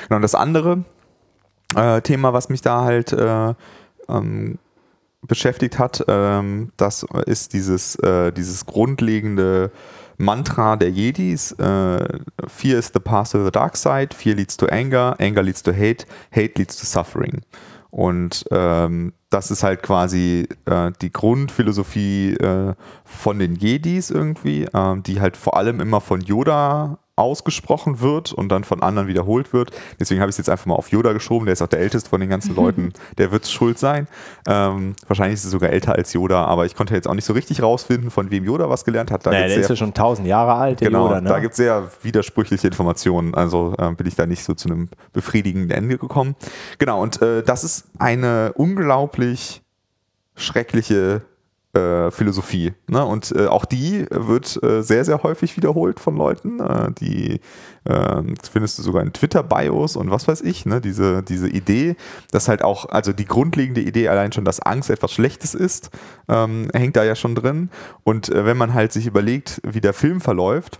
[0.07, 0.83] Genau, und das andere
[1.75, 3.53] äh, Thema, was mich da halt äh,
[4.09, 4.57] ähm,
[5.21, 9.71] beschäftigt hat, ähm, das ist dieses, äh, dieses grundlegende
[10.17, 11.51] Mantra der Jedis.
[11.53, 15.61] Äh, Fear is the path to the dark side, Fear leads to anger, Anger leads
[15.63, 17.41] to hate, Hate leads to suffering.
[17.95, 22.73] Und ähm, das ist halt quasi äh, die Grundphilosophie äh,
[23.05, 28.49] von den Jedis irgendwie, äh, die halt vor allem immer von Yoda ausgesprochen wird und
[28.49, 29.71] dann von anderen wiederholt wird.
[29.99, 31.45] Deswegen habe ich es jetzt einfach mal auf Yoda geschoben.
[31.45, 32.91] Der ist auch der älteste von den ganzen Leuten.
[33.17, 34.07] Der wird schuld sein.
[34.47, 37.33] Ähm, wahrscheinlich ist er sogar älter als Yoda, aber ich konnte jetzt auch nicht so
[37.33, 39.25] richtig rausfinden, von wem Yoda was gelernt hat.
[39.25, 41.21] Da naja, der ist ja schon tausend Jahre alt, der genau, Yoda.
[41.21, 41.29] Ne?
[41.29, 43.33] Da gibt es sehr widersprüchliche Informationen.
[43.33, 46.35] Also äh, bin ich da nicht so zu einem befriedigenden Ende gekommen.
[46.79, 49.61] Genau, und äh, das ist eine unglaublich
[50.35, 51.21] schreckliche
[52.11, 52.73] Philosophie.
[52.87, 53.03] Ne?
[53.05, 56.59] Und äh, auch die wird äh, sehr, sehr häufig wiederholt von Leuten.
[56.59, 57.39] Äh, die
[57.85, 60.65] ähm, findest du sogar in Twitter-Bios und was weiß ich.
[60.65, 60.81] Ne?
[60.81, 61.95] Diese, diese Idee,
[62.31, 65.89] dass halt auch, also die grundlegende Idee allein schon, dass Angst etwas Schlechtes ist,
[66.27, 67.69] ähm, hängt da ja schon drin.
[68.03, 70.79] Und äh, wenn man halt sich überlegt, wie der Film verläuft,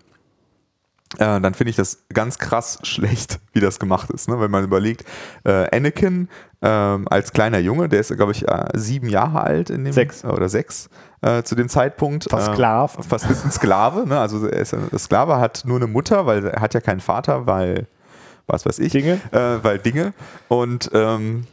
[1.18, 4.28] äh, dann finde ich das ganz krass schlecht, wie das gemacht ist.
[4.30, 4.40] Ne?
[4.40, 5.04] Wenn man überlegt,
[5.44, 6.30] äh, Anakin
[6.62, 10.24] äh, als kleiner Junge, der ist, glaube ich, äh, sieben Jahre alt in dem sechs.
[10.26, 10.90] oder sechs
[11.22, 12.28] äh, zu dem Zeitpunkt.
[12.30, 12.98] Versklav.
[13.08, 14.08] fast ist ein Sklave.
[14.08, 14.20] Ne?
[14.20, 17.46] Also er ist ein Sklave, hat nur eine Mutter, weil er hat ja keinen Vater,
[17.48, 17.88] weil
[18.48, 18.92] was weiß ich.
[18.92, 19.20] Dinge.
[19.32, 20.14] weil Dinge.
[20.50, 21.48] Und ähm,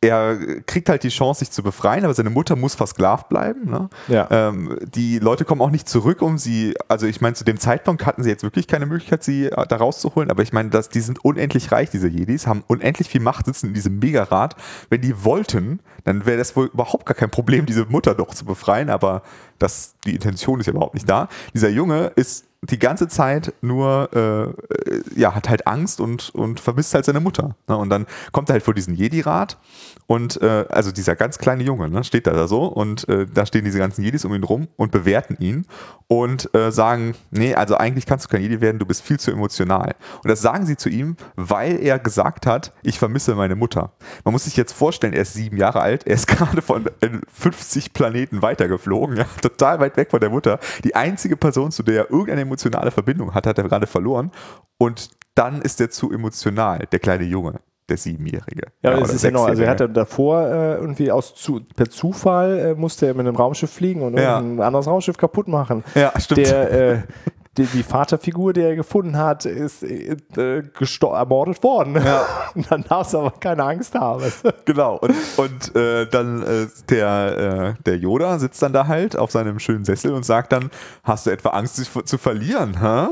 [0.00, 3.68] er kriegt halt die Chance, sich zu befreien, aber seine Mutter muss versklavt bleiben.
[3.68, 3.88] Ne?
[4.06, 4.28] Ja.
[4.30, 8.06] Ähm, die Leute kommen auch nicht zurück, um sie, also ich meine, zu dem Zeitpunkt
[8.06, 11.00] hatten sie jetzt wirklich keine Möglichkeit, sie äh, da rauszuholen, aber ich meine, dass die
[11.00, 14.54] sind unendlich reich, diese Jedis, haben unendlich viel Macht, sitzen in diesem Megarat.
[14.88, 18.44] Wenn die wollten, dann wäre das wohl überhaupt gar kein Problem, diese Mutter doch zu
[18.44, 19.22] befreien, aber
[19.58, 21.28] das, die Intention ist ja überhaupt nicht da.
[21.54, 24.42] Dieser Junge ist die ganze Zeit nur, äh,
[24.90, 27.54] äh, ja, hat halt Angst und, und vermisst halt seine Mutter.
[27.68, 27.76] Ne?
[27.76, 29.58] Und dann kommt er halt vor diesen Jedi-Rat
[30.06, 33.64] und äh, also dieser ganz kleine Junge ne, steht da, so und äh, da stehen
[33.64, 35.66] diese ganzen Jedis um ihn rum und bewerten ihn
[36.08, 39.30] und äh, sagen, nee, also eigentlich kannst du kein Jedi werden, du bist viel zu
[39.30, 39.94] emotional.
[40.24, 43.92] Und das sagen sie zu ihm, weil er gesagt hat, ich vermisse meine Mutter.
[44.24, 46.86] Man muss sich jetzt vorstellen, er ist sieben Jahre alt, er ist gerade von
[47.32, 50.58] 50 Planeten weitergeflogen, ja, total weit weg von der Mutter.
[50.82, 54.32] Die einzige Person, zu der er irgendeine emotionale Verbindung hat, hat er gerade verloren.
[54.78, 58.68] Und dann ist er zu emotional, der kleine Junge der Siebenjährige.
[58.82, 61.88] Ja, ja das ist ja noch, also er hatte davor äh, irgendwie aus zu, per
[61.88, 64.38] Zufall äh, musste er mit einem Raumschiff fliegen und ja.
[64.38, 65.84] ein anderes Raumschiff kaputt machen.
[65.94, 66.46] Ja, stimmt.
[66.46, 66.98] Der, äh,
[67.58, 71.94] die, die Vaterfigur, die er gefunden hat, ist äh, ermordet worden.
[71.96, 72.24] Ja.
[72.54, 74.24] Und dann darfst du aber keine Angst haben.
[74.64, 74.96] Genau.
[74.96, 79.58] Und, und äh, dann äh, der, äh, der Yoda sitzt dann da halt auf seinem
[79.58, 80.70] schönen Sessel und sagt dann,
[81.04, 82.80] hast du etwa Angst, dich zu verlieren?
[82.80, 83.08] Hä?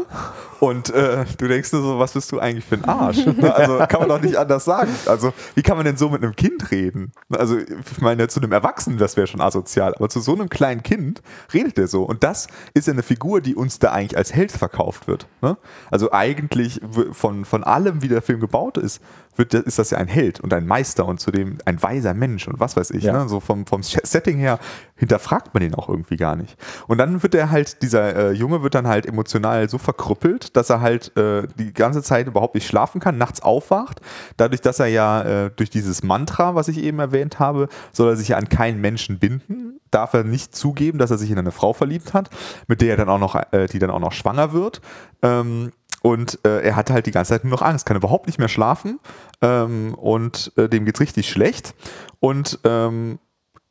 [0.61, 3.19] Und äh, du denkst dir so, was bist du eigentlich für ein Arsch?
[3.57, 4.91] Also kann man doch nicht anders sagen.
[5.07, 7.13] Also wie kann man denn so mit einem Kind reden?
[7.31, 10.83] Also ich meine, zu einem Erwachsenen, das wäre schon asozial, aber zu so einem kleinen
[10.83, 11.23] Kind
[11.55, 12.03] redet er so.
[12.03, 15.27] Und das ist ja eine Figur, die uns da eigentlich als Held verkauft wird.
[15.43, 15.57] Ne?
[15.91, 16.81] Also eigentlich
[17.13, 19.01] von, von allem, wie der Film gebaut ist,
[19.39, 22.61] wird, ist das ja ein Held und ein Meister und zudem ein weiser Mensch und
[22.61, 23.05] was weiß ich.
[23.05, 23.13] Ja.
[23.13, 23.29] Ne?
[23.29, 24.59] So vom, vom Setting her
[24.97, 26.57] hinterfragt man ihn auch irgendwie gar nicht.
[26.87, 30.71] Und dann wird er halt, dieser äh, Junge wird dann halt emotional so verkrüppelt, dass
[30.71, 34.01] er halt äh, die ganze Zeit überhaupt nicht schlafen kann, nachts aufwacht.
[34.37, 38.17] Dadurch, dass er ja äh, durch dieses Mantra, was ich eben erwähnt habe, soll er
[38.17, 41.53] sich ja an keinen Menschen binden, darf er nicht zugeben, dass er sich in eine
[41.53, 42.31] Frau verliebt hat,
[42.67, 44.81] mit der er dann auch noch, äh, die dann auch noch schwanger wird.
[45.23, 45.73] Ähm,
[46.07, 48.47] und äh, er hat halt die ganze Zeit nur noch Angst, kann überhaupt nicht mehr
[48.47, 49.01] schlafen
[49.43, 51.75] ähm, und äh, dem geht's richtig schlecht.
[52.21, 53.19] Und ähm,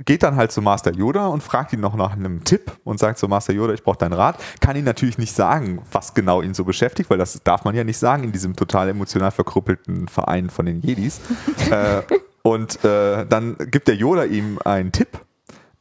[0.04, 3.20] geht dann halt zu Master Yoda und fragt ihn noch nach einem Tipp und sagt
[3.20, 4.38] zu Master Yoda, ich brauche deinen Rat.
[4.60, 7.86] Kann ihn natürlich nicht sagen, was genau ihn so beschäftigt, weil das darf man ja
[7.86, 11.22] nicht sagen in diesem total emotional verkrüppelten Verein von den Jedis.
[11.72, 12.02] äh,
[12.42, 15.22] und äh, dann gibt der Yoda ihm einen Tipp,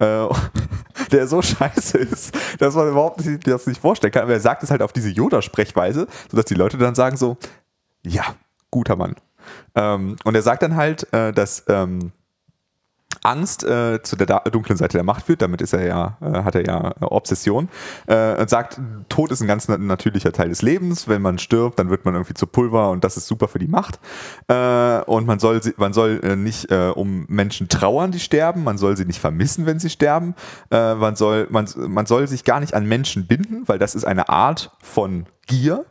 [0.04, 0.28] äh,
[1.12, 4.24] der so scheiße ist, dass man überhaupt nicht, das nicht vorstellen kann.
[4.24, 7.36] Aber er sagt es halt auf diese Yoda-Sprechweise, sodass die Leute dann sagen so,
[8.02, 8.34] ja,
[8.70, 9.14] guter Mann.
[9.74, 12.12] Ähm, und er sagt dann halt, äh, dass ähm,
[13.22, 16.54] Angst äh, zu der dunklen Seite der Macht führt, damit ist er ja, äh, hat
[16.54, 17.68] er ja äh, Obsession,
[18.06, 21.08] äh, und sagt, Tod ist ein ganz na- natürlicher Teil des Lebens.
[21.08, 23.68] Wenn man stirbt, dann wird man irgendwie zu Pulver und das ist super für die
[23.68, 23.98] Macht.
[24.48, 28.78] Äh, und man soll, sie, man soll äh, nicht um Menschen trauern, die sterben, man
[28.78, 30.34] soll sie nicht vermissen, wenn sie sterben.
[30.70, 34.28] Man, soll, man, man soll sich gar nicht an Menschen binden, weil das ist eine
[34.28, 35.84] Art von Gier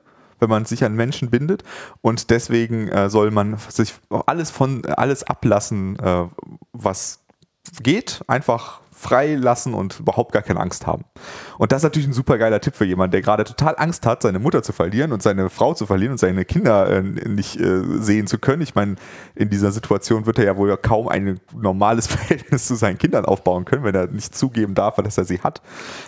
[0.44, 1.64] wenn man sich an Menschen bindet.
[2.02, 3.94] Und deswegen äh, soll man sich
[4.28, 6.26] alles von alles ablassen, äh,
[6.74, 7.24] was
[7.82, 11.04] geht, einfach frei lassen und überhaupt gar keine Angst haben.
[11.58, 14.24] Und das ist natürlich ein super geiler Tipp für jemanden, der gerade total Angst hat,
[14.24, 17.82] seine Mutter zu verlieren und seine Frau zu verlieren und seine Kinder äh, nicht äh,
[18.00, 18.62] sehen zu können.
[18.62, 18.96] Ich meine,
[19.36, 23.66] in dieser Situation wird er ja wohl kaum ein normales Verhältnis zu seinen Kindern aufbauen
[23.66, 25.62] können, wenn er nicht zugeben darf, dass er sie hat.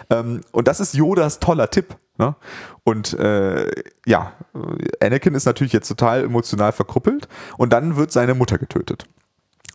[0.10, 1.98] Ähm, und das ist Yodas toller Tipp.
[2.18, 2.36] Ne?
[2.84, 3.70] Und äh,
[4.06, 4.32] ja,
[5.02, 7.28] Anakin ist natürlich jetzt total emotional verkrüppelt
[7.58, 9.06] und dann wird seine Mutter getötet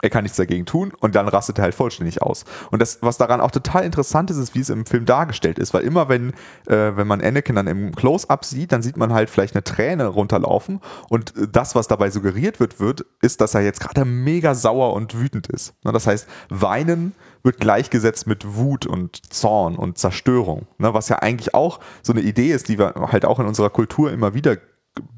[0.02, 2.44] er kann nichts dagegen tun und dann rastet er halt vollständig aus.
[2.70, 5.74] Und das, was daran auch total interessant ist, ist, wie es im Film dargestellt ist,
[5.74, 6.30] weil immer wenn,
[6.66, 10.06] äh, wenn man Anakin dann im Close-Up sieht, dann sieht man halt vielleicht eine Träne
[10.06, 14.54] runterlaufen und äh, das, was dabei suggeriert wird, wird, ist, dass er jetzt gerade mega
[14.54, 15.74] sauer und wütend ist.
[15.84, 21.18] Ne, Das heißt, weinen wird gleichgesetzt mit Wut und Zorn und Zerstörung, ne, was ja
[21.20, 24.56] eigentlich auch so eine Idee ist, die wir halt auch in unserer Kultur immer wieder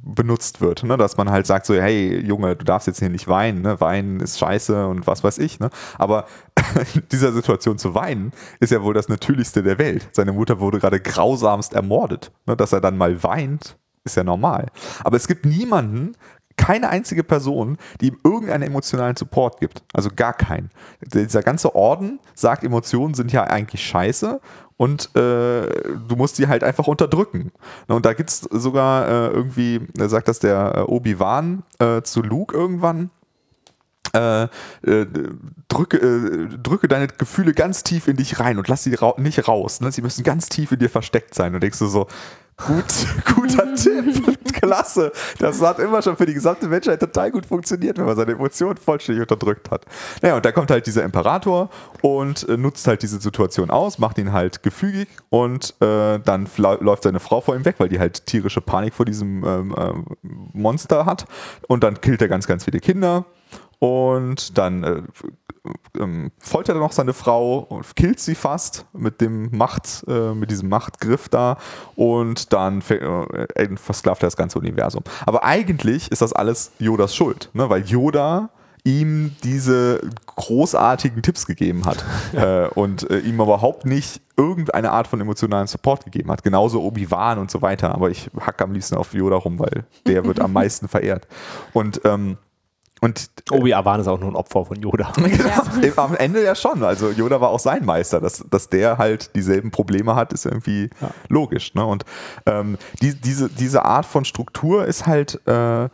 [0.02, 0.96] benutzt wird, ne?
[0.96, 3.80] dass man halt sagt so, hey Junge, du darfst jetzt hier nicht weinen, ne?
[3.80, 5.70] weinen ist scheiße und was weiß ich, ne?
[5.98, 6.26] aber
[6.94, 10.08] in dieser Situation zu weinen, ist ja wohl das Natürlichste der Welt.
[10.12, 12.56] Seine Mutter wurde gerade grausamst ermordet, ne?
[12.56, 14.66] dass er dann mal weint, ist ja normal.
[15.04, 16.14] Aber es gibt niemanden,
[16.56, 19.82] keine einzige Person, die ihm irgendeinen emotionalen Support gibt.
[19.94, 20.70] Also gar keinen.
[21.00, 24.40] Dieser ganze Orden sagt, Emotionen sind ja eigentlich scheiße
[24.82, 25.68] und äh,
[26.08, 27.52] du musst sie halt einfach unterdrücken.
[27.86, 32.20] Und da gibt es sogar äh, irgendwie, da sagt das der äh, Obi-Wan äh, zu
[32.20, 33.10] Luke irgendwann,
[34.12, 35.06] äh, äh,
[35.68, 39.46] drücke, äh, drücke deine Gefühle ganz tief in dich rein und lass sie ra nicht
[39.46, 39.80] raus.
[39.80, 39.92] Ne?
[39.92, 41.54] Sie müssen ganz tief in dir versteckt sein.
[41.54, 42.08] Und denkst du so,
[42.56, 42.84] gut,
[43.34, 45.12] guter Tipp, klasse.
[45.38, 48.76] Das hat immer schon für die gesamte Menschheit total gut funktioniert, wenn man seine Emotionen
[48.76, 49.84] vollständig unterdrückt hat.
[50.20, 54.18] Naja, und da kommt halt dieser Imperator und äh, nutzt halt diese Situation aus, macht
[54.18, 58.26] ihn halt gefügig und äh, dann läuft seine Frau vor ihm weg, weil die halt
[58.26, 60.06] tierische Panik vor diesem ähm, ähm,
[60.52, 61.26] Monster hat.
[61.68, 63.24] Und dann killt er ganz, ganz viele Kinder.
[63.82, 65.02] Und dann äh,
[65.98, 70.52] ähm, foltert er noch seine Frau und killt sie fast mit dem Macht, äh, mit
[70.52, 71.56] diesem Machtgriff da
[71.96, 73.26] und dann ver-
[73.56, 75.02] äh, versklavt er das ganze Universum.
[75.26, 77.68] Aber eigentlich ist das alles Yodas Schuld, ne?
[77.70, 78.50] weil Yoda
[78.84, 82.04] ihm diese großartigen Tipps gegeben hat
[82.34, 86.44] äh, und äh, ihm überhaupt nicht irgendeine Art von emotionalen Support gegeben hat.
[86.44, 87.92] Genauso Obi-Wan und so weiter.
[87.96, 91.26] Aber ich hacke am liebsten auf Yoda rum, weil der wird am meisten verehrt.
[91.72, 92.38] Und ähm,
[93.02, 95.12] und Obi-Wan ist auch nur ein Opfer von Yoda.
[95.22, 96.02] Genau.
[96.02, 96.84] Am Ende ja schon.
[96.84, 98.20] Also Yoda war auch sein Meister.
[98.20, 100.88] Dass, dass der halt dieselben Probleme hat, ist irgendwie
[101.28, 101.74] logisch.
[101.74, 101.84] Ne?
[101.84, 102.04] Und
[102.46, 105.88] ähm, die, diese, diese Art von Struktur ist halt äh,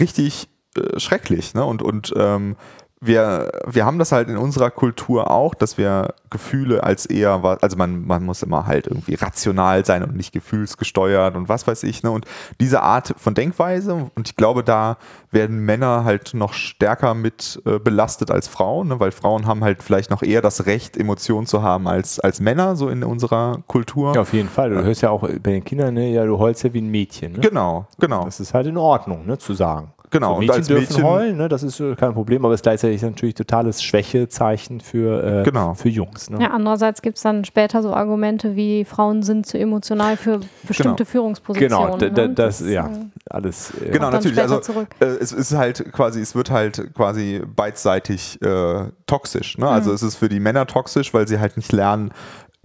[0.00, 1.52] richtig äh, schrecklich.
[1.52, 1.62] Ne?
[1.62, 2.56] Und, und ähm,
[3.00, 7.76] wir, wir haben das halt in unserer Kultur auch, dass wir Gefühle als eher, also
[7.76, 12.02] man, man muss immer halt irgendwie rational sein und nicht gefühlsgesteuert und was weiß ich.
[12.02, 12.10] Ne?
[12.10, 12.24] Und
[12.58, 14.96] diese Art von Denkweise, und ich glaube, da
[15.30, 18.98] werden Männer halt noch stärker mit äh, belastet als Frauen, ne?
[18.98, 22.76] weil Frauen haben halt vielleicht noch eher das Recht, Emotionen zu haben als, als Männer,
[22.76, 24.14] so in unserer Kultur.
[24.14, 24.70] Ja, auf jeden Fall.
[24.70, 27.32] Du hörst ja auch bei den Kindern, ne, ja, du heulst ja wie ein Mädchen.
[27.32, 27.40] Ne?
[27.40, 28.24] Genau, genau.
[28.24, 29.92] Das ist halt in Ordnung, ne, zu sagen.
[30.10, 32.54] Genau, So, und Mädchen als dürfen Mädchen- heulen, ne, das ist äh, kein Problem, aber
[32.54, 35.74] es ist gleichzeitig natürlich totales Schwächezeichen für, äh, Genau.
[35.74, 36.30] für Jungs.
[36.30, 36.38] Ne?
[36.40, 41.02] Ja, andererseits gibt es dann später so Argumente wie Frauen sind zu emotional für bestimmte
[41.04, 41.10] Genau.
[41.10, 41.98] Führungspositionen.
[41.98, 42.30] Genau, ne?
[42.34, 42.90] das, äh, ja,
[43.28, 43.72] alles.
[43.80, 44.40] Äh, Genau, natürlich.
[44.40, 44.88] Also zurück.
[45.00, 49.58] äh, es ist halt quasi, es wird halt quasi beidseitig äh, toxisch.
[49.58, 49.66] Ne?
[49.66, 49.70] Mhm.
[49.72, 52.12] Also es ist für die Männer toxisch, weil sie halt nicht lernen,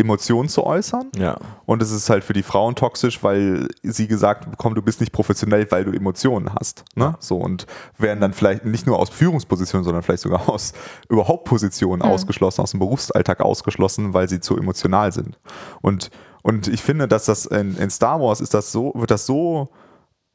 [0.01, 1.09] Emotionen zu äußern.
[1.15, 1.37] Ja.
[1.65, 5.11] Und es ist halt für die Frauen toxisch, weil sie gesagt bekommen, du bist nicht
[5.11, 6.83] professionell, weil du Emotionen hast.
[6.95, 7.15] Ne?
[7.19, 7.65] So und
[7.97, 10.73] werden dann vielleicht nicht nur aus Führungspositionen, sondern vielleicht sogar aus
[11.09, 15.39] überhaupt Positionen ausgeschlossen, aus dem Berufsalltag ausgeschlossen, weil sie zu emotional sind.
[15.81, 16.09] Und,
[16.43, 19.69] und ich finde, dass das in, in Star Wars ist das so, wird das so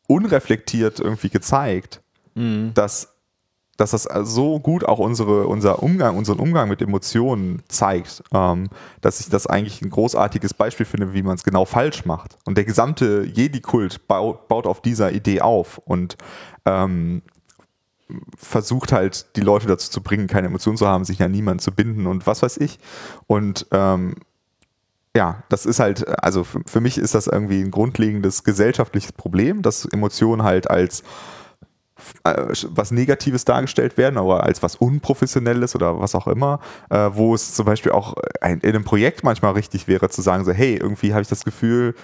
[0.09, 2.01] unreflektiert irgendwie gezeigt,
[2.74, 3.15] dass
[3.77, 8.69] dass das so gut auch unsere, unser Umgang, unseren Umgang mit Emotionen zeigt, ähm,
[9.01, 12.39] dass ich das eigentlich ein großartiges Beispiel finde, wie man es genau falsch macht.
[12.44, 16.16] Und der gesamte Jedi-Kult baut, baut auf dieser Idee auf und
[16.65, 17.23] ähm,
[18.36, 21.73] versucht halt, die Leute dazu zu bringen, keine Emotionen zu haben, sich an niemanden zu
[21.73, 22.78] binden und was weiß ich.
[23.27, 24.15] Und ähm,
[25.16, 29.62] ja, das ist halt, also für, für mich ist das irgendwie ein grundlegendes gesellschaftliches Problem,
[29.62, 31.03] dass Emotionen halt als
[32.24, 36.61] was Negatives dargestellt werden, aber als was Unprofessionelles oder was auch immer,
[36.91, 40.45] äh, wo es zum Beispiel auch ein, in einem Projekt manchmal richtig wäre zu sagen,
[40.45, 41.95] so, hey, irgendwie habe ich das Gefühl,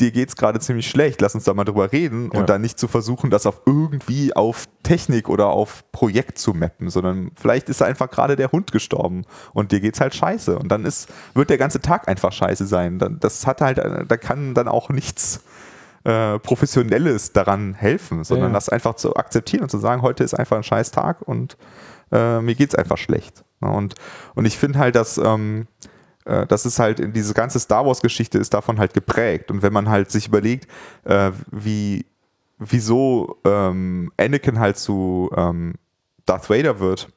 [0.00, 2.40] dir geht es gerade ziemlich schlecht, lass uns da mal drüber reden Ja.
[2.40, 6.88] und dann nicht zu versuchen, das auf irgendwie auf Technik oder auf Projekt zu mappen,
[6.88, 10.86] sondern vielleicht ist einfach gerade der Hund gestorben und dir geht's halt scheiße und dann
[10.86, 12.98] ist, wird der ganze Tag einfach scheiße sein.
[12.98, 15.42] Dann, das hat halt, äh, da kann dann auch nichts
[16.04, 18.54] äh, Professionelles daran helfen, sondern Ja.
[18.54, 21.56] das einfach zu akzeptieren und zu sagen, heute ist einfach ein scheiß Tag und
[22.10, 23.44] äh, mir geht's einfach schlecht.
[23.62, 23.94] Ja, Und,
[24.34, 25.66] und ich finde halt, dass ähm,
[26.24, 29.50] äh, das ist halt, in diese ganze Star Wars-Geschichte ist davon halt geprägt.
[29.50, 30.66] Und wenn man halt sich überlegt,
[31.04, 32.04] äh, wie,
[32.58, 35.74] wieso ähm, Anakin halt zu ähm,
[36.26, 37.08] Darth Vader wird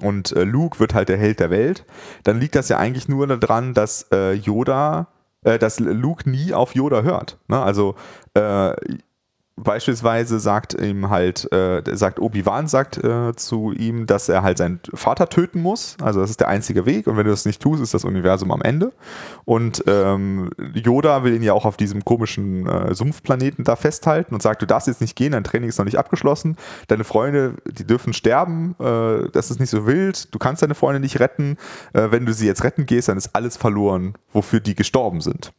[0.00, 1.84] und Luke wird halt der Held der Welt,
[2.24, 5.08] dann liegt das ja eigentlich nur daran, dass Yoda,
[5.44, 7.38] dass Luke nie auf Yoda hört.
[7.48, 7.60] Ne?
[7.62, 7.94] Also
[8.34, 8.74] äh,
[9.56, 14.80] Beispielsweise sagt ihm halt, äh, sagt Obi-Wan sagt äh, zu ihm, dass er halt seinen
[14.94, 15.96] Vater töten muss.
[16.02, 17.06] Also das ist der einzige Weg.
[17.06, 18.92] Und wenn du das nicht tust, ist das Universum am Ende.
[19.44, 24.42] Und ähm, Yoda will ihn ja auch auf diesem komischen äh, Sumpfplaneten da festhalten und
[24.42, 26.56] sagt, du darfst jetzt nicht gehen, dein Training ist noch nicht abgeschlossen.
[26.88, 28.74] Deine Freunde, die dürfen sterben.
[28.80, 30.34] Äh, das ist nicht so wild.
[30.34, 31.58] Du kannst deine Freunde nicht retten.
[31.92, 35.52] Äh, wenn du sie jetzt retten gehst, dann ist alles verloren, wofür die gestorben sind.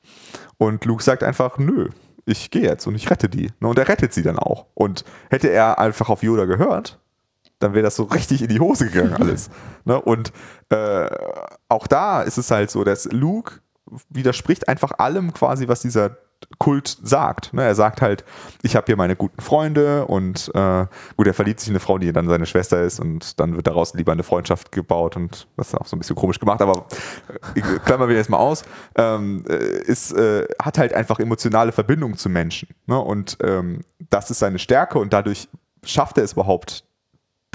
[0.57, 1.89] Und Luke sagt einfach, nö,
[2.25, 3.51] ich gehe jetzt und ich rette die.
[3.59, 4.65] Ne, Und er rettet sie dann auch.
[4.73, 6.99] Und hätte er einfach auf Yoda gehört,
[7.59, 9.49] dann wäre das so richtig in die Hose gegangen alles.
[9.85, 10.01] ne?
[10.01, 10.33] Und
[10.69, 11.07] äh,
[11.69, 13.59] auch da ist es halt so, dass Luke
[14.09, 16.17] widerspricht einfach allem quasi, was dieser
[16.57, 17.53] Kult sagt.
[17.53, 17.63] Ne?
[17.63, 18.23] Er sagt halt,
[18.61, 20.85] ich habe hier meine guten Freunde und äh,
[21.17, 23.67] gut, er verliebt sich in eine Frau, die dann seine Schwester ist und dann wird
[23.67, 26.85] daraus lieber eine Freundschaft gebaut und das ist auch so ein bisschen komisch gemacht, aber
[27.55, 28.63] äh, klammern wir jetzt mal aus,
[28.95, 32.69] ähm, äh, ist, äh, hat halt einfach emotionale Verbindung zu Menschen.
[32.85, 32.99] Ne?
[32.99, 35.47] Und ähm, das ist seine Stärke und dadurch
[35.83, 36.83] schafft er es überhaupt,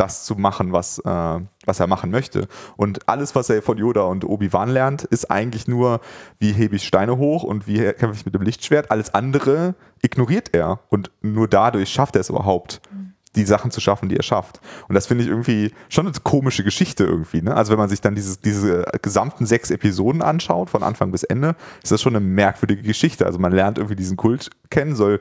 [0.00, 2.48] das zu machen, was, äh, was er machen möchte.
[2.76, 6.00] Und alles, was er von Yoda und Obi-Wan lernt, ist eigentlich nur,
[6.38, 8.90] wie hebe ich Steine hoch und wie kämpfe ich mit dem Lichtschwert.
[8.90, 10.80] Alles andere ignoriert er.
[10.88, 12.80] Und nur dadurch schafft er es überhaupt,
[13.36, 14.60] die Sachen zu schaffen, die er schafft.
[14.88, 17.42] Und das finde ich irgendwie schon eine komische Geschichte irgendwie.
[17.42, 17.54] Ne?
[17.54, 21.54] Also wenn man sich dann dieses, diese gesamten sechs Episoden anschaut, von Anfang bis Ende,
[21.82, 23.26] ist das schon eine merkwürdige Geschichte.
[23.26, 25.20] Also man lernt irgendwie diesen Kult kennen, soll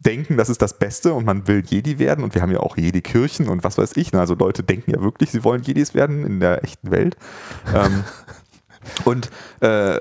[0.00, 2.76] denken, das ist das Beste und man will Jedi werden und wir haben ja auch
[2.76, 4.12] Jedi-Kirchen und was weiß ich.
[4.12, 4.20] Ne?
[4.20, 7.16] Also Leute denken ja wirklich, sie wollen Jedis werden in der echten Welt.
[7.74, 8.04] ähm,
[9.04, 9.30] und
[9.60, 10.00] äh,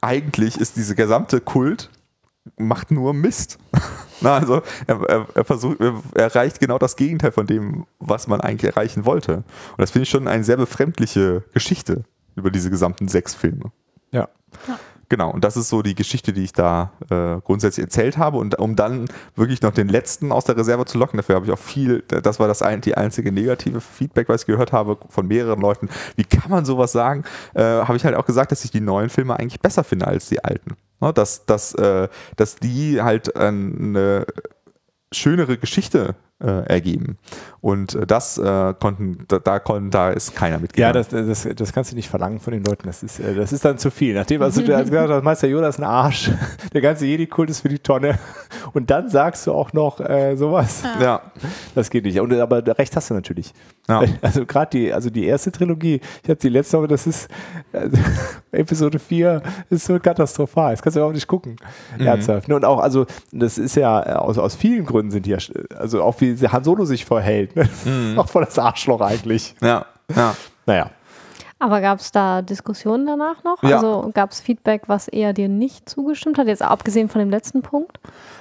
[0.00, 1.90] eigentlich ist diese gesamte Kult
[2.56, 3.58] macht nur Mist.
[4.20, 8.40] Na, also er, er, er versucht, er erreicht genau das Gegenteil von dem, was man
[8.40, 9.36] eigentlich erreichen wollte.
[9.36, 12.04] Und das finde ich schon eine sehr befremdliche Geschichte
[12.34, 13.72] über diese gesamten sechs Filme.
[14.10, 14.28] Ja.
[15.10, 18.36] Genau, und das ist so die Geschichte, die ich da äh, grundsätzlich erzählt habe.
[18.36, 21.52] Und um dann wirklich noch den letzten aus der Reserve zu locken, dafür habe ich
[21.52, 25.26] auch viel, das war das ein, die einzige negative Feedback, was ich gehört habe von
[25.26, 25.88] mehreren Leuten.
[26.16, 27.24] Wie kann man sowas sagen?
[27.54, 30.28] Äh, habe ich halt auch gesagt, dass ich die neuen Filme eigentlich besser finde als
[30.28, 30.76] die alten.
[31.00, 34.26] Ne, dass, dass, äh, dass die halt eine
[35.10, 37.18] schönere Geschichte äh, ergeben.
[37.60, 40.94] Und äh, das äh, konnten, da, da, konnten, da ist keiner Ja, mitgegangen.
[40.94, 42.86] das, das, das kannst du nicht verlangen von den Leuten.
[42.86, 44.14] Das ist, äh, das ist dann zu viel.
[44.14, 46.30] Nachdem also du gesagt hast, Meister Yoda ist ein Arsch,
[46.72, 48.18] der ganze Jedi-Kult ist für die Tonne.
[48.72, 50.82] Und dann sagst du auch noch äh, sowas.
[51.00, 51.22] ja,
[51.74, 52.20] Das geht nicht.
[52.20, 53.52] Und, aber recht hast du natürlich.
[53.88, 54.02] Ja.
[54.20, 57.28] Also gerade die, also die erste Trilogie, ich habe die letzte, aber das ist
[57.72, 57.88] äh,
[58.52, 60.72] Episode 4 ist so katastrophal.
[60.72, 61.56] Das kannst du überhaupt nicht gucken.
[61.98, 62.06] Mhm.
[62.06, 62.50] Ernsthaft.
[62.50, 65.38] Und auch, also das ist ja aus, aus vielen Gründen sind ja,
[65.76, 67.56] also auch wie Han Solo sich verhält.
[67.56, 67.68] Ne?
[67.84, 68.18] Mhm.
[68.18, 69.54] auch voll das Arschloch eigentlich.
[69.62, 70.34] ja, ja.
[70.66, 70.90] Naja.
[71.60, 73.62] Aber gab es da Diskussionen danach noch?
[73.62, 73.76] Ja.
[73.76, 77.62] Also gab es Feedback, was eher dir nicht zugestimmt hat, jetzt abgesehen von dem letzten
[77.62, 77.98] Punkt?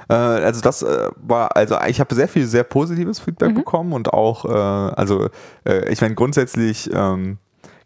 [0.10, 4.14] Äh, also das äh, war, also ich habe sehr viel sehr positives Feedback bekommen und
[4.14, 5.30] auch, äh, also
[5.66, 7.38] äh, ich meine grundsätzlich ähm,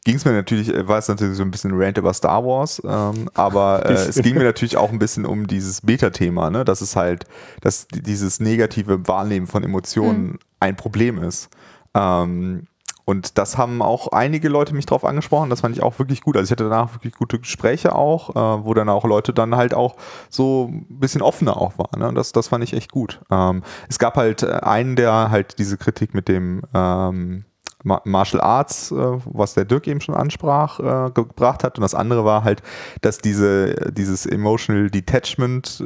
[0.04, 2.82] ging es mir natürlich, äh, war es natürlich so ein bisschen Rant über Star Wars,
[2.86, 6.66] ähm, aber äh, es ging mir natürlich auch ein bisschen um dieses Beta-Thema, ne?
[6.66, 7.24] dass es halt,
[7.62, 11.50] dass die- dieses negative Wahrnehmen von Emotionen ein Problem ist.
[11.94, 12.68] Ähm,
[13.12, 15.50] und das haben auch einige Leute mich drauf angesprochen.
[15.50, 16.36] Das fand ich auch wirklich gut.
[16.36, 19.74] Also ich hatte danach wirklich gute Gespräche auch, äh, wo dann auch Leute dann halt
[19.74, 19.96] auch
[20.30, 22.00] so ein bisschen offener auch waren.
[22.00, 22.12] Ne?
[22.14, 23.22] Das, das fand ich echt gut.
[23.30, 27.46] Ähm, es gab halt äh, einen, der halt diese Kritik mit dem ähm,
[27.84, 31.78] Ma- Martial Arts, äh, was der Dirk eben schon ansprach, äh, gebracht hat.
[31.78, 32.64] Und das andere war halt,
[33.02, 35.84] dass diese, dieses Emotional Detachment,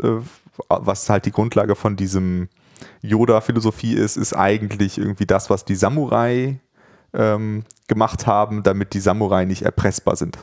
[0.69, 2.47] was halt die Grundlage von diesem
[3.01, 6.59] Yoda-Philosophie ist, ist eigentlich irgendwie das, was die Samurai
[7.15, 10.39] ähm, gemacht haben, damit die Samurai nicht erpressbar sind.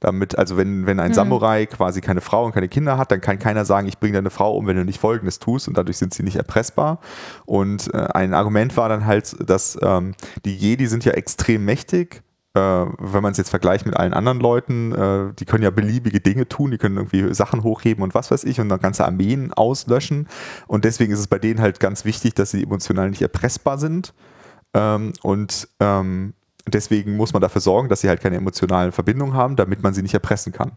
[0.00, 3.38] Damit, also wenn, wenn ein Samurai quasi keine Frau und keine Kinder hat, dann kann
[3.38, 6.12] keiner sagen, ich bringe deine Frau um, wenn du nicht Folgendes tust und dadurch sind
[6.12, 7.00] sie nicht erpressbar.
[7.46, 10.14] Und äh, ein Argument war dann halt, dass ähm,
[10.44, 12.22] die Jedi sind ja extrem mächtig,
[12.54, 16.20] äh, wenn man es jetzt vergleicht mit allen anderen Leuten, äh, die können ja beliebige
[16.20, 19.52] Dinge tun, die können irgendwie Sachen hochheben und was weiß ich und dann ganze Armeen
[19.52, 20.28] auslöschen.
[20.66, 24.14] Und deswegen ist es bei denen halt ganz wichtig, dass sie emotional nicht erpressbar sind.
[24.74, 26.34] Ähm, und ähm,
[26.66, 30.02] deswegen muss man dafür sorgen, dass sie halt keine emotionalen Verbindungen haben, damit man sie
[30.02, 30.72] nicht erpressen kann.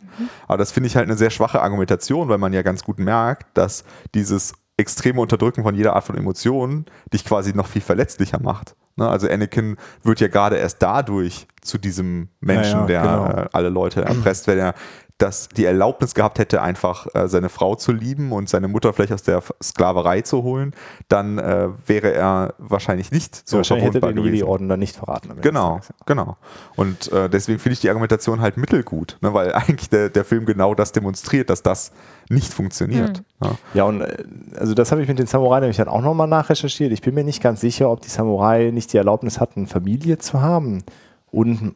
[0.47, 3.57] Aber das finde ich halt eine sehr schwache Argumentation, weil man ja ganz gut merkt,
[3.57, 3.83] dass
[4.13, 8.75] dieses extreme Unterdrücken von jeder Art von Emotionen dich quasi noch viel verletzlicher macht.
[8.97, 9.07] Ne?
[9.07, 13.25] Also Anakin wird ja gerade erst dadurch zu diesem Menschen, Ja, der genau.
[13.25, 14.73] äh, alle Leute erpresst, wenn er
[15.17, 19.13] das die Erlaubnis gehabt hätte, einfach äh, seine Frau zu lieben und seine Mutter vielleicht
[19.13, 20.73] aus der Sklaverei zu holen,
[21.07, 24.11] dann äh, wäre er wahrscheinlich nicht so wahrscheinlich hätte der.
[24.11, 25.29] Jedi-Orden dann nicht verraten.
[25.41, 26.37] Genau, genau.
[26.75, 30.45] Und äh, deswegen finde ich die Argumentation halt mittelgut, ne, weil eigentlich der, der Film
[30.45, 31.91] genau das demonstriert, dass das
[32.29, 33.23] nicht funktioniert.
[33.43, 33.51] Ja.
[33.73, 34.23] Ja, und äh,
[34.59, 36.91] also das habe ich mit den Samurai nämlich dann auch nochmal nachrecherchiert.
[36.91, 40.41] Ich bin mir nicht ganz sicher, ob die Samurai nicht die Erlaubnis hatten, Familie zu
[40.41, 40.84] haben.
[41.31, 41.76] Und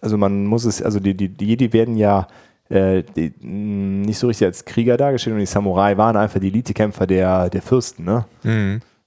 [0.00, 2.26] also man muss es, also die, die, die Jedi werden ja
[2.68, 7.06] äh, die, nicht so richtig als Krieger dargestellt und die Samurai waren einfach die Elitekämpfer
[7.06, 8.24] der, der Fürsten, ne?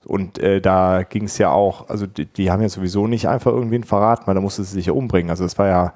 [0.06, 3.52] Und äh, da ging es ja auch, also die, die haben ja sowieso nicht einfach
[3.52, 5.32] irgendwen verraten, weil da musste sie sich ja umbringen.
[5.32, 5.94] Also es war ja,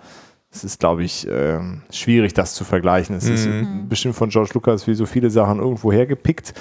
[0.51, 3.15] es ist, glaube ich, ähm, schwierig, das zu vergleichen.
[3.15, 3.47] Es ist
[3.87, 6.55] bestimmt von George Lucas wie so viele Sachen irgendwo hergepickt.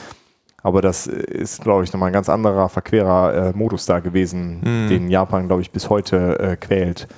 [0.68, 4.60] Aber das äh, ist, glaube ich, nochmal ein ganz anderer, verquerer äh, Modus da gewesen,
[4.88, 7.08] den Japan, glaube ich, bis heute äh, quält.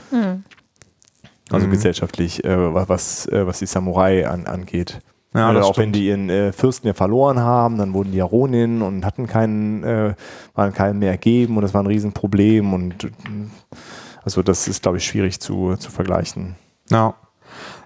[1.51, 5.01] Also gesellschaftlich, äh, wa- was, äh, was die Samurai an, angeht.
[5.35, 5.97] Ja, Oder das auch wenn stimmt.
[5.97, 9.83] die ihren äh, Fürsten ja verloren haben, dann wurden die ja Ronin und hatten keinen,
[9.85, 10.15] äh,
[10.55, 13.11] waren keinen mehr ergeben und das war ein Riesenproblem und äh,
[14.25, 16.57] also das ist, glaube ich, schwierig zu, zu vergleichen.
[16.91, 17.15] Ja.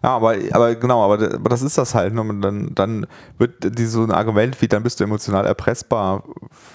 [0.05, 2.13] Ja, aber, aber genau, aber, aber das ist das halt.
[2.13, 2.21] Ne?
[2.21, 3.07] Und dann, dann
[3.39, 6.25] wird die, so ein Argument wie, dann bist du emotional erpressbar,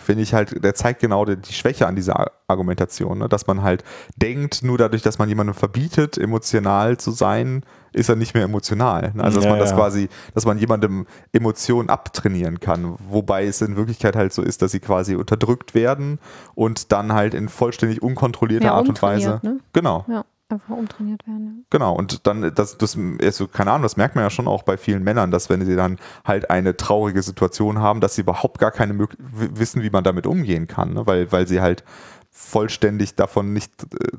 [0.04, 3.20] finde ich halt, der zeigt genau die, die Schwäche an dieser Ar- Argumentation.
[3.20, 3.30] Ne?
[3.30, 3.84] Dass man halt
[4.18, 9.12] denkt, nur dadurch, dass man jemandem verbietet, emotional zu sein, ist er nicht mehr emotional.
[9.14, 9.24] Ne?
[9.24, 9.76] Also dass Ja, man das ja.
[9.78, 12.96] quasi, dass man jemandem Emotionen abtrainieren kann.
[13.10, 16.18] Wobei es in Wirklichkeit halt so ist, dass sie quasi unterdrückt werden
[16.56, 19.40] und dann halt in vollständig unkontrollierter Ja, Art und Weise.
[19.44, 19.60] ne?
[19.74, 20.06] Genau.
[20.50, 21.66] Ja, einfach umtrainiert werden.
[21.70, 24.64] Genau, und dann, das, das ist so, keine Ahnung, das merkt man ja schon auch
[24.64, 28.60] bei vielen Männern, dass wenn sie dann halt eine traurige Situation haben, dass sie überhaupt
[28.60, 31.06] gar keine Mög w- wissen, wie man damit umgehen kann, ne?
[31.06, 31.84] weil, weil sie halt
[32.32, 33.72] vollständig davon nicht,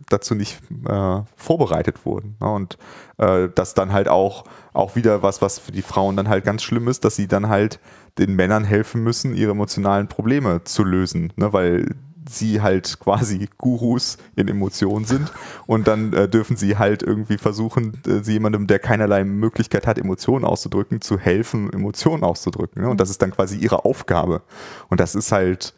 [0.09, 2.37] dazu nicht äh, vorbereitet wurden.
[2.41, 2.53] Ne?
[2.53, 2.79] Und
[3.19, 6.63] äh, das dann halt auch, auch wieder was, was für die Frauen dann halt ganz
[6.63, 7.81] schlimm ist, dass sie dann halt
[8.19, 11.53] den Männern helfen müssen, ihre emotionalen Probleme zu lösen, ne?
[11.53, 11.95] weil
[12.31, 15.33] sie halt quasi Gurus in Emotionen sind
[15.67, 19.99] und dann äh, dürfen sie halt irgendwie versuchen, äh, sie jemandem, der keinerlei Möglichkeit hat,
[19.99, 22.83] Emotionen auszudrücken, zu helfen, Emotionen auszudrücken.
[22.83, 22.89] Ne?
[22.89, 24.43] Und das ist dann quasi ihre Aufgabe.
[24.89, 25.75] Und das ist halt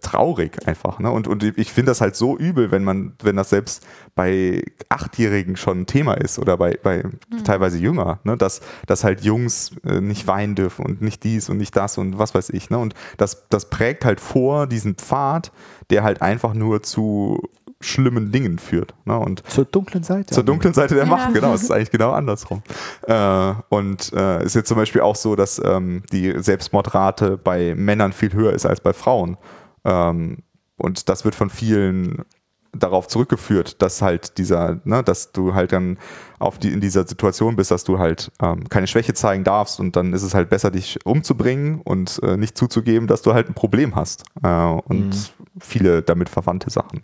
[0.00, 0.98] traurig einfach.
[0.98, 1.10] Ne?
[1.10, 5.56] Und, und ich finde das halt so übel, wenn man, wenn das selbst bei Achtjährigen
[5.56, 7.44] schon ein Thema ist oder bei, bei mhm.
[7.44, 8.36] teilweise jünger, ne?
[8.36, 12.18] dass, dass halt Jungs äh, nicht weinen dürfen und nicht dies und nicht das und
[12.18, 12.70] was weiß ich.
[12.70, 12.78] Ne?
[12.78, 15.52] Und das, das prägt halt vor diesen Pfad,
[15.90, 17.48] der halt einfach nur zu
[17.80, 18.94] schlimmen Dingen führt.
[19.04, 19.16] Ne?
[19.18, 20.34] Und zur dunklen Seite.
[20.34, 21.10] Zur dunklen Seite der ja.
[21.10, 21.54] Macht, genau.
[21.54, 22.62] Es ist eigentlich genau andersrum.
[23.06, 28.12] Äh, und äh, ist jetzt zum Beispiel auch so, dass ähm, die Selbstmordrate bei Männern
[28.12, 29.36] viel höher ist als bei Frauen.
[29.84, 30.38] Ähm,
[30.76, 32.24] und das wird von vielen
[32.72, 35.98] darauf zurückgeführt, dass halt dieser, ne, dass du halt dann
[36.38, 39.96] auf die in dieser Situation bist, dass du halt ähm, keine Schwäche zeigen darfst und
[39.96, 43.54] dann ist es halt besser, dich umzubringen und äh, nicht zuzugeben, dass du halt ein
[43.54, 45.14] Problem hast äh, und mhm.
[45.60, 47.02] viele damit verwandte Sachen.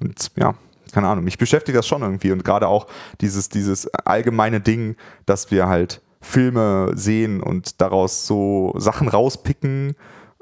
[0.00, 0.54] Und ja,
[0.92, 2.86] keine Ahnung, mich beschäftigt das schon irgendwie und gerade auch
[3.20, 9.94] dieses, dieses allgemeine Ding, dass wir halt Filme sehen und daraus so Sachen rauspicken,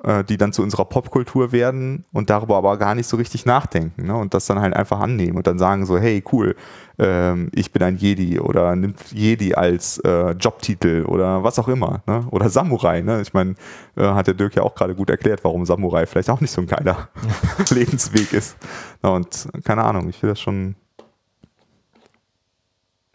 [0.04, 4.06] äh, die dann zu unserer Popkultur werden und darüber aber gar nicht so richtig nachdenken
[4.06, 4.14] ne?
[4.14, 6.54] und das dann halt einfach annehmen und dann sagen so, hey, cool,
[6.98, 12.02] ähm, ich bin ein Jedi oder nimmt Jedi als äh, Jobtitel oder was auch immer.
[12.06, 12.26] Ne?
[12.30, 13.00] Oder Samurai.
[13.00, 13.22] Ne?
[13.22, 13.54] Ich meine,
[13.96, 16.60] äh, hat der Dirk ja auch gerade gut erklärt, warum Samurai vielleicht auch nicht so
[16.60, 17.08] ein geiler
[17.70, 18.56] Lebensweg ist.
[19.02, 20.76] Na, und keine Ahnung, ich will das schon.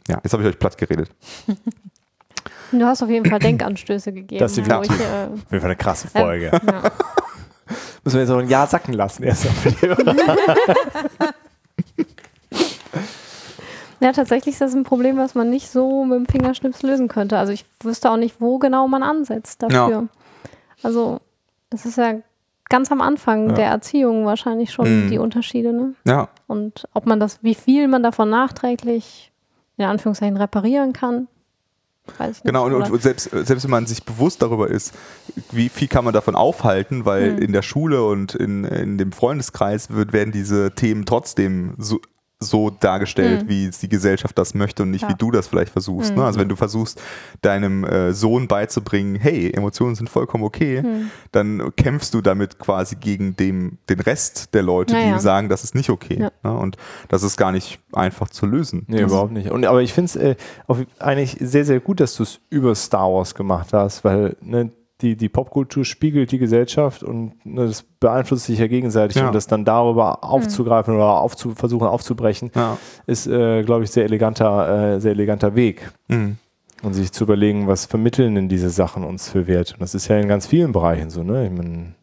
[0.08, 1.12] Ja, jetzt habe ich euch platt geredet.
[2.72, 4.40] Du hast auf jeden Fall Denkanstöße gegeben.
[4.40, 6.48] Das ist ich, äh, auf jeden Fall eine krasse Folge.
[6.48, 6.84] Äh, ja.
[8.04, 9.46] Müssen wir jetzt noch ein Jahr sacken lassen erst
[14.02, 17.38] Ja, tatsächlich ist das ein Problem, was man nicht so mit dem Fingerschnips lösen könnte.
[17.38, 19.90] Also ich wüsste auch nicht, wo genau man ansetzt dafür.
[19.90, 20.08] Ja.
[20.84, 21.20] Also
[21.70, 22.16] das ist ja
[22.70, 23.56] ganz am Anfang ja.
[23.56, 25.10] der Erziehung wahrscheinlich schon mhm.
[25.10, 25.74] die Unterschiede.
[25.74, 25.96] Ne?
[26.06, 26.30] Ja.
[26.48, 29.34] Und ob man das, wie viel man davon nachträglich
[29.76, 31.28] in Anführungszeichen reparieren kann,
[32.44, 34.94] genau, und, und, selbst, selbst wenn man sich bewusst darüber ist,
[35.52, 37.42] wie viel kann man davon aufhalten, weil hm.
[37.42, 42.00] in der Schule und in, in dem Freundeskreis wird, werden diese Themen trotzdem so
[42.42, 43.50] so dargestellt, mhm.
[43.50, 45.10] wie die Gesellschaft das möchte und nicht ja.
[45.10, 46.12] wie du das vielleicht versuchst.
[46.12, 46.20] Mhm.
[46.20, 46.26] Ne?
[46.26, 47.02] Also wenn du versuchst,
[47.42, 51.12] deinem äh, Sohn beizubringen, hey, Emotionen sind vollkommen okay, mhm.
[51.34, 55.16] dann kämpfst du damit quasi gegen dem, den Rest der Leute, naja.
[55.16, 56.18] die sagen, das ist nicht okay.
[56.20, 56.32] Ja.
[56.44, 56.58] Ne?
[56.58, 56.78] Und
[57.10, 58.86] das ist gar nicht einfach zu lösen.
[58.88, 59.52] Nee, das überhaupt nicht.
[59.52, 60.36] Und, aber ich finde es äh,
[60.98, 64.72] eigentlich sehr, sehr gut, dass du es über Star Wars gemacht hast, weil ne,
[65.02, 69.28] die, die Popkultur spiegelt die Gesellschaft und ne, das beeinflusst sich ja gegenseitig ja.
[69.28, 71.00] und das dann darüber aufzugreifen mhm.
[71.00, 72.78] oder aufzu versuchen aufzubrechen, ja.
[73.08, 75.92] ist, äh, glaube ich, sehr eleganter, äh, sehr eleganter Weg.
[76.08, 76.38] Mhm.
[76.82, 79.74] Und sich zu überlegen, was vermitteln denn diese Sachen uns für Wert.
[79.74, 81.46] Und das ist ja in ganz vielen Bereichen so, ne?
[81.46, 81.94] Ich meine,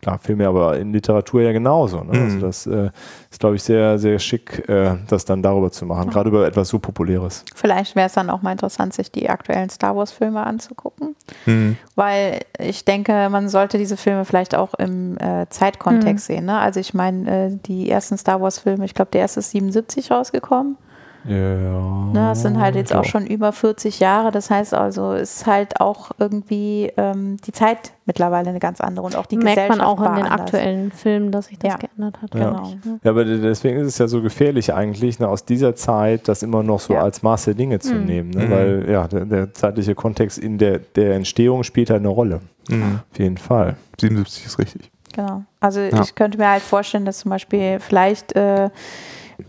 [0.00, 2.02] klar, Filme, aber in Literatur ja genauso.
[2.02, 2.10] Ne?
[2.10, 2.30] Also mhm.
[2.30, 2.90] Also das äh,
[3.30, 6.12] ist, glaube ich, sehr, sehr schick, äh, das dann darüber zu machen, ja.
[6.12, 7.44] gerade über etwas so Populäres.
[7.54, 11.16] Vielleicht wäre es dann auch mal interessant, sich die aktuellen Star Wars-Filme anzugucken,
[11.46, 11.76] mhm.
[11.94, 16.34] weil ich denke, man sollte diese Filme vielleicht auch im äh, Zeitkontext mhm.
[16.34, 16.44] sehen.
[16.46, 16.58] Ne?
[16.58, 20.76] Also ich meine, äh, die ersten Star Wars-Filme, ich glaube, der erste ist 77 rausgekommen.
[21.24, 21.34] Ja.
[22.12, 24.30] Ne, das sind halt jetzt auch schon über 40 Jahre.
[24.30, 29.16] Das heißt also, ist halt auch irgendwie ähm, die Zeit mittlerweile eine ganz andere und
[29.16, 30.40] auch die Merkt Gesellschaft man auch in den anders.
[30.40, 31.78] aktuellen Filmen, dass sich das ja.
[31.78, 32.34] geändert hat.
[32.34, 32.50] Ja.
[32.50, 32.72] Genau.
[33.04, 36.62] Ja, aber deswegen ist es ja so gefährlich eigentlich, ne, aus dieser Zeit das immer
[36.62, 37.02] noch so ja.
[37.02, 38.04] als Maß der Dinge zu mhm.
[38.04, 38.30] nehmen.
[38.30, 38.46] Ne?
[38.46, 38.50] Mhm.
[38.50, 42.40] Weil ja, der, der, zeitliche Kontext in der, der Entstehung spielt halt eine Rolle.
[42.68, 43.00] Mhm.
[43.10, 43.76] Auf jeden Fall.
[44.00, 44.90] 77 ist richtig.
[45.12, 45.44] Genau.
[45.58, 48.70] Also ich könnte mir halt vorstellen, dass zum Beispiel vielleicht äh,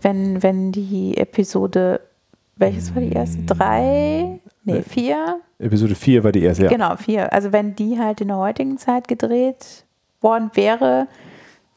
[0.02, 2.00] wenn, wenn die Episode,
[2.56, 3.38] welches war die erste?
[3.38, 3.46] Mm.
[3.46, 4.40] Drei?
[4.64, 5.40] Nee, äh, vier?
[5.58, 6.68] Episode vier war die erste, ja.
[6.68, 7.32] Genau, vier.
[7.32, 9.84] Also wenn die halt in der heutigen Zeit gedreht
[10.20, 11.08] worden wäre,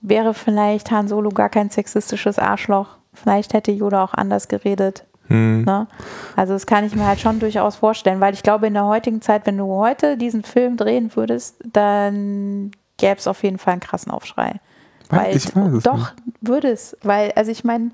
[0.02, 2.98] wäre vielleicht Han Solo gar kein sexistisches Arschloch.
[3.14, 5.06] Vielleicht hätte Yoda auch anders geredet.
[5.28, 5.64] Hm.
[5.64, 5.88] Ne?
[6.36, 9.22] Also das kann ich mir halt schon durchaus vorstellen, weil ich glaube, in der heutigen
[9.22, 13.82] Zeit, wenn du heute diesen Film drehen würdest, dann gäbe es auf jeden Fall einen
[13.82, 14.60] krassen Aufschrei.
[15.10, 16.14] Weil ich weiß es doch nicht.
[16.42, 17.92] würde es, weil, also ich meine,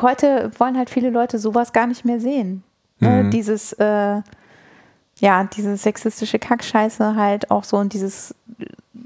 [0.00, 2.62] heute wollen halt viele Leute sowas gar nicht mehr sehen.
[3.00, 3.24] Ne?
[3.24, 3.30] Mhm.
[3.30, 4.22] Dieses, äh,
[5.18, 8.34] ja, diese sexistische Kackscheiße halt auch so und dieses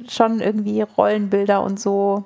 [0.08, 2.24] schon irgendwie Rollenbilder und so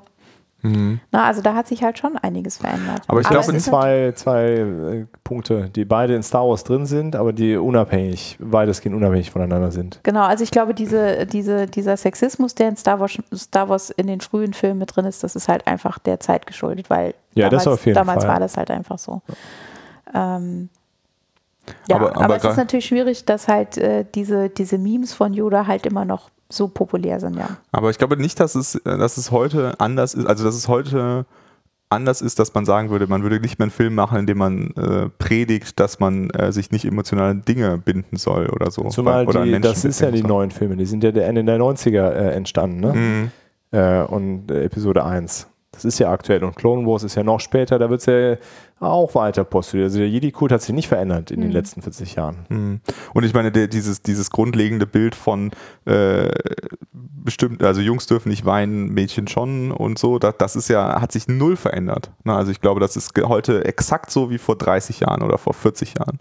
[0.64, 0.98] Mhm.
[1.12, 3.02] Na, also da hat sich halt schon einiges verändert.
[3.06, 7.34] Aber ich glaube, zwei, zwei äh, Punkte, die beide in Star Wars drin sind, aber
[7.34, 10.00] die unabhängig, weitestgehend unabhängig voneinander sind.
[10.04, 14.06] Genau, also ich glaube, diese, diese, dieser Sexismus, der in Star Wars, Star Wars in
[14.06, 17.50] den frühen Filmen mit drin ist, das ist halt einfach der Zeit geschuldet, weil ja,
[17.50, 18.32] damals, das auf jeden damals Fall.
[18.32, 19.20] war das halt einfach so.
[20.14, 20.70] Ähm,
[21.88, 25.34] ja, aber, aber, aber es ist natürlich schwierig, dass halt äh, diese, diese Memes von
[25.34, 27.58] Yoda halt immer noch so populär sind, ja.
[27.72, 30.68] Aber ich glaube nicht, dass es, äh, dass es heute anders ist, also dass es
[30.68, 31.26] heute
[31.90, 34.38] anders ist, dass man sagen würde, man würde nicht mehr einen Film machen, in dem
[34.38, 38.88] man äh, predigt, dass man äh, sich nicht emotionale Dinge binden soll oder so.
[38.88, 40.28] Zumal oder die, das ist ja die soll.
[40.28, 42.92] neuen Filme, die sind ja Ende der 90er äh, entstanden, ne?
[42.92, 43.30] Mhm.
[43.70, 45.48] äh, und äh, Episode 1.
[45.72, 48.36] Das ist ja aktuell und Clone Wars ist ja noch später, da wird es ja
[48.80, 49.86] auch weiter postuliert.
[49.86, 52.46] Also der Jedi-Code hat sich nicht verändert in den letzten 40 Jahren.
[52.48, 52.80] Mhm.
[53.14, 55.52] Und ich meine, der, dieses, dieses grundlegende Bild von
[55.86, 56.28] äh,
[56.92, 61.12] bestimmt, also Jungs dürfen nicht weinen, Mädchen schon und so, das, das ist ja, hat
[61.12, 62.10] sich null verändert.
[62.24, 62.34] Ne?
[62.34, 65.94] Also ich glaube, das ist heute exakt so wie vor 30 Jahren oder vor 40
[65.98, 66.18] Jahren.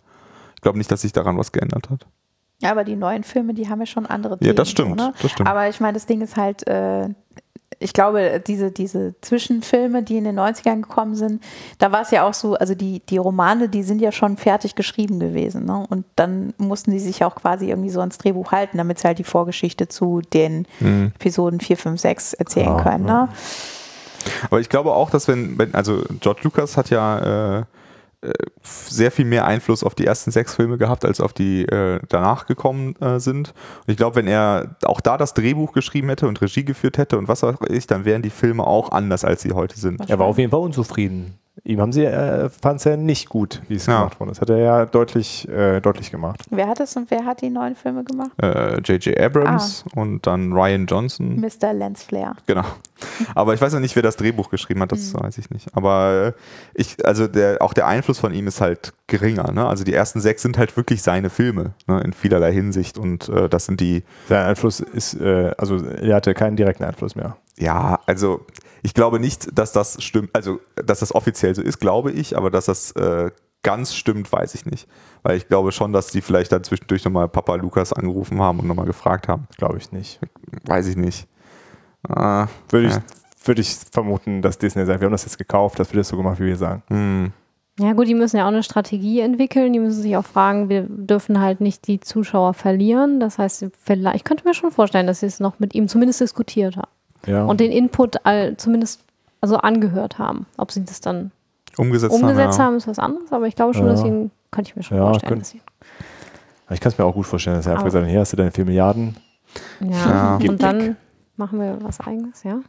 [0.55, 2.07] Ich glaube nicht, dass sich daran was geändert hat.
[2.61, 5.13] Ja, aber die neuen Filme, die haben ja schon andere Ja, das so, stimmt, ne?
[5.21, 5.49] das stimmt.
[5.49, 7.09] Aber ich meine, das Ding ist halt, äh,
[7.83, 11.43] ich glaube, diese, diese Zwischenfilme, die in den 90ern gekommen sind,
[11.79, 14.75] da war es ja auch so, also die, die Romane, die sind ja schon fertig
[14.75, 15.65] geschrieben gewesen.
[15.65, 15.85] Ne?
[15.89, 19.19] Und dann mussten die sich auch quasi irgendwie so ans Drehbuch halten, damit sie halt
[19.19, 21.11] die Vorgeschichte zu den Mhm.
[21.15, 23.05] Episoden 4, 5, 6 erzählen Ah, können.
[23.05, 23.27] Ne?
[24.49, 27.63] Aber ich glaube auch, dass wenn, wenn also George Lucas hat ja äh,
[28.61, 32.45] sehr viel mehr Einfluss auf die ersten sechs Filme gehabt, als auf die äh, danach
[32.45, 33.53] gekommen äh, sind.
[33.85, 37.17] Und ich glaube, wenn er auch da das Drehbuch geschrieben hätte und Regie geführt hätte
[37.17, 40.09] und was weiß ich, dann wären die Filme auch anders, als sie heute sind.
[40.09, 41.39] Er war auf jeden Fall unzufrieden.
[41.65, 43.99] Ihm haben sie, äh, fand es ja nicht gut, wie es Ja.
[43.99, 44.31] gemacht wurde.
[44.31, 46.41] Das hat er ja deutlich, äh, deutlich gemacht.
[46.49, 48.31] Wer hat es und wer hat die neuen Filme gemacht?
[48.41, 49.17] Äh, J.J.
[49.19, 51.39] Abrams und dann Ryan Johnson.
[51.39, 51.71] Mr.
[51.73, 52.35] Lance Flair.
[52.47, 52.63] Genau.
[53.35, 55.67] Aber ich weiß noch nicht, wer das Drehbuch geschrieben hat, das weiß ich nicht.
[55.75, 56.41] Aber äh,
[56.73, 59.51] ich, also der, auch der Einfluss von ihm ist halt geringer.
[59.51, 59.65] Ne?
[59.65, 62.01] Also die ersten sechs sind halt wirklich seine Filme, ne?
[62.01, 62.97] in vielerlei Hinsicht.
[62.97, 67.15] Und äh, das sind die, Sein Einfluss ist, äh, also er hatte keinen direkten Einfluss
[67.15, 67.37] mehr.
[67.57, 68.41] ja, also
[68.83, 72.51] ich glaube nicht, dass das stimmt, also dass das offiziell so ist, glaube ich, aber
[72.51, 73.31] dass das äh,
[73.63, 74.87] ganz stimmt, weiß ich nicht.
[75.23, 78.67] Weil ich glaube schon, dass die vielleicht dann zwischendurch nochmal Papa Lukas angerufen haben und
[78.67, 79.47] nochmal gefragt haben.
[79.57, 80.19] Glaube ich nicht.
[80.65, 81.27] Weiß ich nicht.
[82.07, 85.87] Ah, Würde ich, würde ich vermuten, dass Disney sagt, wir haben das jetzt gekauft, das
[85.89, 86.83] wird jetzt so gemacht, wie wir sagen.
[86.89, 87.31] hm.
[87.79, 89.73] Ja gut, die müssen ja auch eine Strategie entwickeln.
[89.73, 93.19] Die müssen sich auch fragen, wir dürfen halt nicht die Zuschauer verlieren.
[93.19, 96.21] Das heißt, vielleicht, ich könnte mir schon vorstellen, dass sie es noch mit ihm zumindest
[96.21, 96.91] diskutiert haben.
[97.25, 97.45] Ja.
[97.45, 99.01] Und den Input all, zumindest
[99.41, 100.45] also angehört haben.
[100.57, 101.31] Ob sie das dann
[101.77, 102.65] Umgesetzt, umgesetzt haben.
[102.67, 103.31] haben, ist was anderes.
[103.31, 103.91] Aber ich glaube schon, Ja.
[103.93, 105.29] dass ihn- könnte ich mir schon Ja, vorstellen.
[105.29, 108.19] könnt- Dass ich kann es mir auch gut vorstellen, dass er einfach gesagt hat, hier
[108.19, 109.17] hast du deine 4 Milliarden.
[109.81, 110.37] ja.
[110.37, 110.95] Und dann
[111.37, 112.59] machen wir was eigenes, ja.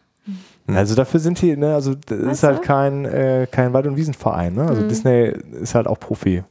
[0.67, 2.63] Also dafür sind die, ne, also das ist Weißt halt du?
[2.63, 4.55] kein, äh, kein Wald- und Wiesenverein.
[4.55, 4.67] Ne?
[4.67, 4.89] Also Mhm.
[4.89, 6.43] Disney ist halt auch Profi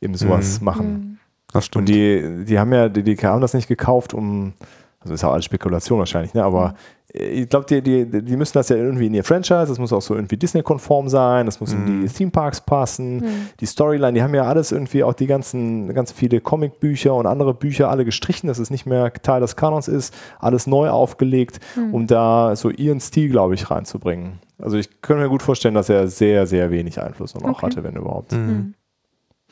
[0.00, 0.64] im sowas Mhm.
[0.66, 1.18] machen.
[1.52, 1.88] Das stimmt.
[1.88, 4.52] Und die, die haben ja, die, die haben das nicht gekauft, um,
[5.00, 6.44] also ist ja alles Spekulation wahrscheinlich, ne?
[6.44, 9.78] aber äh, ich glaube, die, die, die müssen das ja irgendwie in ihr Franchise, das
[9.78, 13.22] muss auch so irgendwie Disney-konform sein, das muss in die Theme Parks passen,
[13.60, 17.52] die Storyline, die haben ja alles irgendwie auch die ganzen, ganz viele Comicbücher und andere
[17.52, 21.60] Bücher alle gestrichen, dass es nicht mehr Teil des Kanons ist, alles neu aufgelegt,
[21.92, 24.38] um da so ihren Stil, glaube ich, reinzubringen.
[24.58, 27.66] Also ich könnte mir gut vorstellen, dass er sehr, sehr wenig Einfluss noch Okay.
[27.66, 28.32] hatte, wenn überhaupt.
[28.32, 28.74] Mhm.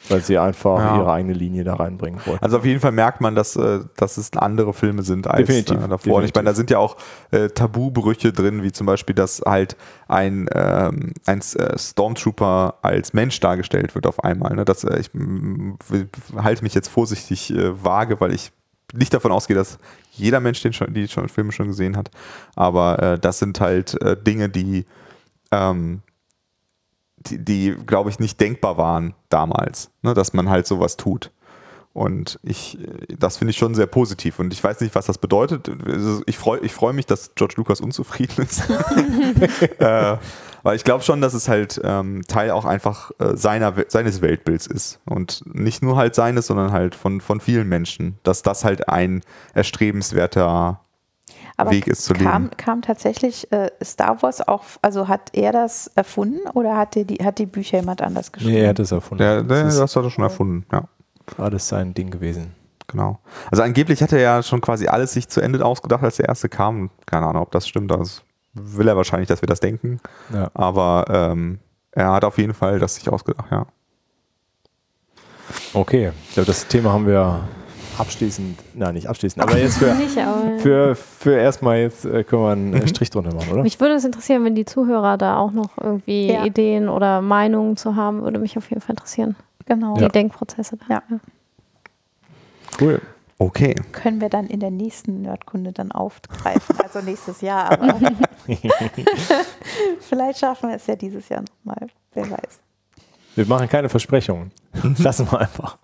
[0.08, 0.96] Weil sie einfach Ja.
[0.96, 2.42] ihre eigene Linie da reinbringen wollten.
[2.42, 5.76] Also auf jeden Fall merkt man, dass, äh, dass es andere Filme sind als Definitiv,
[5.76, 6.16] äh, davor.
[6.16, 6.56] Und ich meine, da definitiv.
[6.56, 6.96] sind ja auch
[7.30, 9.76] äh, Tabubrüche drin, wie zum Beispiel, dass halt
[10.08, 14.56] ein, ähm, ein äh, Stormtrooper als Mensch dargestellt wird auf einmal.
[14.56, 14.64] Ne?
[14.64, 15.10] Das, äh, ich
[16.36, 18.52] halte mich jetzt vorsichtig äh, vage, weil ich
[18.92, 19.78] nicht davon ausgehe, dass
[20.12, 22.10] jeder Mensch den schon, die schon Filme schon gesehen hat.
[22.56, 24.86] Aber äh, das sind halt äh, Dinge, die
[25.52, 26.02] ähm,
[27.20, 31.30] die, die glaube ich, nicht denkbar waren damals, ne, dass man halt sowas tut.
[31.92, 32.78] Und ich,
[33.18, 34.38] das finde ich schon sehr positiv.
[34.38, 35.68] Und ich weiß nicht, was das bedeutet.
[36.26, 38.62] Ich freue ich freu mich, dass George Lucas unzufrieden ist.
[39.80, 40.16] äh,
[40.62, 44.68] weil ich glaube schon, dass es halt ähm, Teil auch einfach äh, seiner, seines Weltbilds
[44.68, 45.00] ist.
[45.04, 48.18] Und nicht nur halt seines, sondern halt von, von vielen Menschen.
[48.22, 49.22] Dass das halt ein
[49.54, 50.80] erstrebenswerter
[51.60, 52.56] Aber Weg ist zu kam, leben.
[52.56, 57.38] kam tatsächlich äh, Star Wars auch, also hat er das erfunden oder hat die, hat
[57.38, 58.54] die Bücher jemand anders geschrieben?
[58.54, 59.22] Nee, er hat es erfunden.
[59.22, 60.88] Der, der, das das hat er schon erfunden, ja.
[61.26, 62.54] ist alles sein Ding gewesen.
[62.86, 63.20] Genau.
[63.50, 66.48] Also angeblich hat er ja schon quasi alles sich zu Ende ausgedacht, als der erste
[66.48, 66.90] kam.
[67.06, 67.90] Keine Ahnung, ob das stimmt.
[67.90, 68.22] Das
[68.52, 70.00] will er wahrscheinlich, dass wir das denken.
[70.34, 70.50] Ja.
[70.54, 71.60] Aber ähm,
[71.92, 73.66] er hat auf jeden Fall das sich ausgedacht, ja.
[75.72, 77.48] Okay, ich glaube, das Thema haben wir
[78.00, 82.42] abschließend, nein, nicht abschließend, aber jetzt für, Nicht, aber für, für erstmal jetzt äh, können
[82.42, 83.62] wir einen äh, Strich drunter machen, oder?
[83.62, 86.44] mich würde es interessieren, wenn die Zuhörer da auch noch irgendwie Ja.
[86.44, 89.36] Ideen oder Meinungen zu haben, würde mich auf jeden Fall interessieren.
[89.66, 89.94] Genau.
[89.96, 90.94] Die Denkprozesse da.
[90.94, 91.02] Ja.
[92.80, 93.00] Cool.
[93.38, 93.74] Okay.
[93.92, 97.70] Können wir dann in der nächsten Nerdkunde dann aufgreifen, also nächstes Jahr.
[97.72, 97.98] Aber
[100.00, 102.60] vielleicht schaffen wir es ja dieses Jahr nochmal, wer weiß.
[103.36, 104.50] Wir machen keine Versprechungen.
[104.98, 105.78] Lassen wir einfach.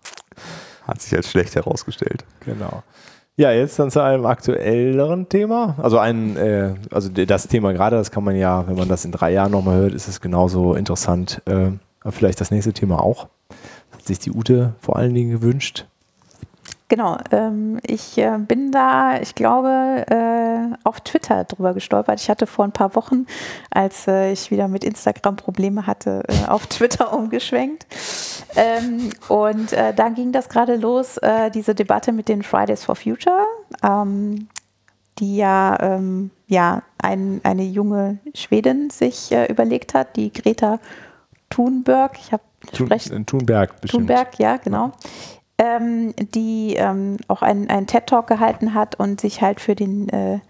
[0.87, 2.25] Hat sich als schlecht herausgestellt.
[2.45, 2.83] Genau.
[3.39, 5.77] Ja, jetzt dann zu einem aktuelleren Thema.
[5.83, 9.13] Also ein, äh, also das Thema gerade, das kann man ja, wenn man das in
[9.13, 11.43] drei Jahren nochmal hört, ist es genauso interessant.
[11.45, 11.73] Äh,
[12.11, 13.29] vielleicht das nächste Thema auch.
[13.93, 15.87] Hat sich die Ute vor allen Dingen gewünscht.
[16.89, 22.21] Genau, ähm, ich äh, bin da, ich glaube, äh, auf Twitter drüber gestolpert.
[22.21, 23.27] Ich hatte vor ein paar Wochen,
[23.71, 27.87] als äh, ich wieder mit Instagram Probleme hatte, äh, auf Twitter umgeschwenkt.
[28.55, 32.95] Ähm, und äh, da ging das gerade los, äh, diese Debatte mit den Fridays for
[32.95, 33.45] Future,
[33.83, 34.47] ähm,
[35.19, 40.79] die ja, ähm, ja ein, eine junge Schwedin sich überlegt hat, die Greta
[41.51, 42.17] Thunberg.
[42.21, 42.43] Ich habe
[42.73, 44.09] Thun, Thunberg, bestimmt.
[44.09, 44.93] Thunberg, ja, genau
[45.59, 50.41] ähm, die ähm, auch einen, TED-Talk gehalten hat und sich halt für den, äh,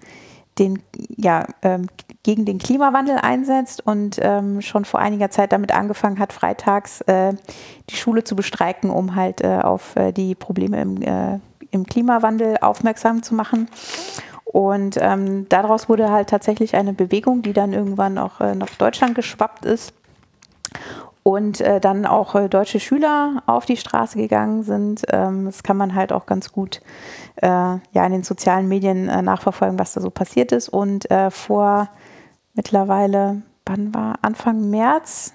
[0.58, 0.82] den
[1.16, 1.86] ja, ähm,
[2.22, 7.34] gegen den Klimawandel einsetzt und ähm, schon vor einiger Zeit damit angefangen hat, freitags äh,
[7.90, 11.38] die Schule zu bestreiken, um halt äh, auf äh, die Probleme im, äh,
[11.70, 13.68] im Klimawandel aufmerksam zu machen.
[14.44, 19.14] Und ähm, daraus wurde halt tatsächlich eine Bewegung, die dann irgendwann auch äh, nach Deutschland
[19.14, 19.92] geschwappt ist
[21.26, 25.02] und äh, dann auch äh, deutsche Schüler auf die Straße gegangen sind.
[25.10, 26.80] Ähm, das kann man halt auch ganz gut
[27.42, 30.68] äh, ja, in den sozialen Medien äh, nachverfolgen, was da so passiert ist.
[30.68, 31.88] Und äh, vor
[32.54, 35.32] mittlerweile, wann war Anfang März,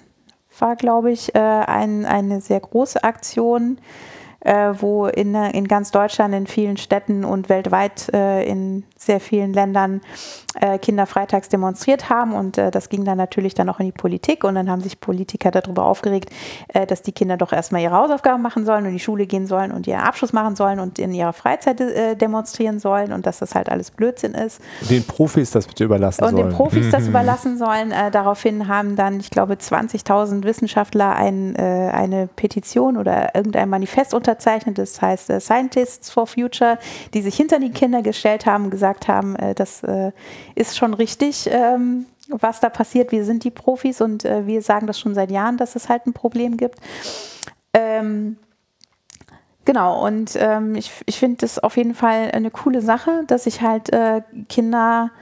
[0.58, 3.76] war, glaube ich, äh, ein, eine sehr große Aktion
[4.44, 9.52] äh, wo in, in ganz Deutschland, in vielen Städten und weltweit äh, in sehr vielen
[9.52, 10.00] Ländern
[10.60, 12.34] äh, Kinder freitags demonstriert haben.
[12.34, 14.44] Und äh, das ging dann natürlich dann auch in die Politik.
[14.44, 16.30] Und dann haben sich Politiker darüber aufgeregt,
[16.68, 19.46] äh, dass die Kinder doch erstmal ihre Hausaufgaben machen sollen und in die Schule gehen
[19.46, 23.38] sollen und ihren Abschluss machen sollen und in ihrer Freizeit äh, demonstrieren sollen und dass
[23.38, 24.60] das halt alles Blödsinn ist.
[24.90, 26.44] Den Profis das bitte überlassen und sollen.
[26.44, 27.92] Und den Profis das überlassen sollen.
[28.12, 34.78] daraufhin haben dann, ich glaube, 20.000 Wissenschaftler ein, eine Petition oder irgendein Manifest unter unterzeichnet,
[34.78, 36.78] das heißt äh, Scientists for Future,
[37.14, 40.12] die sich hinter die Kinder gestellt haben, gesagt haben, äh, das äh,
[40.54, 43.12] ist schon richtig, ähm, was da passiert.
[43.12, 46.06] Wir sind die Profis und äh, wir sagen das schon seit Jahren, dass es halt
[46.06, 46.78] ein Problem gibt.
[47.74, 48.36] Ähm,
[49.64, 53.62] Genau, und ähm, ich, ich finde das auf jeden Fall eine coole Sache, dass sich
[53.62, 55.12] halt äh, Kinder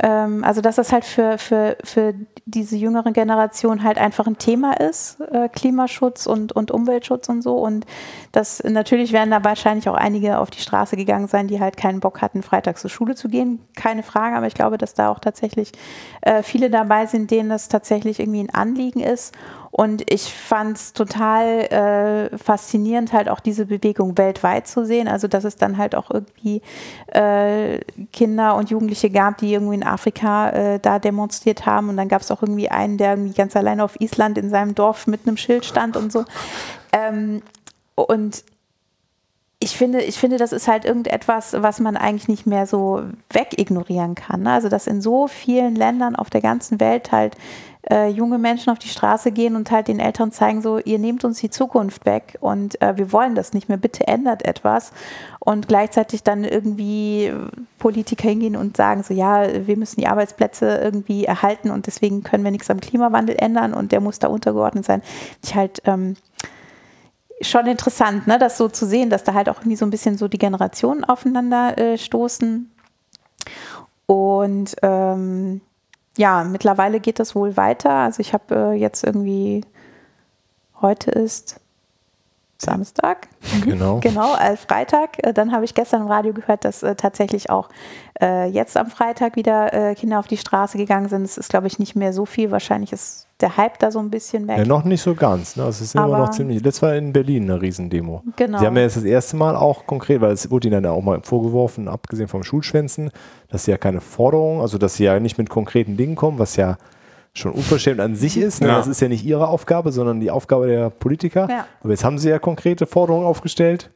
[0.00, 2.14] ähm, also dass das halt für, für, für
[2.46, 7.56] diese jüngere Generation halt einfach ein Thema ist, äh, Klimaschutz und, und Umweltschutz und so.
[7.56, 7.86] Und
[8.32, 12.00] das natürlich werden da wahrscheinlich auch einige auf die Straße gegangen sein, die halt keinen
[12.00, 13.60] Bock hatten, freitags zur Schule zu gehen.
[13.74, 15.72] Keine Frage, aber ich glaube, dass da auch tatsächlich
[16.20, 19.34] äh, viele dabei sind, denen das tatsächlich irgendwie ein Anliegen ist.
[19.70, 25.08] Und ich fand es total äh, faszinierend, halt auch diese Bewegung weltweit zu sehen.
[25.08, 26.62] Also, dass es dann halt auch irgendwie
[27.08, 27.80] äh,
[28.12, 31.90] Kinder und Jugendliche gab, die irgendwie in Afrika äh, da demonstriert haben.
[31.90, 34.74] Und dann gab es auch irgendwie einen, der irgendwie ganz alleine auf Island in seinem
[34.74, 36.24] Dorf mit einem Schild stand und so.
[36.92, 37.42] Ähm,
[38.02, 38.44] und
[39.60, 44.14] ich finde, ich finde, das ist halt irgendetwas, was man eigentlich nicht mehr so wegignorieren
[44.14, 44.42] kann.
[44.42, 44.52] Ne?
[44.52, 47.36] Also, dass in so vielen Ländern auf der ganzen Welt halt
[47.90, 51.24] äh, junge Menschen auf die Straße gehen und halt den Eltern zeigen, so, ihr nehmt
[51.24, 54.92] uns die Zukunft weg und äh, wir wollen das nicht mehr, bitte ändert etwas.
[55.40, 57.32] Und gleichzeitig dann irgendwie
[57.78, 62.44] Politiker hingehen und sagen, so, ja, wir müssen die Arbeitsplätze irgendwie erhalten und deswegen können
[62.44, 65.02] wir nichts am Klimawandel ändern und der muss da untergeordnet sein.
[65.42, 66.16] Ich halt, ähm,
[67.40, 70.18] schon interessant, ne, das so zu sehen, dass da halt auch irgendwie so ein bisschen
[70.18, 72.70] so die Generationen aufeinander äh, stoßen.
[74.06, 75.60] Und ähm,
[76.16, 77.90] ja, mittlerweile geht das wohl weiter.
[77.90, 79.64] Also ich habe äh, jetzt irgendwie,
[80.80, 81.60] heute ist
[82.58, 83.28] Samstag.
[83.64, 83.98] Genau.
[84.02, 85.24] genau, als Freitag.
[85.24, 87.68] Äh, dann habe ich gestern im Radio gehört, dass äh, tatsächlich auch
[88.20, 91.22] äh, jetzt am Freitag wieder äh, Kinder auf die Straße gegangen sind.
[91.22, 92.50] Es ist, glaube ich, nicht mehr so viel.
[92.50, 94.58] Wahrscheinlich ist der Hype da so ein bisschen weg.
[94.58, 95.56] Ja, noch nicht so ganz.
[95.56, 95.64] Ne?
[95.64, 96.62] Also es ist Aber immer noch ziemlich.
[96.62, 98.22] Das war in Berlin eine Riesendemo.
[98.36, 98.58] Genau.
[98.58, 101.02] Sie haben ja jetzt das erste Mal auch konkret, weil es wurde ihnen dann auch
[101.02, 103.10] mal vorgeworfen, abgesehen vom Schulschwänzen,
[103.48, 106.56] dass sie ja keine Forderungen, also dass sie ja nicht mit konkreten Dingen kommen, was
[106.56, 106.78] ja
[107.34, 108.60] schon unverschämt an sich ist.
[108.60, 108.68] Ne?
[108.68, 108.78] Ja.
[108.78, 111.46] Das ist ja nicht ihre Aufgabe, sondern die Aufgabe der Politiker.
[111.48, 111.66] Ja.
[111.80, 113.90] Aber jetzt haben sie ja konkrete Forderungen aufgestellt,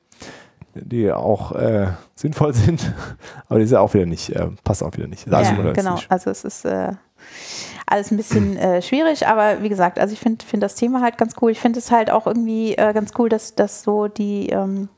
[0.75, 2.93] die auch äh, sinnvoll sind.
[3.49, 5.33] Aber die sind auch wieder nicht, äh, passen auch wieder nicht.
[5.33, 6.93] Also ja, genau, also es ist äh,
[7.87, 11.19] alles ein bisschen äh, schwierig, aber wie gesagt, also ich finde find das Thema halt
[11.19, 11.51] ganz cool.
[11.51, 14.89] Ich finde es halt auch irgendwie äh, ganz cool, dass, dass so die ähm,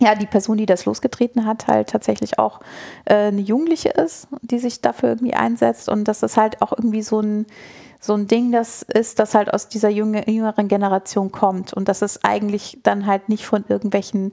[0.00, 2.60] ja, die Person, die das losgetreten hat, halt tatsächlich auch
[3.06, 5.88] äh, eine Jugendliche ist, die sich dafür irgendwie einsetzt.
[5.88, 7.46] Und dass das halt auch irgendwie so ein,
[7.98, 11.72] so ein Ding das ist, das halt aus dieser junge, jüngeren Generation kommt.
[11.72, 14.32] Und dass es eigentlich dann halt nicht von irgendwelchen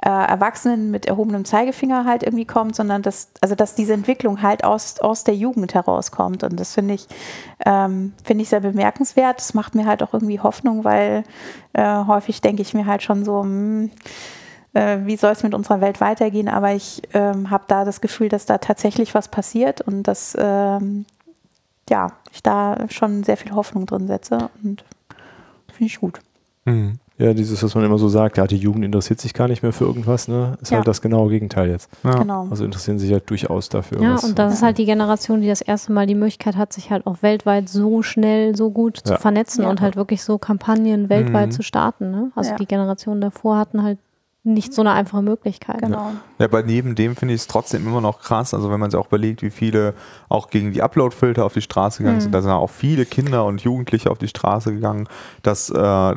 [0.00, 4.62] äh, Erwachsenen mit erhobenem Zeigefinger halt irgendwie kommt, sondern dass, also dass diese Entwicklung halt
[4.62, 6.44] aus, aus der Jugend herauskommt.
[6.44, 7.08] Und das finde ich,
[7.66, 9.38] ähm, finde ich sehr bemerkenswert.
[9.38, 11.24] Das macht mir halt auch irgendwie Hoffnung, weil
[11.72, 13.90] äh, häufig denke ich mir halt schon so, mh, hm,
[14.74, 18.28] äh, wie soll es mit unserer Welt weitergehen, aber ich ähm, habe da das Gefühl,
[18.28, 21.04] dass da tatsächlich was passiert und dass ähm,
[21.88, 24.84] ja, ich da schon sehr viel Hoffnung drin setze und
[25.72, 26.20] finde ich gut.
[26.64, 26.98] Mhm.
[27.18, 29.74] Ja, dieses, was man immer so sagt, ja, die Jugend interessiert sich gar nicht mehr
[29.74, 30.56] für irgendwas, ne?
[30.62, 30.78] Ist Ja.
[30.78, 31.90] halt das genaue Gegenteil jetzt.
[32.02, 32.18] Ja.
[32.20, 32.46] Genau.
[32.48, 34.00] Also interessieren sich halt durchaus dafür.
[34.00, 36.90] Ja, und das ist halt die Generation, die das erste Mal die Möglichkeit hat, sich
[36.90, 39.18] halt auch weltweit so schnell, so gut zu Ja.
[39.18, 39.68] vernetzen Ja.
[39.70, 41.52] und halt wirklich so Kampagnen weltweit Mhm.
[41.52, 42.10] zu starten.
[42.10, 42.32] Ne?
[42.36, 42.56] Also Ja.
[42.56, 43.98] die Generationen davor hatten halt
[44.42, 45.80] nicht so eine einfache Möglichkeit.
[45.80, 46.12] Genau.
[46.38, 48.54] Ja, bei neben dem finde ich es trotzdem immer noch krass.
[48.54, 49.94] Also wenn man sich auch überlegt, wie viele
[50.28, 53.60] auch gegen die Upload-Filter auf die Straße gegangen sind, da sind auch viele Kinder und
[53.62, 55.08] Jugendliche auf die Straße gegangen.
[55.42, 56.14] Dass äh,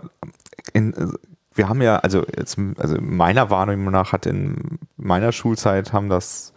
[0.71, 1.07] in, äh,
[1.53, 6.53] wir haben ja, also jetzt, also meiner Wahrnehmung nach hat in meiner Schulzeit haben das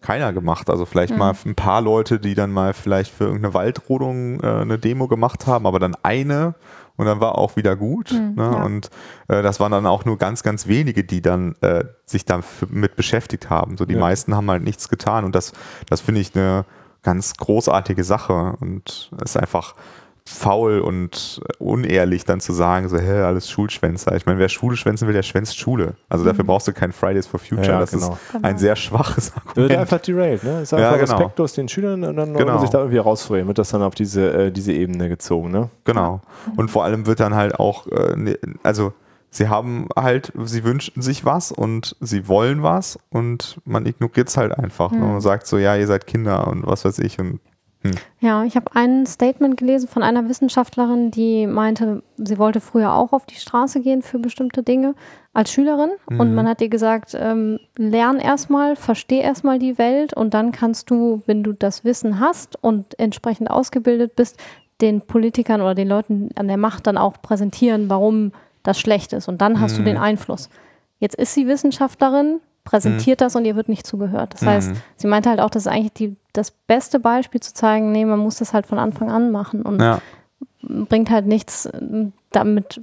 [0.00, 0.70] keiner gemacht.
[0.70, 4.78] Also vielleicht mal ein paar Leute, die dann mal vielleicht für irgendeine Waldrodung äh, eine
[4.78, 6.54] Demo gemacht haben, aber dann eine
[6.98, 8.12] und dann war auch wieder gut.
[8.12, 8.34] ne?
[8.36, 8.62] ja.
[8.64, 8.90] Und
[9.28, 13.48] äh, das waren dann auch nur ganz, ganz wenige, die dann äh, sich damit beschäftigt
[13.48, 13.78] haben.
[13.78, 14.00] So die Ja.
[14.00, 15.52] meisten haben halt nichts getan und das,
[15.88, 16.66] das finde ich eine
[17.02, 19.74] ganz großartige Sache und es ist einfach
[20.28, 24.14] faul und unehrlich dann zu sagen, so, hä, alles Schulschwänzer.
[24.16, 25.94] Ich meine, wer Schule schwänzen will, der schwänzt Schule.
[26.08, 27.66] Also dafür brauchst du kein Fridays for Future.
[27.66, 28.12] Ja, das genau.
[28.32, 29.80] ist ein sehr schwaches Wird Argument.
[29.80, 30.60] einfach derailed, ne?
[30.62, 31.12] Ist Ja, einfach genau.
[31.16, 32.44] respektlos den Schülern und dann Genau.
[32.46, 32.58] genau.
[32.60, 35.70] sich da irgendwie rausfreien, wird das dann auf diese, äh, diese Ebene gezogen, ne?
[35.84, 36.20] Genau.
[36.56, 38.92] Und vor allem wird dann halt auch, äh, ne, also
[39.30, 44.36] sie haben halt, sie wünschen sich was und sie wollen was und man ignoriert es
[44.36, 44.90] halt einfach.
[44.90, 44.98] Ne?
[44.98, 47.18] Man sagt so, ja, ihr seid Kinder und was weiß ich.
[47.18, 47.40] Und
[48.20, 53.12] Ja, ich habe ein Statement gelesen von einer Wissenschaftlerin, die meinte, sie wollte früher auch
[53.12, 54.94] auf die Straße gehen für bestimmte Dinge
[55.32, 55.90] als Schülerin.
[56.06, 60.90] Und man hat ihr gesagt, ähm, lern erstmal, versteh erstmal die Welt und dann kannst
[60.90, 64.38] du, wenn du das Wissen hast und entsprechend ausgebildet bist,
[64.80, 68.32] den Politikern oder den Leuten an der Macht dann auch präsentieren, warum
[68.62, 69.28] das schlecht ist.
[69.28, 70.50] Und dann hast du den Einfluss.
[70.98, 74.34] Jetzt ist sie Wissenschaftlerin, präsentiert das und ihr wird nicht zugehört.
[74.34, 77.92] Das heißt, sie meinte halt auch, das ist eigentlich die, das beste Beispiel zu zeigen,
[77.92, 80.00] nee, man muss das halt von Anfang an machen und ja,
[80.62, 82.80] bringt halt nichts, äh, damit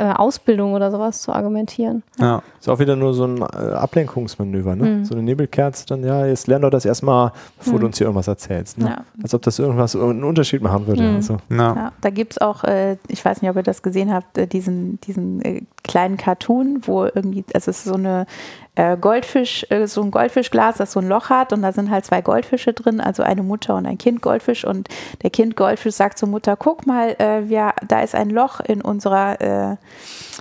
[0.00, 2.04] äh, Ausbildung oder sowas zu argumentieren.
[2.20, 2.40] ja.
[2.60, 5.04] Ist auch wieder nur so ein äh, Ablenkungsmanöver, ne?
[5.04, 8.28] So eine Nebelkerze, dann, ja, jetzt lern doch das erstmal, bevor du uns hier irgendwas
[8.28, 8.78] erzählst.
[8.78, 8.86] Ne?
[8.90, 9.04] Ja.
[9.22, 11.02] Als ob das irgendwas einen Unterschied machen würde.
[11.02, 11.38] Also.
[11.50, 11.56] ja.
[11.56, 14.46] Ja, da gibt es auch, äh, ich weiß nicht, ob ihr das gesehen habt, äh,
[14.46, 18.26] diesen, diesen äh, kleinen Cartoon, wo irgendwie, also es ist so eine
[18.78, 22.04] äh, Goldfisch, äh, so ein Goldfischglas, das so ein Loch hat und da sind halt
[22.04, 24.88] zwei Goldfische drin, also eine Mutter und ein Kind Goldfisch und
[25.22, 28.80] der Kind Goldfisch sagt zur Mutter, guck mal, äh, wir, da ist ein Loch in
[28.80, 29.76] unserer, äh,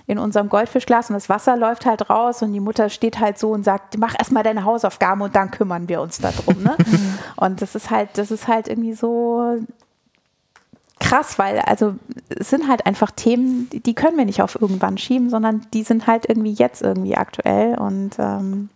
[0.05, 3.49] in unserem Goldfischglas und das Wasser läuft halt raus und die Mutter steht halt so
[3.49, 6.61] und sagt, mach erstmal deine Hausaufgaben und dann kümmern wir uns darum.
[6.61, 6.77] Ne?
[7.37, 9.57] und das ist halt, das ist halt irgendwie so
[10.99, 11.95] krass, weil also
[12.29, 15.83] es sind halt einfach Themen, die- die können wir nicht auf irgendwann schieben, sondern die
[15.83, 18.69] sind halt irgendwie jetzt irgendwie aktuell und ähm,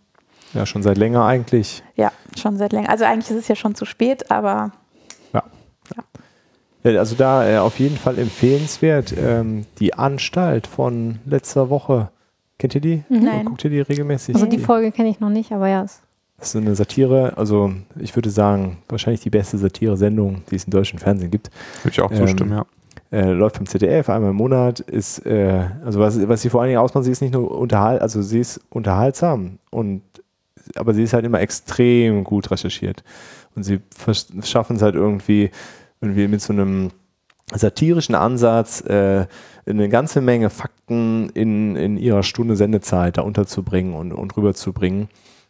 [0.53, 1.83] Ja, schon seit länger eigentlich.
[1.95, 2.89] ja, schon seit länger.
[2.89, 4.71] Also eigentlich ist es ja schon zu spät, aber
[5.33, 5.43] Ja.
[6.83, 9.13] Ja, also da äh, auf jeden Fall empfehlenswert.
[9.17, 12.09] Ähm, die Anstalt von letzter Woche.
[12.57, 13.03] Kennt ihr die?
[13.09, 13.45] Nein.
[13.45, 14.35] Guckt ihr die regelmäßig?
[14.35, 16.01] Also die Folge kenne ich noch nicht, aber ja, es
[16.41, 20.71] Das ist eine Satire, also ich würde sagen, wahrscheinlich die beste Satire-Sendung, die es im
[20.71, 21.51] deutschen Fernsehen gibt.
[21.83, 22.65] Würde ich auch Ähm, zustimmen, ja.
[23.11, 26.69] Äh, läuft vom ZDF einmal im Monat, ist, äh, also was, was sie vor allen
[26.69, 30.01] Dingen ausmacht, sie ist nicht nur unterhalt, also sie ist unterhaltsam und
[30.75, 33.03] aber sie ist halt immer extrem gut recherchiert.
[33.55, 33.79] Und sie
[34.43, 35.51] schaffen es halt irgendwie,
[36.01, 36.89] irgendwie mit so einem
[37.53, 39.27] satirischen Ansatz äh,
[39.67, 45.07] eine ganze Menge Fakten in, in ihrer Stunde Sendezeit da unterzubringen und, und rüberzubringen.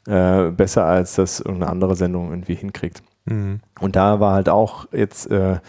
[0.08, 3.04] Äh, besser als das irgendeine andere Sendung irgendwie hinkriegt.
[3.26, 3.60] Mhm.
[3.80, 5.60] Und da war halt auch jetzt, äh,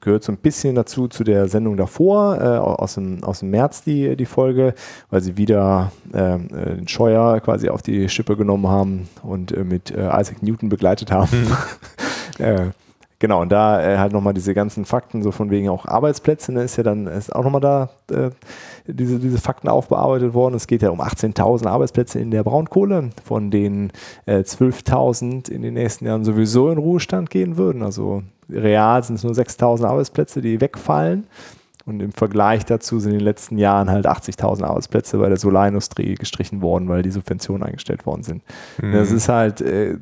[0.00, 3.82] gehört so ein bisschen dazu, zu der Sendung davor, äh, aus, dem, aus dem März
[3.82, 4.74] die, die Folge,
[5.10, 9.64] weil sie wieder ähm, äh, den Scheuer quasi auf die Schippe genommen haben und äh,
[9.64, 11.48] mit äh, Isaac Newton begleitet haben.
[12.38, 12.66] äh,
[13.18, 16.76] genau, und da halt nochmal diese ganzen Fakten, so von wegen auch Arbeitsplätze, ne, ist
[16.76, 17.90] ja dann ist auch nochmal da
[18.92, 20.54] diese, diese Fakten aufbearbeitet worden.
[20.54, 23.92] Es geht ja um 18.000 Arbeitsplätze in der Braunkohle, von denen
[24.26, 27.82] äh, 12.000 in den nächsten Jahren sowieso in Ruhestand gehen würden.
[27.82, 31.24] Also real sind es nur 6.000 Arbeitsplätze, die wegfallen.
[31.86, 36.14] Und im Vergleich dazu sind in den letzten Jahren halt 80.000 Arbeitsplätze bei der Solarindustrie
[36.14, 38.42] gestrichen worden, weil die Subventionen eingestellt worden sind.
[38.80, 39.98] Das ist halt, äh,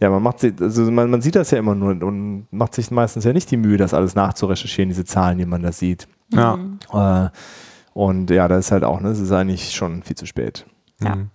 [0.00, 2.90] ja, man macht sich, also man, man sieht das ja immer nur und macht sich
[2.90, 6.08] meistens ja nicht die Mühe, das alles nachzurecherchieren, diese Zahlen, die man da sieht.
[6.30, 6.58] Ja.
[6.92, 7.30] Äh,
[7.94, 10.66] und ja, das ist halt auch, ne, es ist eigentlich schon viel zu spät.
[11.00, 11.16] Ja.
[11.16, 11.30] Mhm.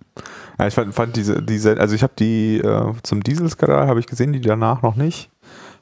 [0.58, 4.06] ja ich fand, fand diese, diese, also ich habe die äh, zum Dieselskandal habe ich
[4.06, 5.30] gesehen, die danach noch nicht.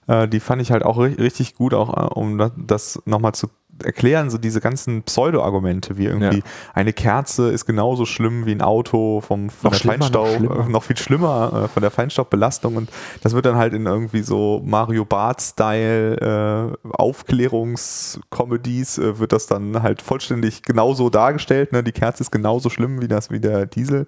[0.06, 3.34] Äh, die fand ich halt auch ri richtig gut, auch äh, um das, das nochmal
[3.34, 3.48] zu
[3.84, 6.42] erklären so diese ganzen Pseudo-Argumente, wie irgendwie Ja.
[6.74, 10.66] eine Kerze ist genauso schlimm wie ein Auto vom, von Noch der noch Feinstaub, schlimmer.
[10.66, 12.90] äh, noch viel schlimmer äh, von der Feinstaubbelastung und
[13.22, 19.82] das wird dann halt in irgendwie so Mario Bart-Style äh, Aufklärungskomedies äh, wird das dann
[19.82, 21.72] halt vollständig genauso dargestellt.
[21.72, 21.82] Ne?
[21.82, 24.06] Die Kerze ist genauso schlimm wie das wie der Diesel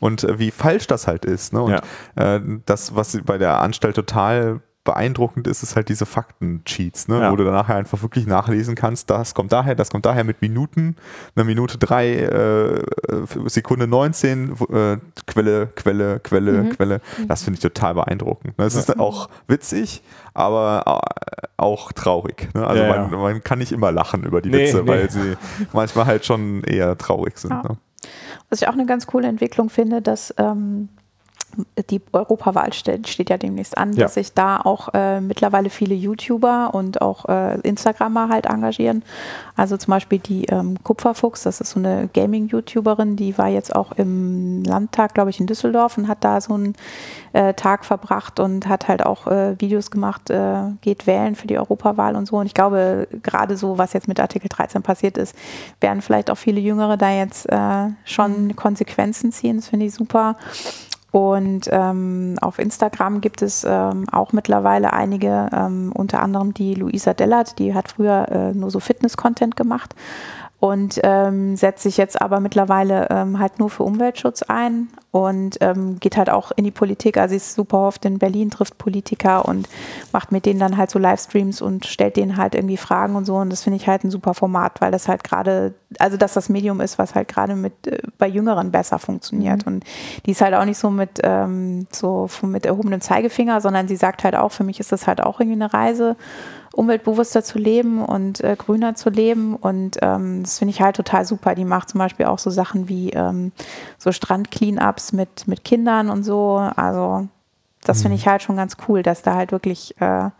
[0.00, 1.52] und äh, wie falsch das halt ist.
[1.52, 1.62] Ne?
[1.62, 1.80] Und
[2.16, 7.20] äh, das, was bei der Anstalt total beeindruckend ist, ist halt diese Fakten-Cheats, ne?
[7.20, 7.30] Ja.
[7.32, 10.42] wo du dann nachher einfach wirklich nachlesen kannst, das kommt daher, das kommt daher mit
[10.42, 10.96] Minuten,
[11.36, 12.82] eine Minute drei, äh,
[13.46, 17.00] Sekunde 19, wo- äh, Quelle, Quelle, Quelle, Quelle.
[17.28, 18.58] Das finde ich total beeindruckend.
[18.58, 18.64] ne?
[18.64, 20.02] Es ist auch witzig,
[20.34, 22.48] aber äh, auch traurig.
[22.54, 22.66] Ne?
[22.66, 23.16] Also Ja, man, ja.
[23.18, 24.88] man kann nicht immer lachen über die Nee, Witze, nee.
[24.88, 25.36] weil sie
[25.72, 27.50] manchmal halt schon eher traurig sind.
[27.52, 27.62] Ja.
[27.62, 27.76] Ne?
[28.50, 30.88] Was ich auch eine ganz coole Entwicklung finde, dass ähm,
[31.90, 34.02] die Europawahl steht, steht ja demnächst an, Ja.
[34.04, 39.02] dass sich da auch äh, mittlerweile viele YouTuber und auch äh, Instagrammer halt engagieren.
[39.56, 43.92] Also zum Beispiel die ähm, Kupferfuchs, das ist so eine Gaming-YouTuberin, die war jetzt auch
[43.92, 46.74] im Landtag, glaube ich, in Düsseldorf und hat da so einen
[47.32, 51.58] äh, Tag verbracht und hat halt auch äh, Videos gemacht, äh, geht wählen für die
[51.58, 52.36] Europawahl und so.
[52.36, 55.34] Und ich glaube, gerade so, was jetzt mit Artikel 13 passiert ist,
[55.80, 59.56] werden vielleicht auch viele Jüngere da jetzt äh, schon Konsequenzen ziehen.
[59.56, 60.36] Das finde ich super.
[61.12, 67.12] Und ähm, auf Instagram gibt es ähm, auch mittlerweile einige, ähm, unter anderem die Luisa
[67.12, 69.94] Dellert, die hat früher äh, nur so Fitness-Content gemacht
[70.62, 75.98] und ähm, setzt sich jetzt aber mittlerweile ähm, halt nur für Umweltschutz ein und ähm,
[75.98, 77.16] geht halt auch in die Politik.
[77.16, 79.68] Also sie ist super oft in Berlin, trifft Politiker und
[80.12, 83.34] macht mit denen dann halt so Livestreams und stellt denen halt irgendwie Fragen und so.
[83.38, 86.48] Und das finde ich halt ein super Format, weil das halt gerade, also dass das
[86.48, 89.66] Medium ist, was halt gerade mit äh, bei Jüngeren besser funktioniert.
[89.66, 89.82] Und
[90.26, 94.22] die ist halt auch nicht so mit ähm, so mit erhobenem Zeigefinger, sondern sie sagt
[94.22, 96.14] halt auch, für mich ist das halt auch irgendwie eine Reise
[96.74, 99.56] umweltbewusster zu leben und äh, grüner zu leben.
[99.56, 101.54] Und ähm, das finde ich halt total super.
[101.54, 103.52] Die macht zum Beispiel auch so Sachen wie ähm,
[103.98, 106.56] so Strand-Cleanups mit, mit Kindern und so.
[106.76, 107.28] Also
[107.84, 110.30] das finde ich halt schon ganz cool, dass da halt wirklich äh,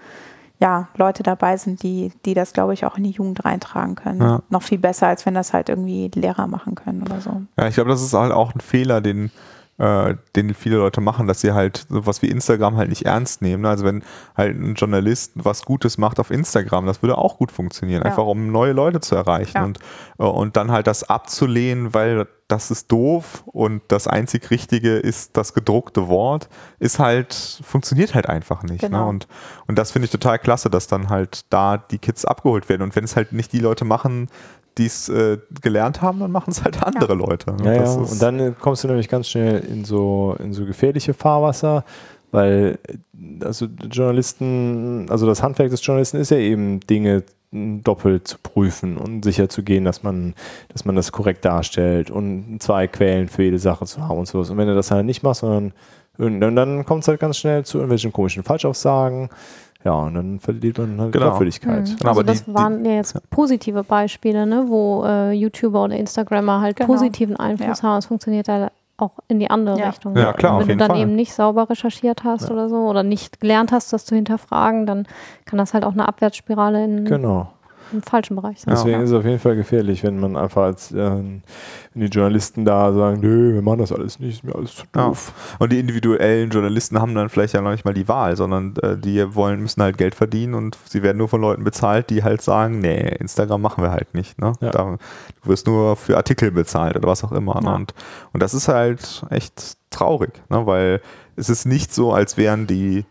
[0.62, 4.20] ja, Leute dabei sind, die, die das, glaube ich, auch in die Jugend reintragen können.
[4.20, 4.42] Ja.
[4.48, 7.42] Noch viel besser, als wenn das halt irgendwie Lehrer machen können oder so.
[7.58, 9.32] Ja, ich glaube, das ist halt auch ein Fehler, den,
[9.82, 13.66] äh, den viele Leute machen, dass sie halt sowas wie Instagram halt nicht ernst nehmen.
[13.66, 14.04] Also wenn
[14.36, 18.06] halt ein Journalist was Gutes macht auf Instagram, das würde auch gut funktionieren, Ja.
[18.06, 19.64] einfach um neue Leute zu erreichen Ja.
[19.64, 19.78] und,
[20.20, 25.36] äh, und dann halt das abzulehnen, weil das ist doof und das einzig Richtige ist
[25.36, 26.48] das gedruckte Wort,
[26.78, 27.34] ist halt,
[27.64, 28.82] funktioniert halt einfach nicht.
[28.82, 28.90] Ne?
[28.90, 29.08] Genau.
[29.08, 29.26] Und,
[29.66, 32.82] und das finde ich total klasse, dass dann halt da die Kids abgeholt werden.
[32.82, 34.28] Und wenn es halt nicht die Leute machen,
[34.78, 37.54] die es äh, gelernt haben, dann machen es halt andere Leute.
[37.54, 37.76] ne?
[37.76, 37.90] Ja, ja.
[37.90, 41.84] Und dann äh, kommst du nämlich ganz schnell in so, in so gefährliche Fahrwasser,
[42.30, 47.22] weil äh, also Journalisten, also das Handwerk des Journalisten ist ja eben Dinge
[47.52, 50.34] m, doppelt zu prüfen und sicher zu gehen, dass man,
[50.72, 54.48] dass man das korrekt darstellt und zwei Quellen für jede Sache zu haben und sowas.
[54.50, 55.72] Und wenn du das halt nicht machst, sondern
[56.18, 59.30] dann, dann kommt es halt ganz schnell zu irgendwelchen komischen Falschaussagen.
[59.84, 61.26] Ja, und dann verliert man halt Genau.
[61.26, 61.84] Glaubwürdigkeit.
[61.86, 65.84] Genau, also aber das die- die- waren ja jetzt positive Beispiele, ne, wo äh, YouTuber
[65.84, 66.86] oder Instagrammer halt Genau.
[66.88, 67.98] positiven Einfluss haben.
[67.98, 69.88] Es funktioniert ja auch in die andere Ja.
[69.88, 70.16] Richtung.
[70.16, 71.00] Ja, klar, Wenn du dann Fall.
[71.00, 75.06] eben nicht sauber recherchiert hast oder so oder nicht gelernt hast, das zu hinterfragen, dann
[75.46, 77.48] kann das halt auch eine Abwärtsspirale in, Genau.
[77.92, 78.74] Im falschen Bereich sein.
[78.74, 81.42] Deswegen ist es auf jeden Fall gefährlich, wenn man einfach als äh, wenn
[81.94, 85.06] die Journalisten da sagen, nö, wir machen das alles nicht, ist mir alles zu Ja.
[85.08, 85.32] doof.
[85.58, 88.96] Und die individuellen Journalisten haben dann vielleicht ja noch nicht mal die Wahl, sondern äh,
[88.96, 92.42] die wollen, müssen halt Geld verdienen und sie werden nur von Leuten bezahlt, die halt
[92.42, 94.40] sagen, nee, Instagram machen wir halt nicht.
[94.40, 94.52] Ne?
[94.60, 94.70] Ja.
[94.70, 94.96] Da,
[95.42, 97.60] du wirst nur für Artikel bezahlt oder was auch immer.
[97.60, 97.66] Ne?
[97.66, 97.74] Ja.
[97.74, 97.94] Und,
[98.32, 100.66] und das ist halt echt traurig, ne?
[100.66, 101.00] weil
[101.36, 103.04] es ist nicht so, als wären die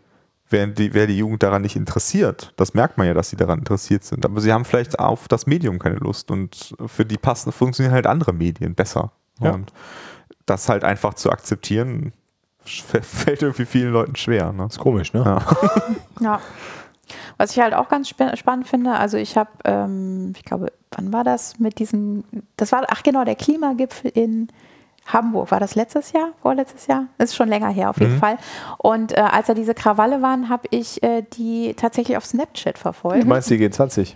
[0.51, 2.53] wären die, wäre die Jugend daran nicht interessiert.
[2.57, 4.25] Das merkt man ja, dass sie daran interessiert sind.
[4.25, 8.07] Aber sie haben vielleicht auf das Medium keine Lust und für die passen funktionieren halt
[8.07, 9.11] andere Medien besser.
[9.39, 9.51] Ja.
[9.51, 9.71] Und
[10.45, 12.13] das halt einfach zu akzeptieren,
[12.65, 14.51] fällt irgendwie vielen Leuten schwer.
[14.53, 14.65] Ne?
[14.65, 15.23] Ist komisch, ne?
[15.25, 15.45] Ja.
[16.19, 16.39] Ja.
[17.37, 21.11] Was ich halt auch ganz spa- spannend finde, also ich habe, ähm, ich glaube, wann
[21.11, 22.23] war das mit diesem,
[22.57, 24.47] das war, ach genau, der Klimagipfel in
[25.07, 25.51] Hamburg.
[25.51, 26.29] War das letztes Jahr?
[26.41, 27.05] Vorletztes Jahr?
[27.17, 28.19] Das ist schon länger her, auf jeden Mhm.
[28.19, 28.37] Fall.
[28.77, 33.23] Und äh, als da diese Krawalle waren, habe ich äh, die tatsächlich auf Snapchat verfolgt.
[33.23, 34.15] Du meinst die G20?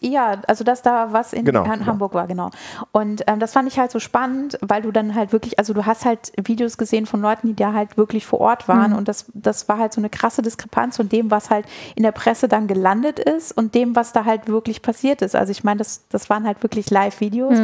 [0.00, 1.86] Ja, also dass da was in Genau, Han- genau.
[1.90, 2.50] Hamburg war, genau.
[2.92, 5.84] Und ähm, das fand ich halt so spannend, weil du dann halt wirklich, also du
[5.86, 9.26] hast halt Videos gesehen von Leuten, die da halt wirklich vor Ort waren und das,
[9.34, 12.68] das war halt so eine krasse Diskrepanz von dem, was halt in der Presse dann
[12.68, 15.34] gelandet ist und dem, was da halt wirklich passiert ist.
[15.34, 17.58] Also ich meine, das, das waren halt wirklich Live-Videos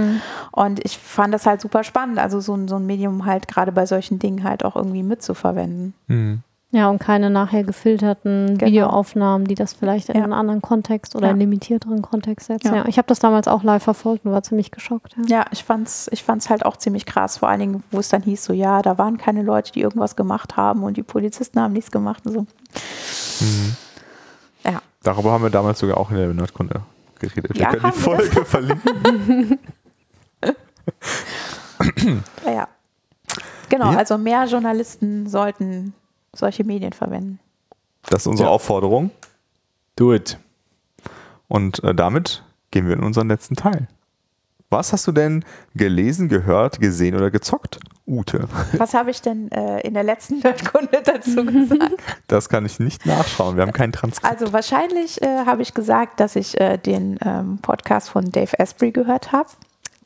[0.51, 3.71] und ich fand das halt super spannend, also so ein, so ein Medium halt gerade
[3.71, 5.95] bei solchen Dingen halt auch irgendwie mitzuverwenden.
[6.09, 6.43] Mhm.
[6.71, 8.67] Ja, und keine nachher gefilterten Genau.
[8.67, 10.25] Videoaufnahmen, die das vielleicht in Ja.
[10.25, 11.31] einen anderen Kontext oder Ja.
[11.31, 12.69] einen limitierteren Kontext setzen.
[12.69, 12.77] Ja.
[12.83, 12.85] Ja.
[12.89, 15.17] Ich habe das damals auch live verfolgt und war ziemlich geschockt.
[15.17, 15.39] Ja.
[15.39, 18.21] Ja, ich fand's, ich fand's halt auch ziemlich krass, vor allen Dingen, wo es dann
[18.23, 21.73] hieß, so ja, da waren keine Leute, die irgendwas gemacht haben und die Polizisten haben
[21.73, 22.47] nichts gemacht und so.
[24.65, 26.83] Ja, Darüber haben wir damals sogar auch in der Nerdkunde
[27.19, 27.57] geredet.
[27.57, 29.59] Ja, wir können die haben wir Folge verlinken.
[32.45, 32.69] ja, ja.
[33.71, 33.99] Genau, Ja.
[33.99, 35.95] also mehr Journalisten sollten
[36.35, 37.39] solche Medien verwenden.
[38.09, 38.55] Das ist unsere Ja.
[38.55, 39.11] Aufforderung.
[39.97, 40.39] Do it.
[41.49, 43.89] Und äh, damit gehen wir in unseren letzten Teil.
[44.71, 45.45] Was hast du denn
[45.75, 48.47] gelesen, gehört, gesehen oder gezockt, Ute?
[48.77, 51.95] Was habe ich denn äh, in der letzten Nerdkunde dazu gesagt?
[52.27, 53.57] Das kann ich nicht nachschauen.
[53.57, 54.31] Wir haben kein Transkript.
[54.31, 58.91] Also wahrscheinlich äh, habe ich gesagt, dass ich äh, den ähm, Podcast von Dave Asprey
[58.93, 59.49] gehört habe.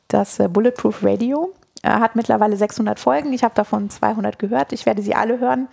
[0.07, 1.53] Das äh, Bulletproof Radio.
[1.83, 3.33] Er hat mittlerweile 600 Folgen.
[3.33, 4.71] Ich habe davon 200 gehört.
[4.71, 5.67] Ich werde sie alle hören.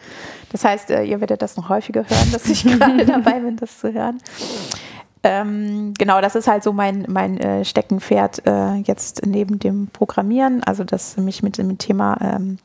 [0.51, 3.78] Das heißt, äh, ihr werdet das noch häufiger hören, dass ich gerade dabei bin, das
[3.78, 4.19] zu hören.
[5.23, 10.65] Ähm, genau, das ist halt so mein, mein äh, Steckenpferd äh, jetzt neben dem Programmieren.
[10.65, 12.59] Also, dass mich mit dem Thema ähm,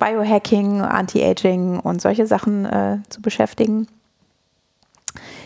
[0.00, 3.86] Biohacking, Anti-Aging und solche Sachen äh, zu beschäftigen.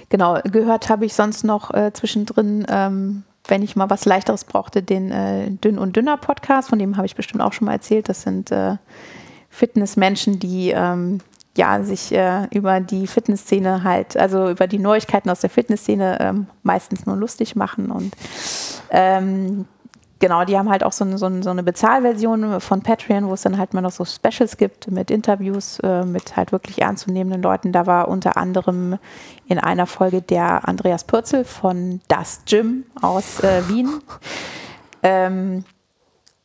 [0.09, 4.83] Genau, gehört habe ich sonst noch äh, zwischendrin, ähm, wenn ich mal was Leichteres brauchte,
[4.83, 8.09] den äh, Dünn und Dünner Podcast, von dem habe ich bestimmt auch schon mal erzählt.
[8.09, 8.77] Das sind äh,
[9.49, 11.21] Fitnessmenschen, die ähm,
[11.57, 16.47] ja, sich äh, über die Fitnessszene halt, also über die Neuigkeiten aus der Fitnessszene ähm,
[16.63, 18.15] meistens nur lustig machen und
[18.91, 19.67] ähm,
[20.19, 23.43] Genau, die haben halt auch so, eine- so, so eine Bezahlversion von Patreon, wo es
[23.43, 27.71] dann halt mal noch so Specials gibt mit Interviews äh, mit halt wirklich ernstzunehmenden Leuten.
[27.73, 28.99] Da war unter anderem
[29.47, 33.91] in einer Folge der Andreas Pürzel von Das Gym aus äh, Wien.
[35.03, 35.63] Ähm,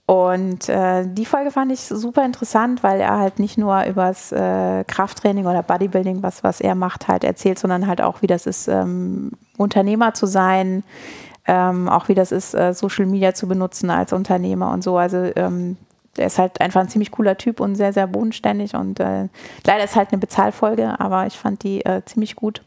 [0.05, 4.83] und äh, die Folge fand ich super interessant, weil er halt nicht nur übers äh,
[4.83, 8.67] Krafttraining oder Bodybuilding, was, was er macht, halt erzählt, sondern halt auch, wie das ist,
[8.67, 10.83] ähm, Unternehmer zu sein,
[11.47, 14.97] ähm, auch wie das ist, äh, Social Media zu benutzen als Unternehmer und so.
[14.97, 15.77] Also ähm,
[16.17, 19.27] der ist halt einfach ein ziemlich cooler Typ und sehr, sehr bodenständig und äh,
[19.65, 22.61] leider ist halt eine Bezahlfolge, aber ich fand die äh, ziemlich gut.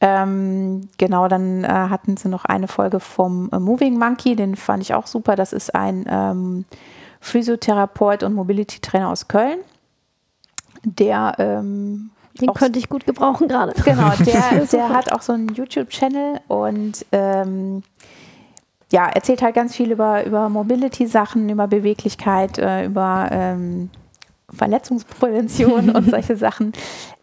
[0.00, 4.82] Ähm, genau, dann äh, hatten sie noch eine Folge vom äh, Moving Monkey, den fand
[4.82, 5.36] ich auch super.
[5.36, 6.64] Das ist ein ähm,
[7.20, 9.58] Physiotherapeut und Mobility Trainer aus Köln,
[10.84, 12.10] der ähm,
[12.40, 13.72] Den könnte ich gut gebrauchen gerade.
[13.84, 17.82] Genau, der, der hat auch so einen YouTube-Channel und ähm,
[18.92, 23.90] ja, erzählt halt ganz viel über, über Mobility-Sachen, über Beweglichkeit, äh, über ähm,
[24.52, 26.72] Verletzungsprävention und solche Sachen.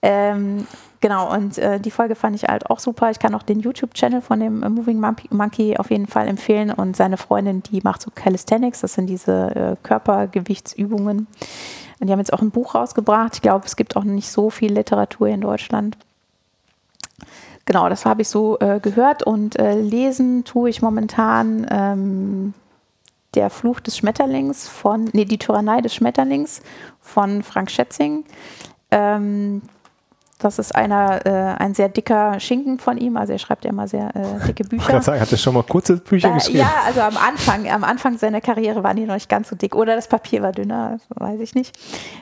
[0.02, 0.66] Ähm,
[1.02, 3.12] genau, und äh, die Folge fand ich halt auch super.
[3.12, 6.72] Ich kann auch den YouTube-Channel von dem äh, Moving Monkey- Monkey auf jeden Fall empfehlen
[6.72, 11.28] und seine Freundin, die macht so Calisthenics, das sind diese äh, Körpergewichtsübungen.
[12.00, 13.36] Und die haben jetzt auch ein Buch rausgebracht.
[13.36, 15.98] Ich glaube, es gibt auch nicht so viel Literatur in Deutschland.
[17.66, 22.54] Genau, das habe ich so äh, gehört und äh, lesen tue ich momentan ähm,
[23.36, 26.62] Der Fluch des Schmetterlings von, nee, Die Tyrannei des Schmetterlings
[27.02, 28.24] von Frank Schätzing.
[28.90, 29.64] Ähm,
[30.40, 33.88] das ist einer, äh, ein sehr dicker Schinken von ihm, also er schreibt ja immer
[33.88, 34.92] sehr äh, dicke Ich Bücher.
[34.92, 36.60] kann sagen, hat er schon mal kurze Bücher Äh, geschrieben?
[36.60, 39.76] ja, also am Anfang, am Anfang seiner Karriere waren die noch nicht ganz so dick.
[39.76, 41.76] Oder das Papier war dünner, das weiß ich nicht.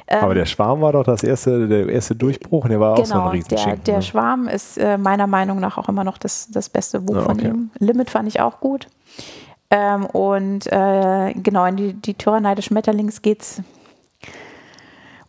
[0.07, 3.05] Ähm, Aber der Schwarm war doch das erste, der erste Durchbruch und der war auch
[3.05, 3.83] so ein Genau, der, Riesenschinken.
[3.83, 4.01] der ne?
[4.01, 7.35] Schwarm ist äh, meiner Meinung nach auch immer noch das, das beste Buch Ja, von
[7.37, 7.47] okay.
[7.47, 7.71] ihm.
[7.79, 8.87] Limit fand ich auch gut.
[9.71, 13.61] Ähm, und äh, genau, in die, die Tyrannei des Schmetterlings geht es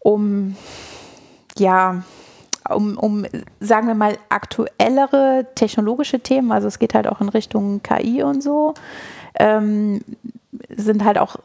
[0.00, 0.54] um,
[1.58, 2.02] ja,
[2.70, 3.26] um, um,
[3.60, 6.52] sagen wir mal, aktuellere technologische Themen.
[6.52, 8.74] Also es geht halt auch in Richtung KI und so.
[9.38, 10.00] Ähm,
[10.76, 11.36] sind halt auch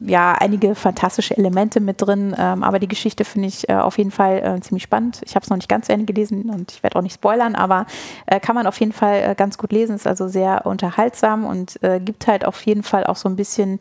[0.00, 4.12] ja, einige fantastische Elemente mit drin, ähm, aber die Geschichte finde ich äh, auf jeden
[4.12, 5.20] Fall äh, ziemlich spannend.
[5.24, 7.56] Ich habe es noch nicht ganz zu Ende gelesen und ich werde auch nicht spoilern,
[7.56, 7.86] aber
[8.26, 11.82] äh, kann man auf jeden Fall äh, ganz gut lesen, ist also sehr unterhaltsam und
[11.82, 13.80] äh, gibt halt auf jeden Fall auch so ein bisschen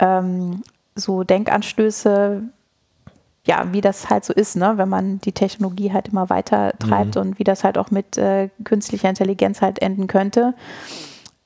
[0.00, 0.62] ähm,
[0.96, 2.42] so Denkanstöße,
[3.44, 7.16] ja, wie das halt so ist, ne, wenn man die Technologie halt immer weiter treibt
[7.16, 10.54] und wie das halt auch mit äh, künstlicher Intelligenz halt enden könnte.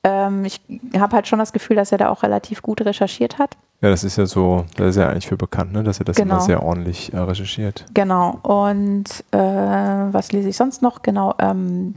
[0.03, 0.61] Ähm, ich
[0.97, 3.57] habe halt schon das Gefühl, dass er da auch relativ gut recherchiert hat.
[3.81, 5.83] Ja, das ist ja so, da ist er eigentlich für bekannt, ne?
[5.83, 6.35] dass er das Genau.
[6.35, 7.85] immer sehr ordentlich äh, recherchiert.
[7.93, 8.39] Genau.
[8.43, 11.01] Und äh, was lese ich sonst noch?
[11.01, 11.33] Genau.
[11.39, 11.95] Ähm,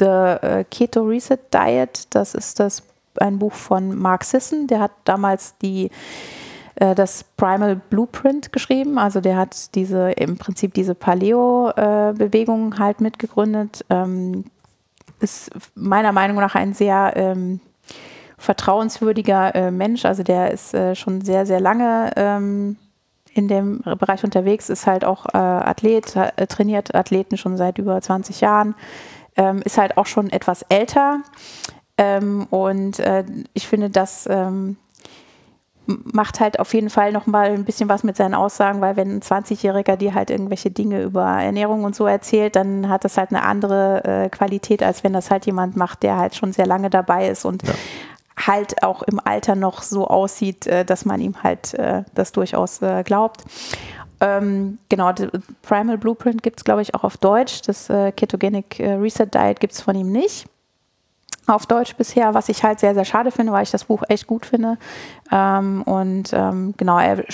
[0.00, 2.82] The äh, Keto Reset Diet, das ist das
[3.20, 4.66] ein Buch von Mark Sisson.
[4.68, 5.90] Der hat damals die
[6.78, 8.98] äh, das Primal Blueprint geschrieben.
[8.98, 13.84] Also der hat diese im Prinzip diese Paleo-Bewegung halt mitgegründet.
[13.90, 14.44] Ähm,
[15.20, 17.60] ist meiner Meinung nach ein sehr ähm,
[18.36, 20.04] vertrauenswürdiger äh, Mensch.
[20.04, 22.76] Also der ist äh, schon sehr, sehr lange ähm,
[23.34, 28.00] in dem Bereich unterwegs, ist halt auch äh, Athlet, äh, trainiert Athleten schon seit über
[28.00, 28.74] 20 Jahren,
[29.36, 31.20] ähm, ist halt auch schon etwas älter.
[31.96, 33.24] Ähm, und äh,
[33.54, 34.76] ich finde, das ähm,
[35.88, 39.16] macht halt auf jeden Fall noch mal ein bisschen was mit seinen Aussagen, weil wenn
[39.16, 43.30] ein 20-Jähriger dir halt irgendwelche Dinge über Ernährung und so erzählt, dann hat das halt
[43.30, 46.90] eine andere äh, Qualität, als wenn das halt jemand macht, der halt schon sehr lange
[46.90, 47.72] dabei ist und ja.
[48.36, 52.82] halt auch im Alter noch so aussieht, äh, dass man ihm halt äh, das durchaus
[52.82, 53.44] äh, glaubt.
[54.20, 55.12] Ähm, genau,
[55.62, 57.62] Primal Blueprint gibt es, glaube ich, auch auf Deutsch.
[57.62, 60.46] Das äh, Ketogenic äh, Reset Diet gibt es von ihm nicht
[61.48, 64.26] auf Deutsch bisher, was ich halt sehr, sehr schade finde, weil ich das Buch echt
[64.26, 64.76] gut finde.
[65.32, 67.24] Ähm, und ähm, genau, er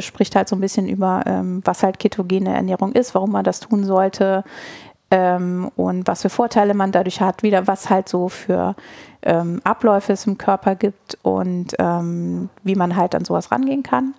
[0.00, 3.60] spricht halt so ein bisschen über, ähm, was halt ketogene Ernährung ist, warum man das
[3.60, 4.44] tun sollte
[5.10, 8.74] ähm, und was für Vorteile man dadurch hat, wieder was halt so für
[9.22, 14.14] ähm, Abläufe es im Körper gibt und ähm, wie man halt an sowas rangehen kann.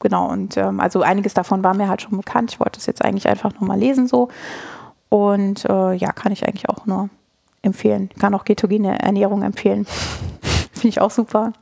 [0.00, 2.50] genau, und also einiges davon war mir halt schon bekannt.
[2.50, 4.28] Ich wollte es jetzt eigentlich einfach nochmal lesen so.
[5.10, 7.10] Und äh, ja, kann ich eigentlich auch nur
[7.62, 8.08] empfehlen.
[8.18, 9.86] Kann auch ketogene Ernährung empfehlen.
[10.72, 11.52] Finde ich auch super.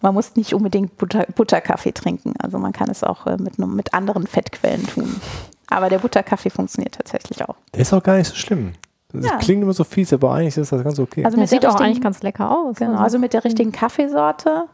[0.00, 2.32] Man muss nicht unbedingt Butter, Butterkaffee trinken.
[2.38, 5.20] Also man kann es auch äh, mit, mit anderen Fettquellen tun.
[5.68, 7.56] Aber der Butterkaffee funktioniert tatsächlich auch.
[7.74, 8.72] Der ist auch gar nicht so schlimm.
[9.12, 9.36] Das ja.
[9.38, 11.24] klingt immer so fies, aber eigentlich ist das ganz okay.
[11.24, 12.76] Also das sieht auch eigentlich ganz lecker aus.
[12.76, 14.66] Genau, also, also mit der richtigen Kaffeesorte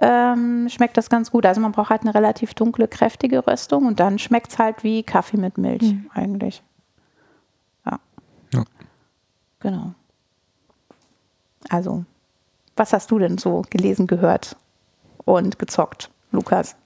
[0.00, 1.46] ähm, schmeckt das ganz gut.
[1.46, 5.02] Also man braucht halt eine relativ dunkle, kräftige Röstung und dann schmeckt es halt wie
[5.02, 6.10] Kaffee mit Milch mhm.
[6.12, 6.62] eigentlich.
[7.86, 7.98] Ja.
[8.52, 8.64] ja.
[9.60, 9.94] Genau.
[11.68, 12.04] Also,
[12.76, 14.56] was hast du denn so gelesen, gehört
[15.24, 16.76] und gezockt, Lukas?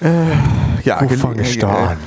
[0.00, 0.30] Äh,
[0.82, 1.98] ja, Wo fange ich da an?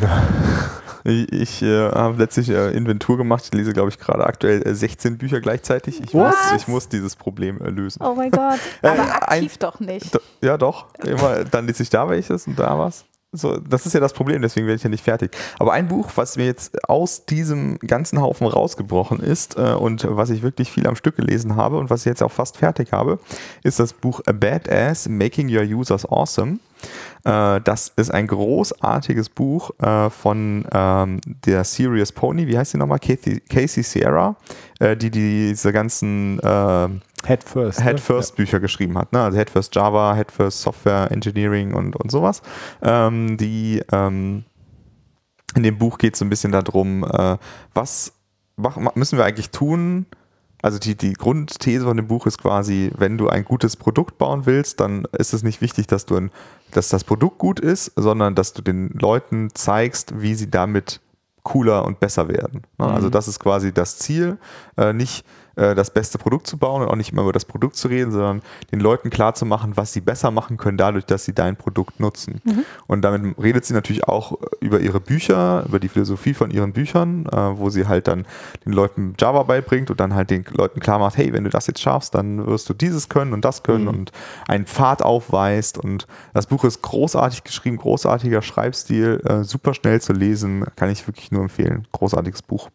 [1.08, 3.44] Ich, ich äh, habe letztlich äh, Inventur gemacht.
[3.46, 6.02] Ich lese, glaube ich, gerade aktuell äh, 16 Bücher gleichzeitig.
[6.04, 8.02] Ich muss, ich muss dieses Problem lösen.
[8.04, 8.60] Oh mein Gott.
[8.82, 10.20] Äh, Aber aktiv ein, doch nicht.
[10.42, 10.88] Ja, doch.
[11.04, 13.06] Immer, dann lese ich da welches und da was.
[13.38, 15.36] So, das ist ja das Problem, deswegen werde ich ja nicht fertig.
[15.60, 20.30] Aber ein Buch, was mir jetzt aus diesem ganzen Haufen rausgebrochen ist äh, und was
[20.30, 23.20] ich wirklich viel am Stück gelesen habe und was ich jetzt auch fast fertig habe,
[23.64, 26.60] ist das Buch A Badass Making Your Users Awesome.
[27.24, 32.78] Äh, das ist ein großartiges Buch äh, von ähm, der Serious Pony, wie heißt sie
[32.78, 33.00] nochmal?
[33.00, 34.36] Casey, Casey Sierra,
[34.80, 36.90] äh, die diese ganzen äh,
[37.26, 38.36] Head First, Head First ne?
[38.38, 39.14] Bücher geschrieben hat.
[39.14, 39.22] Ne?
[39.22, 42.42] Also Head First Java, Head First Software Engineering und, und sowas.
[42.82, 44.44] Ähm, die ähm,
[45.56, 47.38] in dem Buch geht es so ein bisschen darum, äh,
[47.74, 48.14] was
[48.96, 50.06] müssen wir eigentlich tun,
[50.66, 54.48] also die, die Grundthese von dem Buch ist quasi, wenn du ein gutes Produkt bauen
[54.48, 56.32] willst, dann ist es nicht wichtig, dass du ein,
[56.72, 61.02] dass das Produkt gut ist, sondern dass du den Leuten zeigst, wie sie damit
[61.44, 62.64] cooler und besser werden.
[62.80, 62.88] Ne?
[62.88, 63.12] Also mhm.
[63.12, 64.40] das ist quasi das Ziel,
[64.76, 65.24] äh, nicht
[65.56, 68.12] äh, das beste Produkt zu bauen und auch nicht immer über das Produkt zu reden,
[68.12, 68.42] sondern
[68.72, 72.42] den Leuten klarzumachen, was sie besser machen können, dadurch, dass sie dein Produkt nutzen.
[72.44, 72.66] Mhm.
[72.88, 77.26] Und damit redet sie natürlich auch über ihre Bücher, über die Philosophie von ihren Büchern,
[77.28, 78.26] äh, wo sie halt dann
[78.66, 81.68] den Leuten Java beibringt und dann halt den Leuten klar macht, hey, wenn du das
[81.68, 83.90] jetzt schaffst, dann wirst du dieses können und das können mhm.
[83.90, 84.12] und
[84.48, 85.78] einen Pfad aufweist.
[85.78, 91.08] Und das Buch ist großartig geschrieben, großartiger Schreibstil, äh, super schnell zu lesen, kann ich
[91.08, 91.88] wirklich nur empfehlen.
[91.94, 92.70] Großartiges Buch.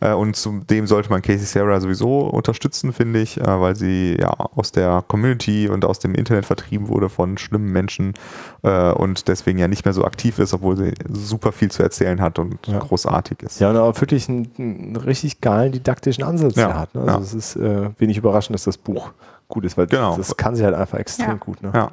[0.00, 4.30] Äh, und zudem sollte man Casey Sarah sowieso unterstützen, finde ich, äh, weil sie ja
[4.30, 8.14] aus der Community und aus dem Internet vertrieben wurde von schlimmen Menschen
[8.62, 12.20] äh, und deswegen ja nicht mehr so aktiv ist, obwohl sie super viel zu erzählen
[12.20, 12.78] hat und ja.
[12.78, 13.60] großartig ist.
[13.60, 16.74] Ja, und auch wirklich einen, einen richtig geilen didaktischen Ansatz ja.
[16.74, 16.94] hat.
[16.94, 17.02] Ne?
[17.02, 17.20] Also ja.
[17.20, 19.12] es ist äh, wenig überraschend, dass das Buch
[19.48, 20.16] gut ist, weil genau.
[20.16, 21.34] das kann sie halt einfach extrem ja.
[21.34, 21.62] gut.
[21.62, 21.72] Ne?
[21.74, 21.92] Ja.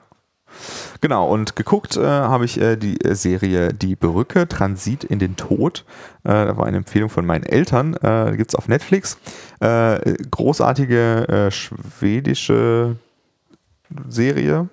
[1.02, 5.36] Genau, und geguckt äh, habe ich äh, die äh, Serie Die Brücke, Transit in den
[5.36, 5.86] Tod.
[6.24, 7.96] Äh, da war eine Empfehlung von meinen Eltern.
[7.96, 9.18] Äh, Gibt es auf Netflix.
[9.60, 12.98] Äh, großartige äh, schwedische
[14.08, 14.70] Serie.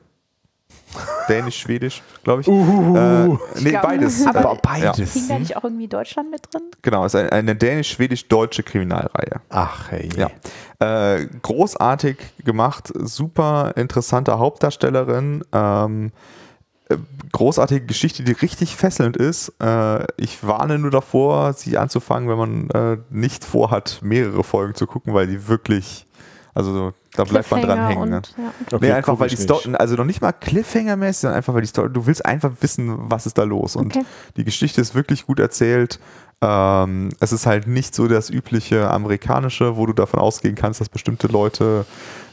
[1.28, 2.48] Dänisch, Schwedisch, glaube ich.
[2.48, 2.96] Uhuhu.
[2.96, 3.28] Äh,
[3.60, 4.26] nee, glaub, beides.
[4.26, 5.12] Aber äh, beides.
[5.12, 6.62] Hing da nicht auch irgendwie Deutschland mit drin?
[6.82, 9.40] Genau, es ist eine, eine dänisch-schwedisch-deutsche Kriminalreihe.
[9.50, 10.08] Ach, hey.
[10.16, 10.30] Ja.
[10.78, 15.44] Äh, großartig gemacht, super interessante Hauptdarstellerin.
[15.52, 16.12] Ähm,
[16.88, 16.96] äh,
[17.32, 19.54] großartige Geschichte, die richtig fesselnd ist.
[19.60, 25.14] Äh, ich warne nur davor, sie anzufangen, wenn man nicht vorhat, mehrere Folgen zu gucken,
[25.14, 26.06] weil die wirklich,
[26.54, 28.10] also da bleibt man dran hängen.
[28.10, 28.22] Ne?
[28.36, 28.52] Ja.
[28.72, 31.68] Okay, nee, einfach weil die Story, also noch nicht mal Cliffhanger-mäßig, sondern einfach weil die
[31.68, 33.76] Story, du willst einfach wissen, was ist da los.
[33.76, 34.04] Und okay.
[34.36, 35.98] die Geschichte ist wirklich gut erzählt.
[36.42, 40.88] Ähm, es ist halt nicht so das übliche amerikanische, wo du davon ausgehen kannst, dass
[40.88, 41.86] bestimmte Leute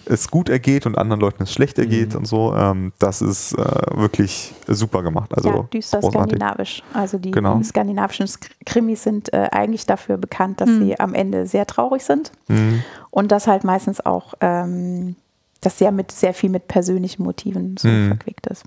[0.06, 2.20] es gut ergeht und anderen Leuten es schlecht ergeht mhm.
[2.20, 2.56] und so.
[2.56, 3.58] Ähm, das ist äh,
[3.96, 5.34] wirklich super gemacht.
[5.36, 6.38] Also ja, düster großartig.
[6.38, 6.84] skandinavisch.
[6.94, 7.62] Also die genau.
[7.64, 8.28] skandinavischen
[8.66, 10.86] Krimis sind äh, eigentlich dafür bekannt, dass mhm.
[10.86, 12.84] sie am Ende sehr traurig sind mhm.
[13.10, 15.16] und das halt meistens auch ähm,
[15.62, 18.08] das sehr mit sehr viel mit persönlichen Motiven so Mhm.
[18.08, 18.64] verquickt ist.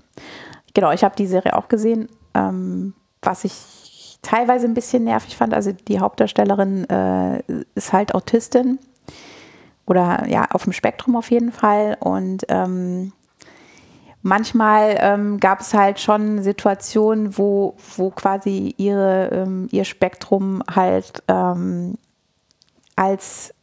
[0.73, 5.53] Genau, ich habe die Serie auch gesehen, ähm, was ich teilweise ein bisschen nervig fand.
[5.53, 7.41] Also die Hauptdarstellerin äh,
[7.75, 8.79] ist halt Autistin
[9.87, 11.97] oder ja, auf dem Spektrum auf jeden Fall.
[11.99, 13.13] Und ähm,
[14.21, 21.23] manchmal ähm, gab es halt schon Situationen, wo, wo quasi ihre, ähm, ihr Spektrum halt
[21.27, 21.95] ähm,
[22.95, 23.53] als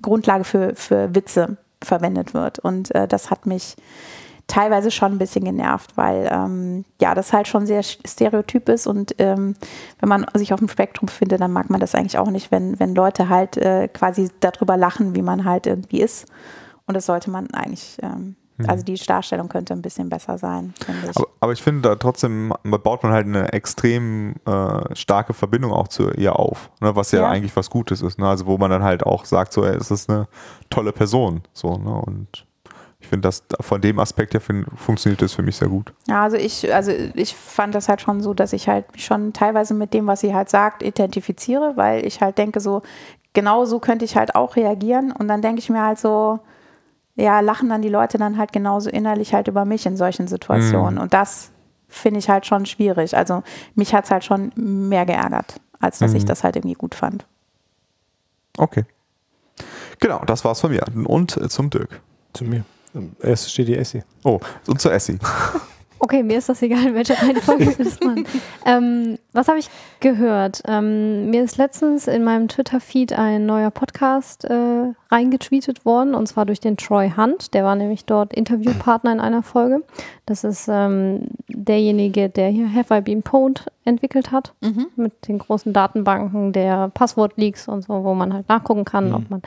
[0.00, 2.60] Grundlage für, für Witze verwendet wird.
[2.60, 3.76] Und äh, das hat mich
[4.46, 9.14] teilweise schon ein bisschen genervt, weil ähm, ja, das halt schon sehr stereotyp ist und
[9.18, 9.54] ähm,
[10.00, 12.78] wenn man sich auf dem Spektrum befindet, dann mag man das eigentlich auch nicht, wenn,
[12.78, 16.26] wenn Leute halt äh, quasi darüber lachen, wie man halt irgendwie ist.
[16.86, 18.36] Und das sollte man eigentlich, ähm,
[18.68, 20.74] also die Darstellung könnte ein bisschen besser sein,
[21.10, 21.16] ich.
[21.16, 25.88] Aber, aber ich finde da trotzdem baut man halt eine extrem äh, starke Verbindung auch
[25.88, 27.28] zu ihr auf, ne, was ja, Ja.
[27.30, 28.18] eigentlich was Gutes ist.
[28.18, 28.28] Ne?
[28.28, 30.28] Also wo man dann halt auch sagt, so, ey, es ist eine
[30.70, 31.40] tolle Person.
[31.54, 31.94] So, ne?
[31.94, 32.46] Und
[33.04, 35.92] ich finde, dass von dem Aspekt her fin- funktioniert das für mich sehr gut.
[36.08, 39.34] Ja, also ich, also ich fand das halt schon so, dass ich halt mich schon
[39.34, 42.80] teilweise mit dem, was sie halt sagt, identifiziere, weil ich halt denke, so,
[43.34, 45.12] genau so könnte ich halt auch reagieren.
[45.12, 46.40] Und dann denke ich mir halt so,
[47.14, 50.98] ja, lachen dann die Leute dann halt genauso innerlich halt über mich in solchen Situationen.
[50.98, 51.50] Und das
[51.86, 53.16] finde ich halt schon schwierig.
[53.16, 53.42] Also
[53.74, 57.26] mich hat es halt schon mehr geärgert, als dass ich das halt irgendwie gut fand.
[58.56, 58.84] Okay.
[60.00, 60.84] Genau, das war's von mir.
[61.04, 62.00] Und zum Dirk.
[62.32, 62.64] Zu mir.
[63.20, 64.02] Erst steht die Essie.
[64.24, 65.18] Oh, und zu Essie.
[66.04, 68.26] Okay, mir ist das egal, in welcher Reihenfolge das machen.
[68.66, 70.60] Ähm, was habe ich gehört?
[70.66, 76.44] Ähm, mir ist letztens in meinem Twitter-Feed ein neuer Podcast äh, reingetweetet worden, und zwar
[76.44, 77.54] durch den Troy Hunt.
[77.54, 79.82] Der war nämlich dort Interviewpartner in einer Folge.
[80.26, 84.54] Das ist ähm, derjenige, der hier Have I Been Pwned entwickelt hat,
[84.96, 89.42] mit den großen Datenbanken der Passwort-Leaks und so, wo man halt nachgucken kann, ob man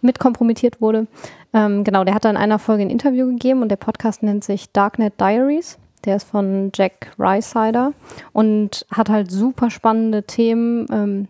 [0.00, 1.06] mit kompromittiert wurde.
[1.52, 4.44] Ähm, genau, der hat da in einer Folge ein Interview gegeben und der Podcast nennt
[4.44, 5.78] sich Darknet Diaries.
[6.04, 7.92] Der ist von Jack Rysider
[8.32, 11.28] und hat halt super spannende Themen, ähm,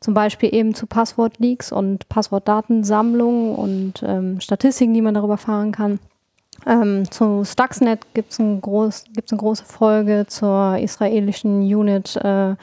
[0.00, 5.98] zum Beispiel eben zu Passwort-Leaks und Passwortdatensammlung und ähm, Statistiken, die man darüber fahren kann.
[6.66, 12.54] Ähm, zu Stuxnet gibt es ein groß, gibt's eine große Folge zur israelischen Unit äh,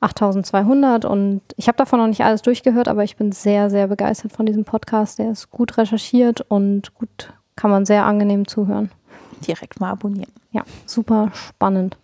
[0.00, 4.32] 8200 und ich habe davon noch nicht alles durchgehört, aber ich bin sehr, sehr begeistert
[4.32, 5.18] von diesem Podcast.
[5.18, 8.90] Der ist gut recherchiert und gut, kann man sehr angenehm zuhören.
[9.46, 10.32] Direkt mal abonnieren.
[10.52, 11.96] Ja, super spannend.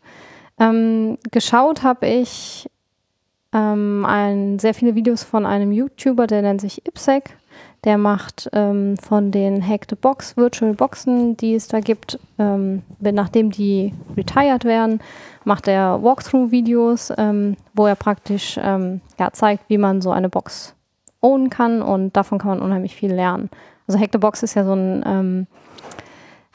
[0.58, 2.68] Ähm, geschaut habe ich
[3.52, 7.36] ähm, ein, sehr viele Videos von einem YouTuber, der nennt sich Ipsec.
[7.84, 12.82] Der macht ähm, von den Hack the Box Virtual Boxen, die es da gibt, ähm,
[13.00, 15.00] nachdem die retired werden,
[15.44, 20.74] macht er Walkthrough-Videos, ähm, wo er praktisch ähm, ja, zeigt, wie man so eine Box
[21.20, 23.50] ownen kann und davon kann man unheimlich viel lernen.
[23.86, 25.46] Also Hack the Box ist ja so ein ähm,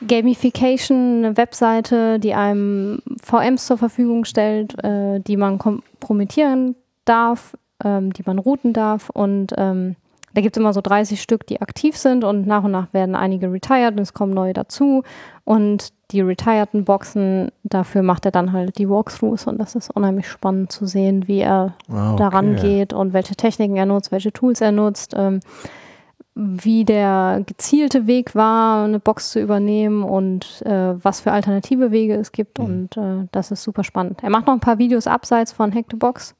[0.08, 6.76] Gamification, eine Webseite, die einem VMs zur Verfügung stellt, äh, die man kompromittieren
[7.06, 9.10] darf, ähm, die man routen darf.
[9.10, 9.96] Und ähm,
[10.34, 13.16] da gibt es immer so 30 Stück, die aktiv sind und nach und nach werden
[13.16, 15.04] einige retired und es kommen neue dazu.
[15.44, 20.28] Und die retireden Boxen, dafür macht er dann halt die Walkthroughs und das ist unheimlich
[20.28, 22.18] spannend zu sehen, wie er Ah, okay.
[22.24, 25.40] daran geht und welche Techniken er nutzt, welche Tools er nutzt, ähm,
[26.36, 32.16] wie der gezielte Weg war, eine Box zu übernehmen und äh, was für alternative Wege
[32.16, 32.60] es gibt.
[32.60, 34.24] Und äh, das ist super spannend.
[34.24, 36.36] Er macht noch ein paar Videos abseits von Hack the Box.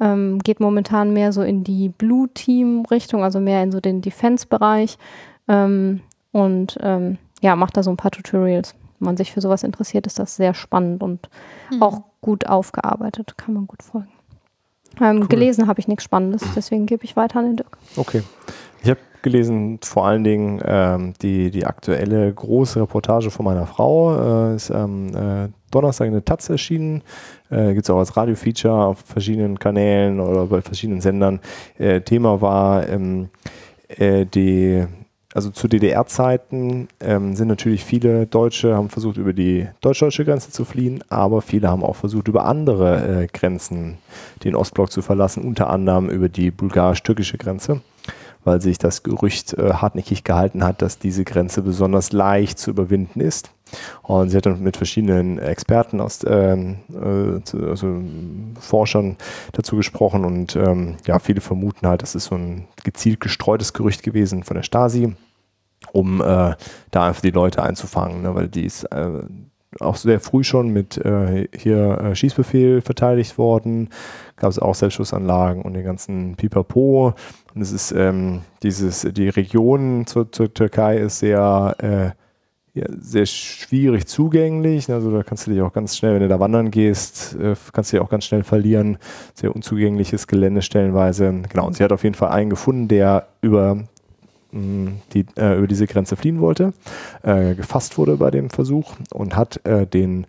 [0.00, 4.98] Ähm, geht momentan mehr so in die Blue Team-Richtung, also mehr in so den Defense-Bereich.
[5.48, 6.00] Ähm,
[6.32, 8.74] und ähm, ja, macht da so ein paar Tutorials.
[8.98, 11.28] Wenn man sich für sowas interessiert, ist das sehr spannend und
[11.80, 13.34] auch gut aufgearbeitet.
[13.36, 14.12] Kann man gut folgen.
[15.00, 17.78] Ähm, Gelesen habe ich nichts Spannendes, deswegen gebe ich weiter an den Dirk.
[17.96, 18.22] Okay.
[18.82, 24.52] Ich habe gelesen, vor allen Dingen ähm, die, die aktuelle große Reportage von meiner Frau.
[24.52, 27.02] Äh, ist am äh, Donnerstag in der Taz erschienen.
[27.50, 31.40] Äh, Gibt es auch als Radio-Feature auf verschiedenen Kanälen oder bei verschiedenen Sendern.
[31.78, 33.28] Äh, Thema war ähm,
[33.88, 34.84] äh, die,
[35.34, 40.64] also zu DDR-Zeiten ähm, sind natürlich viele Deutsche, haben versucht, über die deutsch-deutsche Grenze zu
[40.64, 43.98] fliehen, aber viele haben auch versucht, über andere äh, Grenzen
[44.44, 47.82] den Ostblock zu verlassen, unter anderem über die bulgarisch-türkische Grenze
[48.44, 53.20] weil sich das Gerücht äh, hartnäckig gehalten hat, dass diese Grenze besonders leicht zu überwinden
[53.20, 53.50] ist.
[54.02, 58.02] Und sie hat dann mit verschiedenen Experten aus ähm, äh, also
[58.58, 59.16] Forschern
[59.52, 64.02] dazu gesprochen und ähm, ja, viele vermuten halt, das ist so ein gezielt gestreutes Gerücht
[64.02, 65.14] gewesen von der Stasi,
[65.92, 66.54] um äh,
[66.90, 69.22] da einfach die Leute einzufangen, ne, weil die ist, äh,
[69.78, 73.90] auch sehr früh schon mit äh, hier äh, Schießbefehl verteidigt worden.
[74.36, 77.14] Gab es auch Selbstschussanlagen und den ganzen Pipapo.
[77.54, 83.26] Und es ist ähm, dieses, die Region zur, zur Türkei ist sehr, äh, ja, sehr
[83.26, 84.90] schwierig zugänglich.
[84.90, 87.92] Also da kannst du dich auch ganz schnell, wenn du da wandern gehst, äh, kannst
[87.92, 88.98] du dich auch ganz schnell verlieren.
[89.34, 91.42] Sehr unzugängliches Gelände stellenweise.
[91.48, 93.84] Genau, und sie hat auf jeden Fall einen gefunden, der über
[94.52, 96.72] die, äh, über diese Grenze fliehen wollte,
[97.22, 100.26] äh, gefasst wurde bei dem Versuch und hat äh, den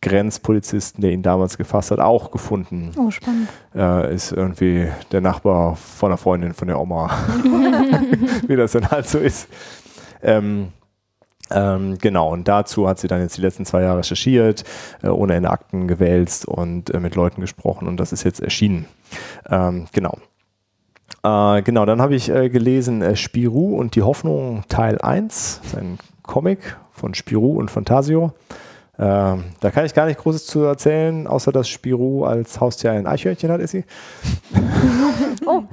[0.00, 2.92] Grenzpolizisten, der ihn damals gefasst hat, auch gefunden.
[2.96, 3.48] Oh, spannend.
[3.74, 7.10] Äh, ist irgendwie der Nachbar von der Freundin von der Oma.
[8.46, 9.48] Wie das dann halt so ist.
[10.22, 10.68] Ähm,
[11.50, 14.64] ähm, genau, und dazu hat sie dann jetzt die letzten zwei Jahre recherchiert,
[15.02, 18.86] äh, ohne Ende Akten gewälzt und äh, mit Leuten gesprochen und das ist jetzt erschienen.
[19.48, 20.18] Ähm, genau.
[21.22, 25.72] Äh, genau, dann habe ich äh, gelesen äh, Spirou und die Hoffnung Teil 1, das
[25.72, 28.32] ist ein Comic von Spirou und Fantasio.
[29.02, 33.08] Ähm, da kann ich gar nicht Großes zu erzählen, außer dass Spirou als Haustier ein
[33.08, 33.84] Eichhörnchen hat, ist sie.
[35.44, 35.64] Oh,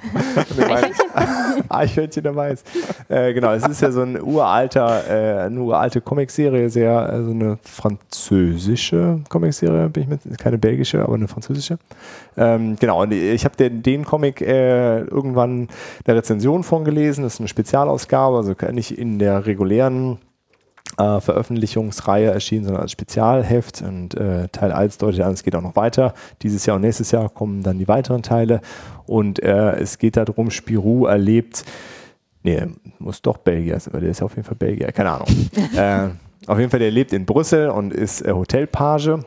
[1.70, 2.66] Eichhörnchen dabei ist.
[3.08, 7.30] Äh, genau, es ist ja so ein uralter, äh, eine uralte Comicserie, sehr, äh, so
[7.30, 11.78] eine französische Comicserie, bin ich mit, keine belgische, aber eine französische.
[12.36, 15.68] Ähm, genau, und ich habe den, den Comic äh, irgendwann
[16.08, 20.18] der Rezension von gelesen, das ist eine Spezialausgabe, also nicht in der regulären
[21.00, 23.82] äh, Veröffentlichungsreihe erschienen, sondern als Spezialheft.
[23.82, 26.14] Und äh, Teil 1 deutet an, es geht auch noch weiter.
[26.42, 28.62] Dieses Jahr und nächstes Jahr kommen dann die weiteren Teile.
[29.06, 31.64] Und äh, es geht darum, Spirou erlebt,
[32.44, 32.62] nee,
[33.00, 35.28] muss doch Belgier sein, weil der ist ja auf jeden Fall Belgier, keine Ahnung.
[35.76, 36.10] äh,
[36.48, 39.20] auf jeden Fall, der lebt in Brüssel und ist äh, Hotelpage.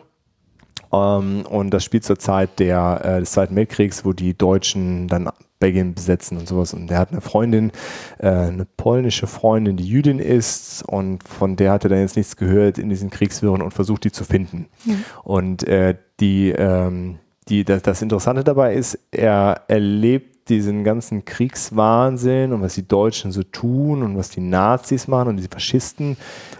[0.90, 5.30] Um, und das spielt zur Zeit der, äh, des Zweiten Weltkriegs, wo die Deutschen dann
[5.62, 6.74] Belgien besetzen und sowas.
[6.74, 7.70] Und der hat eine Freundin,
[8.18, 12.36] äh, eine polnische Freundin, die Jüdin ist und von der hat er dann jetzt nichts
[12.36, 14.66] gehört in diesen Kriegswirren und versucht, die zu finden.
[14.84, 15.04] Mhm.
[15.22, 22.52] Und äh, die, ähm, die, das, das Interessante dabei ist, er erlebt diesen ganzen Kriegswahnsinn
[22.52, 26.16] und was die Deutschen so tun und was die Nazis machen und die Faschisten.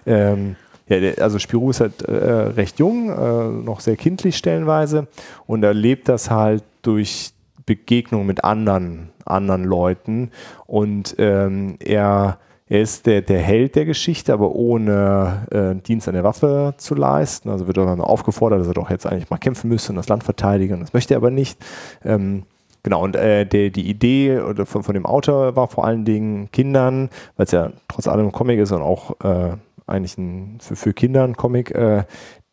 [0.07, 0.55] Ähm,
[0.87, 5.09] ja, also Spirou ist halt äh, recht jung, äh, noch sehr kindlich stellenweise
[5.49, 7.33] und erlebt das halt durch
[7.67, 10.31] Begegnung mit anderen, anderen Leuten
[10.67, 16.15] und ähm, er, er ist der, der Held der Geschichte, aber ohne äh, Dienst an
[16.15, 17.51] der Waffe zu leisten.
[17.51, 20.09] Also wird er dann aufgefordert, dass er doch jetzt eigentlich mal kämpfen müsste und das
[20.09, 20.81] Land verteidigen.
[20.81, 21.59] Das möchte er aber nicht.
[22.05, 22.45] Ähm,
[22.85, 26.51] Genau, und äh, der, die Idee oder von, von dem Autor war vor allen Dingen
[26.51, 29.53] Kindern, weil es ja trotz allem ein Comic ist und auch äh,
[29.87, 32.05] eigentlich ein, für, für Kinder ein Comic, äh,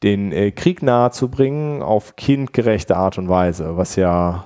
[0.03, 4.45] den äh, Krieg nahezubringen auf kindgerechte Art und Weise, was ja,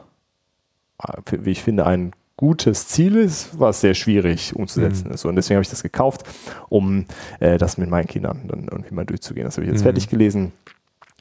[1.32, 5.14] wie ich finde, ein gutes Ziel ist, was sehr schwierig umzusetzen Mhm.
[5.14, 5.26] ist.
[5.26, 6.24] Und deswegen habe ich das gekauft,
[6.70, 7.06] um
[7.40, 9.45] äh, das mit meinen Kindern dann irgendwie mal durchzugehen.
[9.45, 9.86] Das habe ich jetzt Mhm.
[9.86, 10.52] fertig gelesen.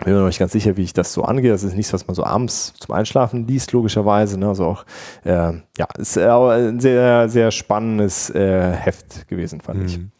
[0.03, 1.51] Bin mir noch nicht ganz sicher, wie ich das so angehe.
[1.53, 4.39] Das ist nichts, was man so abends zum Einschlafen liest, logischerweise.
[4.40, 4.49] Ne?
[4.49, 4.85] Also auch,
[5.24, 5.31] äh,
[5.78, 9.99] ja, ist äh, aber ein sehr, sehr spannendes äh, Heft gewesen, fand ich.
[9.99, 10.11] Mhm.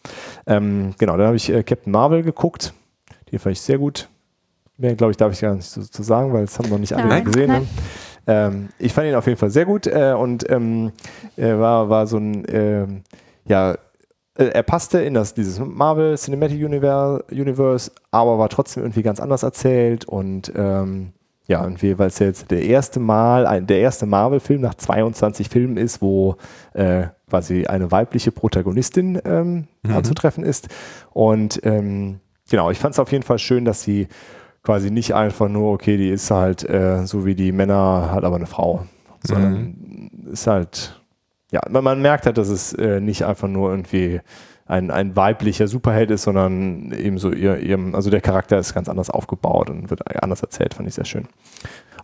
[0.46, 2.74] Ähm, genau, dann habe ich äh, Captain Marvel geguckt.
[3.30, 4.08] Die fand ich sehr gut.
[4.76, 6.92] Mehr, glaube ich, darf ich gar nicht so zu sagen, weil es haben noch nicht
[6.92, 7.48] alle Nein, gesehen.
[7.48, 7.68] nein.
[8.26, 10.92] Ähm, ich fand ihn auf jeden Fall sehr gut äh, und ähm,
[11.36, 13.02] äh, war, war so ein, ähm,
[13.46, 13.72] ja,
[14.38, 19.42] äh, er passte in das, dieses Marvel Cinematic Universe, aber war trotzdem irgendwie ganz anders
[19.42, 21.12] erzählt und ähm,
[21.48, 25.48] ja, irgendwie, weil es ja jetzt der erste Mal, ein, der erste Marvel-Film nach 22
[25.48, 26.36] Filmen ist, wo
[26.72, 29.96] äh, quasi eine weibliche Protagonistin ähm, Mhm.
[29.96, 30.68] anzutreffen ist.
[31.12, 34.06] Und ähm, genau, ich fand es auf jeden Fall schön, dass sie
[34.62, 38.36] quasi nicht einfach nur, okay, die ist halt äh, so wie die Männer, hat aber
[38.36, 38.86] eine Frau,
[39.22, 41.01] sondern ist halt,
[41.51, 44.20] ja, man, man merkt halt, dass es äh, nicht einfach nur irgendwie
[44.66, 48.89] ein, ein weiblicher Superheld ist, sondern eben so ihr, ihrem, also der Charakter ist ganz
[48.89, 51.26] anders aufgebaut und wird anders erzählt, fand ich sehr schön.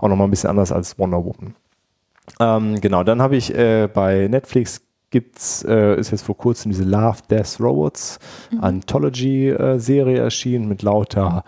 [0.00, 1.54] Auch nochmal ein bisschen anders als Wonder Woman.
[2.40, 6.84] Ähm, genau, dann habe ich äh, bei Netflix gibt's, äh, ist jetzt vor kurzem diese
[6.84, 8.18] Love, Death, Robots
[8.60, 11.44] Anthology-Serie erschienen mit lauter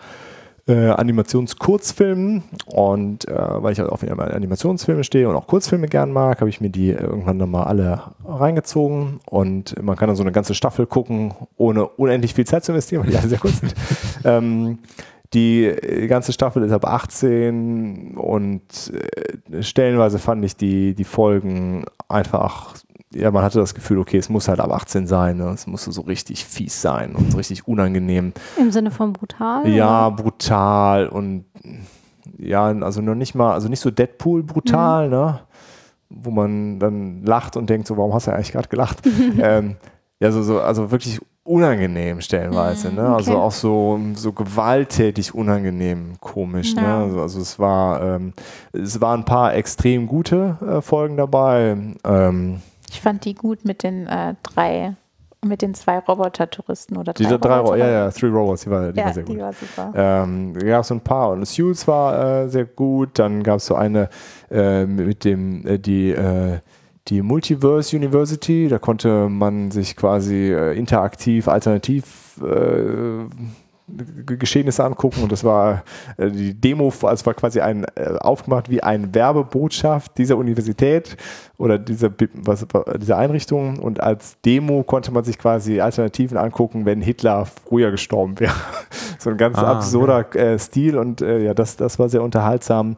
[0.71, 6.39] äh, Animationskurzfilmen und äh, weil ich halt auf Animationsfilme stehe und auch Kurzfilme gern mag,
[6.39, 10.31] habe ich mir die irgendwann dann mal alle reingezogen und man kann dann so eine
[10.31, 13.75] ganze Staffel gucken, ohne unendlich viel Zeit zu investieren, weil die alle sehr kurz sind.
[14.23, 14.79] ähm,
[15.33, 15.73] die
[16.07, 18.61] ganze Staffel ist ab 18 und
[19.51, 22.75] äh, stellenweise fand ich die, die Folgen einfach,
[23.13, 25.49] ja, man hatte das Gefühl, okay, es muss halt ab 18 sein, ne?
[25.49, 28.33] es musste so richtig fies sein und richtig unangenehm.
[28.57, 29.67] Im Sinne von brutal?
[29.67, 31.45] Ja, brutal und
[32.37, 35.41] ja, also noch nicht mal, also nicht so Deadpool brutal, ne?
[36.09, 38.99] Wo man dann lacht und denkt, so, warum hast du eigentlich gerade gelacht?
[39.41, 39.75] ähm,
[40.19, 42.93] ja, so, so, also wirklich unangenehm stellenweise.
[42.93, 43.01] Ne?
[43.01, 46.75] Also auch so, so gewalttätig unangenehm, komisch.
[46.75, 46.81] Ne?
[46.81, 47.03] Ja.
[47.03, 48.33] Also, also es war, ähm,
[48.73, 51.77] es waren ein paar extrem gute äh, Folgen dabei.
[52.03, 52.61] Ähm,
[52.93, 54.95] Ich fand die gut mit den äh, drei,
[55.45, 58.99] mit den zwei Roboter-Touristen oder drei, Ro- Roboter- ja, ja, Three Robots, die war, die
[58.99, 59.35] Ja, war sehr gut.
[59.35, 59.93] die war super.
[59.95, 63.17] Ähm, da gab es so ein paar und Suits war äh, sehr gut.
[63.17, 64.09] Dann gab es so eine
[64.51, 66.59] äh, mit dem äh, die äh,
[67.07, 68.67] die Multiverse University.
[68.67, 72.37] Da konnte man sich quasi äh, interaktiv, alternativ
[74.25, 75.83] Geschehnisse angucken und das war
[76.17, 81.17] äh, die Demo, also war quasi ein äh, aufgemacht wie ein Werbebotschaft dieser Universität
[81.57, 82.65] oder dieser, was,
[82.97, 88.39] dieser Einrichtung und als Demo konnte man sich quasi Alternativen angucken, wenn Hitler früher gestorben
[88.39, 88.53] wäre.
[89.19, 92.97] so ein ganz Ah, absurder äh, Stil und ja, das, das war sehr unterhaltsam.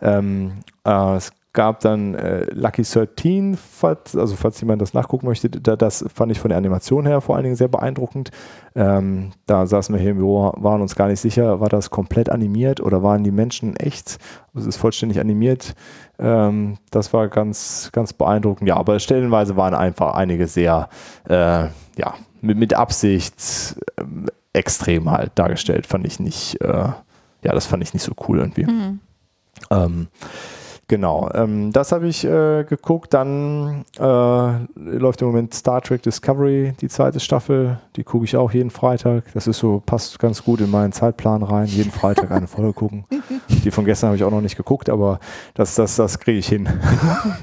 [0.00, 0.52] Ähm,
[0.84, 5.76] äh, es gab dann äh, Lucky 13, falls, also falls jemand das nachgucken möchte, da,
[5.76, 8.32] das fand ich von der Animation her vor allen Dingen sehr beeindruckend.
[8.74, 12.28] Ähm, da saßen wir hier im Büro, waren uns gar nicht sicher, war das komplett
[12.28, 14.18] animiert oder waren die Menschen echt?
[14.52, 15.74] Also es ist vollständig animiert.
[16.18, 18.68] Ähm, das war ganz, ganz beeindruckend.
[18.68, 20.88] Ja, aber stellenweise waren einfach einige sehr,
[21.28, 25.86] äh, ja, mit, mit Absicht ähm, extrem halt dargestellt.
[25.86, 26.88] Fand ich nicht, äh,
[27.42, 28.66] ja, das fand ich nicht so cool irgendwie.
[29.70, 30.08] Ähm,
[30.86, 33.14] Genau, ähm, das habe ich äh, geguckt.
[33.14, 34.02] Dann äh,
[34.76, 37.78] läuft im Moment Star Trek Discovery, die zweite Staffel.
[37.96, 39.24] Die gucke ich auch jeden Freitag.
[39.32, 41.66] Das ist so, passt ganz gut in meinen Zeitplan rein.
[41.66, 43.04] Jeden Freitag eine Folge gucken.
[43.48, 45.20] Die von gestern habe ich auch noch nicht geguckt, aber
[45.54, 46.68] das, das, das kriege ich hin.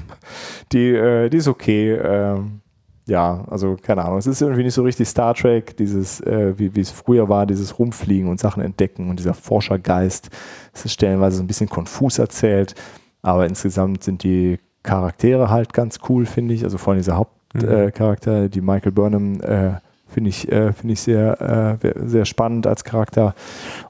[0.72, 1.94] die, äh, die ist okay.
[1.94, 2.60] Ähm,
[3.06, 4.18] ja, also keine Ahnung.
[4.18, 7.46] Es ist irgendwie nicht so richtig Star Trek, dieses, äh, wie wie es früher war,
[7.46, 10.30] dieses Rumfliegen und Sachen entdecken und dieser Forschergeist.
[10.72, 12.76] Es ist stellenweise so ein bisschen konfus erzählt.
[13.22, 16.64] Aber insgesamt sind die Charaktere halt ganz cool, finde ich.
[16.64, 19.74] Also vor allem dieser Hauptcharakter, äh, Charakter, die Michael Burnham, äh,
[20.08, 23.34] finde ich, äh, finde ich sehr, äh, sehr spannend als Charakter.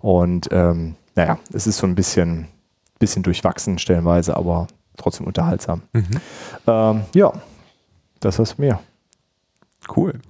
[0.01, 2.49] Und ähm, naja, es ist so ein bisschen,
[2.99, 5.83] bisschen durchwachsen stellenweise, aber trotzdem unterhaltsam.
[6.67, 7.33] Ähm, ja,
[8.21, 8.81] das war's von mir.
[9.97, 10.21] Cool.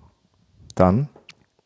[0.74, 1.09] Dann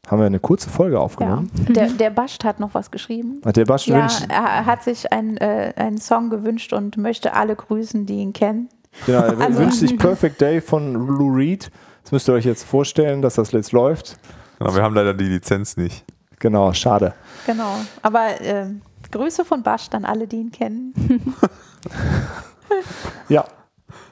[0.07, 1.01] haben wir eine kurze Folge Ja.
[1.01, 1.51] aufgenommen.
[1.69, 3.41] Der, der Bascht hat noch was geschrieben.
[3.45, 7.35] Hat der Basch Ja, wünscht, er hat sich ein, äh, einen Song gewünscht und möchte
[7.35, 8.69] alle grüßen, die ihn kennen.
[9.05, 11.70] genau, er Also- wünscht sich Perfect Day von Lou Reed.
[12.03, 14.16] Das müsst ihr euch jetzt vorstellen, dass das jetzt läuft.
[14.61, 16.05] Aber wir haben leider die Lizenz nicht.
[16.39, 17.12] Genau, schade.
[17.47, 17.74] Genau.
[18.03, 18.66] Aber äh,
[19.11, 20.95] Grüße von Bascht an alle, die ihn kennen.
[23.28, 23.45] Ja.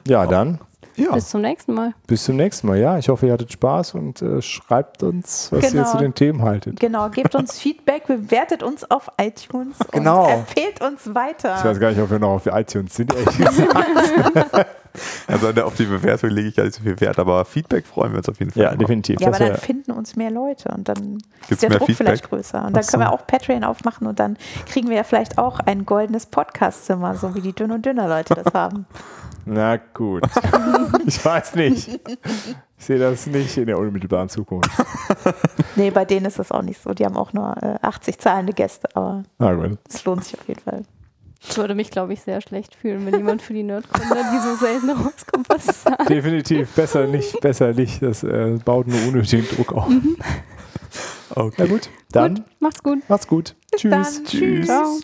[0.07, 0.59] Ja, dann
[0.97, 1.13] Ja.
[1.13, 1.93] Bis zum nächsten Mal.
[2.07, 2.77] bis zum nächsten Mal.
[2.77, 5.91] Ja, ich hoffe, ihr hattet Spaß und äh, schreibt uns, was ihr Genau.
[5.91, 6.79] zu den Themen haltet.
[6.79, 10.25] Genau, gebt uns Feedback, bewertet uns auf iTunes Genau.
[10.25, 11.55] und empfehlt uns weiter.
[11.59, 14.67] Ich weiß gar nicht, ob wir noch auf iTunes sind, ehrlich gesagt.
[15.27, 18.17] Also auf die Bewertung lege ich gar nicht so viel Wert, aber Feedback freuen wir
[18.17, 18.63] uns auf jeden Fall.
[18.63, 18.79] ja, immer.
[18.79, 19.19] definitiv.
[19.19, 21.17] ja, aber dann finden uns mehr Leute und dann
[21.47, 22.07] Gibt's ist der Druck Feedback?
[22.07, 22.65] vielleicht größer.
[22.65, 25.85] Und dann können wir auch Patreon aufmachen und dann kriegen wir ja vielleicht auch ein
[25.85, 28.85] goldenes Podcast-Zimmer, so wie die Dünn und Dünner Leute das haben.
[29.45, 30.23] Na gut.
[31.05, 31.87] ich weiß nicht.
[32.77, 34.69] Ich sehe das nicht in der unmittelbaren Zukunft.
[35.77, 36.93] Nee, bei denen ist das auch nicht so.
[36.93, 39.23] Die haben auch nur äh, 80 zahlende Gäste, aber
[39.89, 40.83] es lohnt sich auf jeden Fall.
[41.47, 44.55] Ich würde mich, glaube ich, sehr schlecht fühlen, wenn jemand für die Nerdkunde, die so
[44.55, 46.09] selten rauskommt, was sagt.
[46.09, 46.71] Definitiv.
[46.73, 48.01] Besser nicht, besser nicht.
[48.01, 49.87] Das äh, baut nur unnötigen Druck auf.
[51.31, 51.55] Okay.
[51.57, 52.99] Na gut, dann Gut, macht's gut.
[53.09, 53.55] macht's gut.
[53.75, 53.89] Tschüss.
[53.91, 54.25] dann.
[54.25, 54.65] Tschüss.
[54.67, 54.97] Ciao.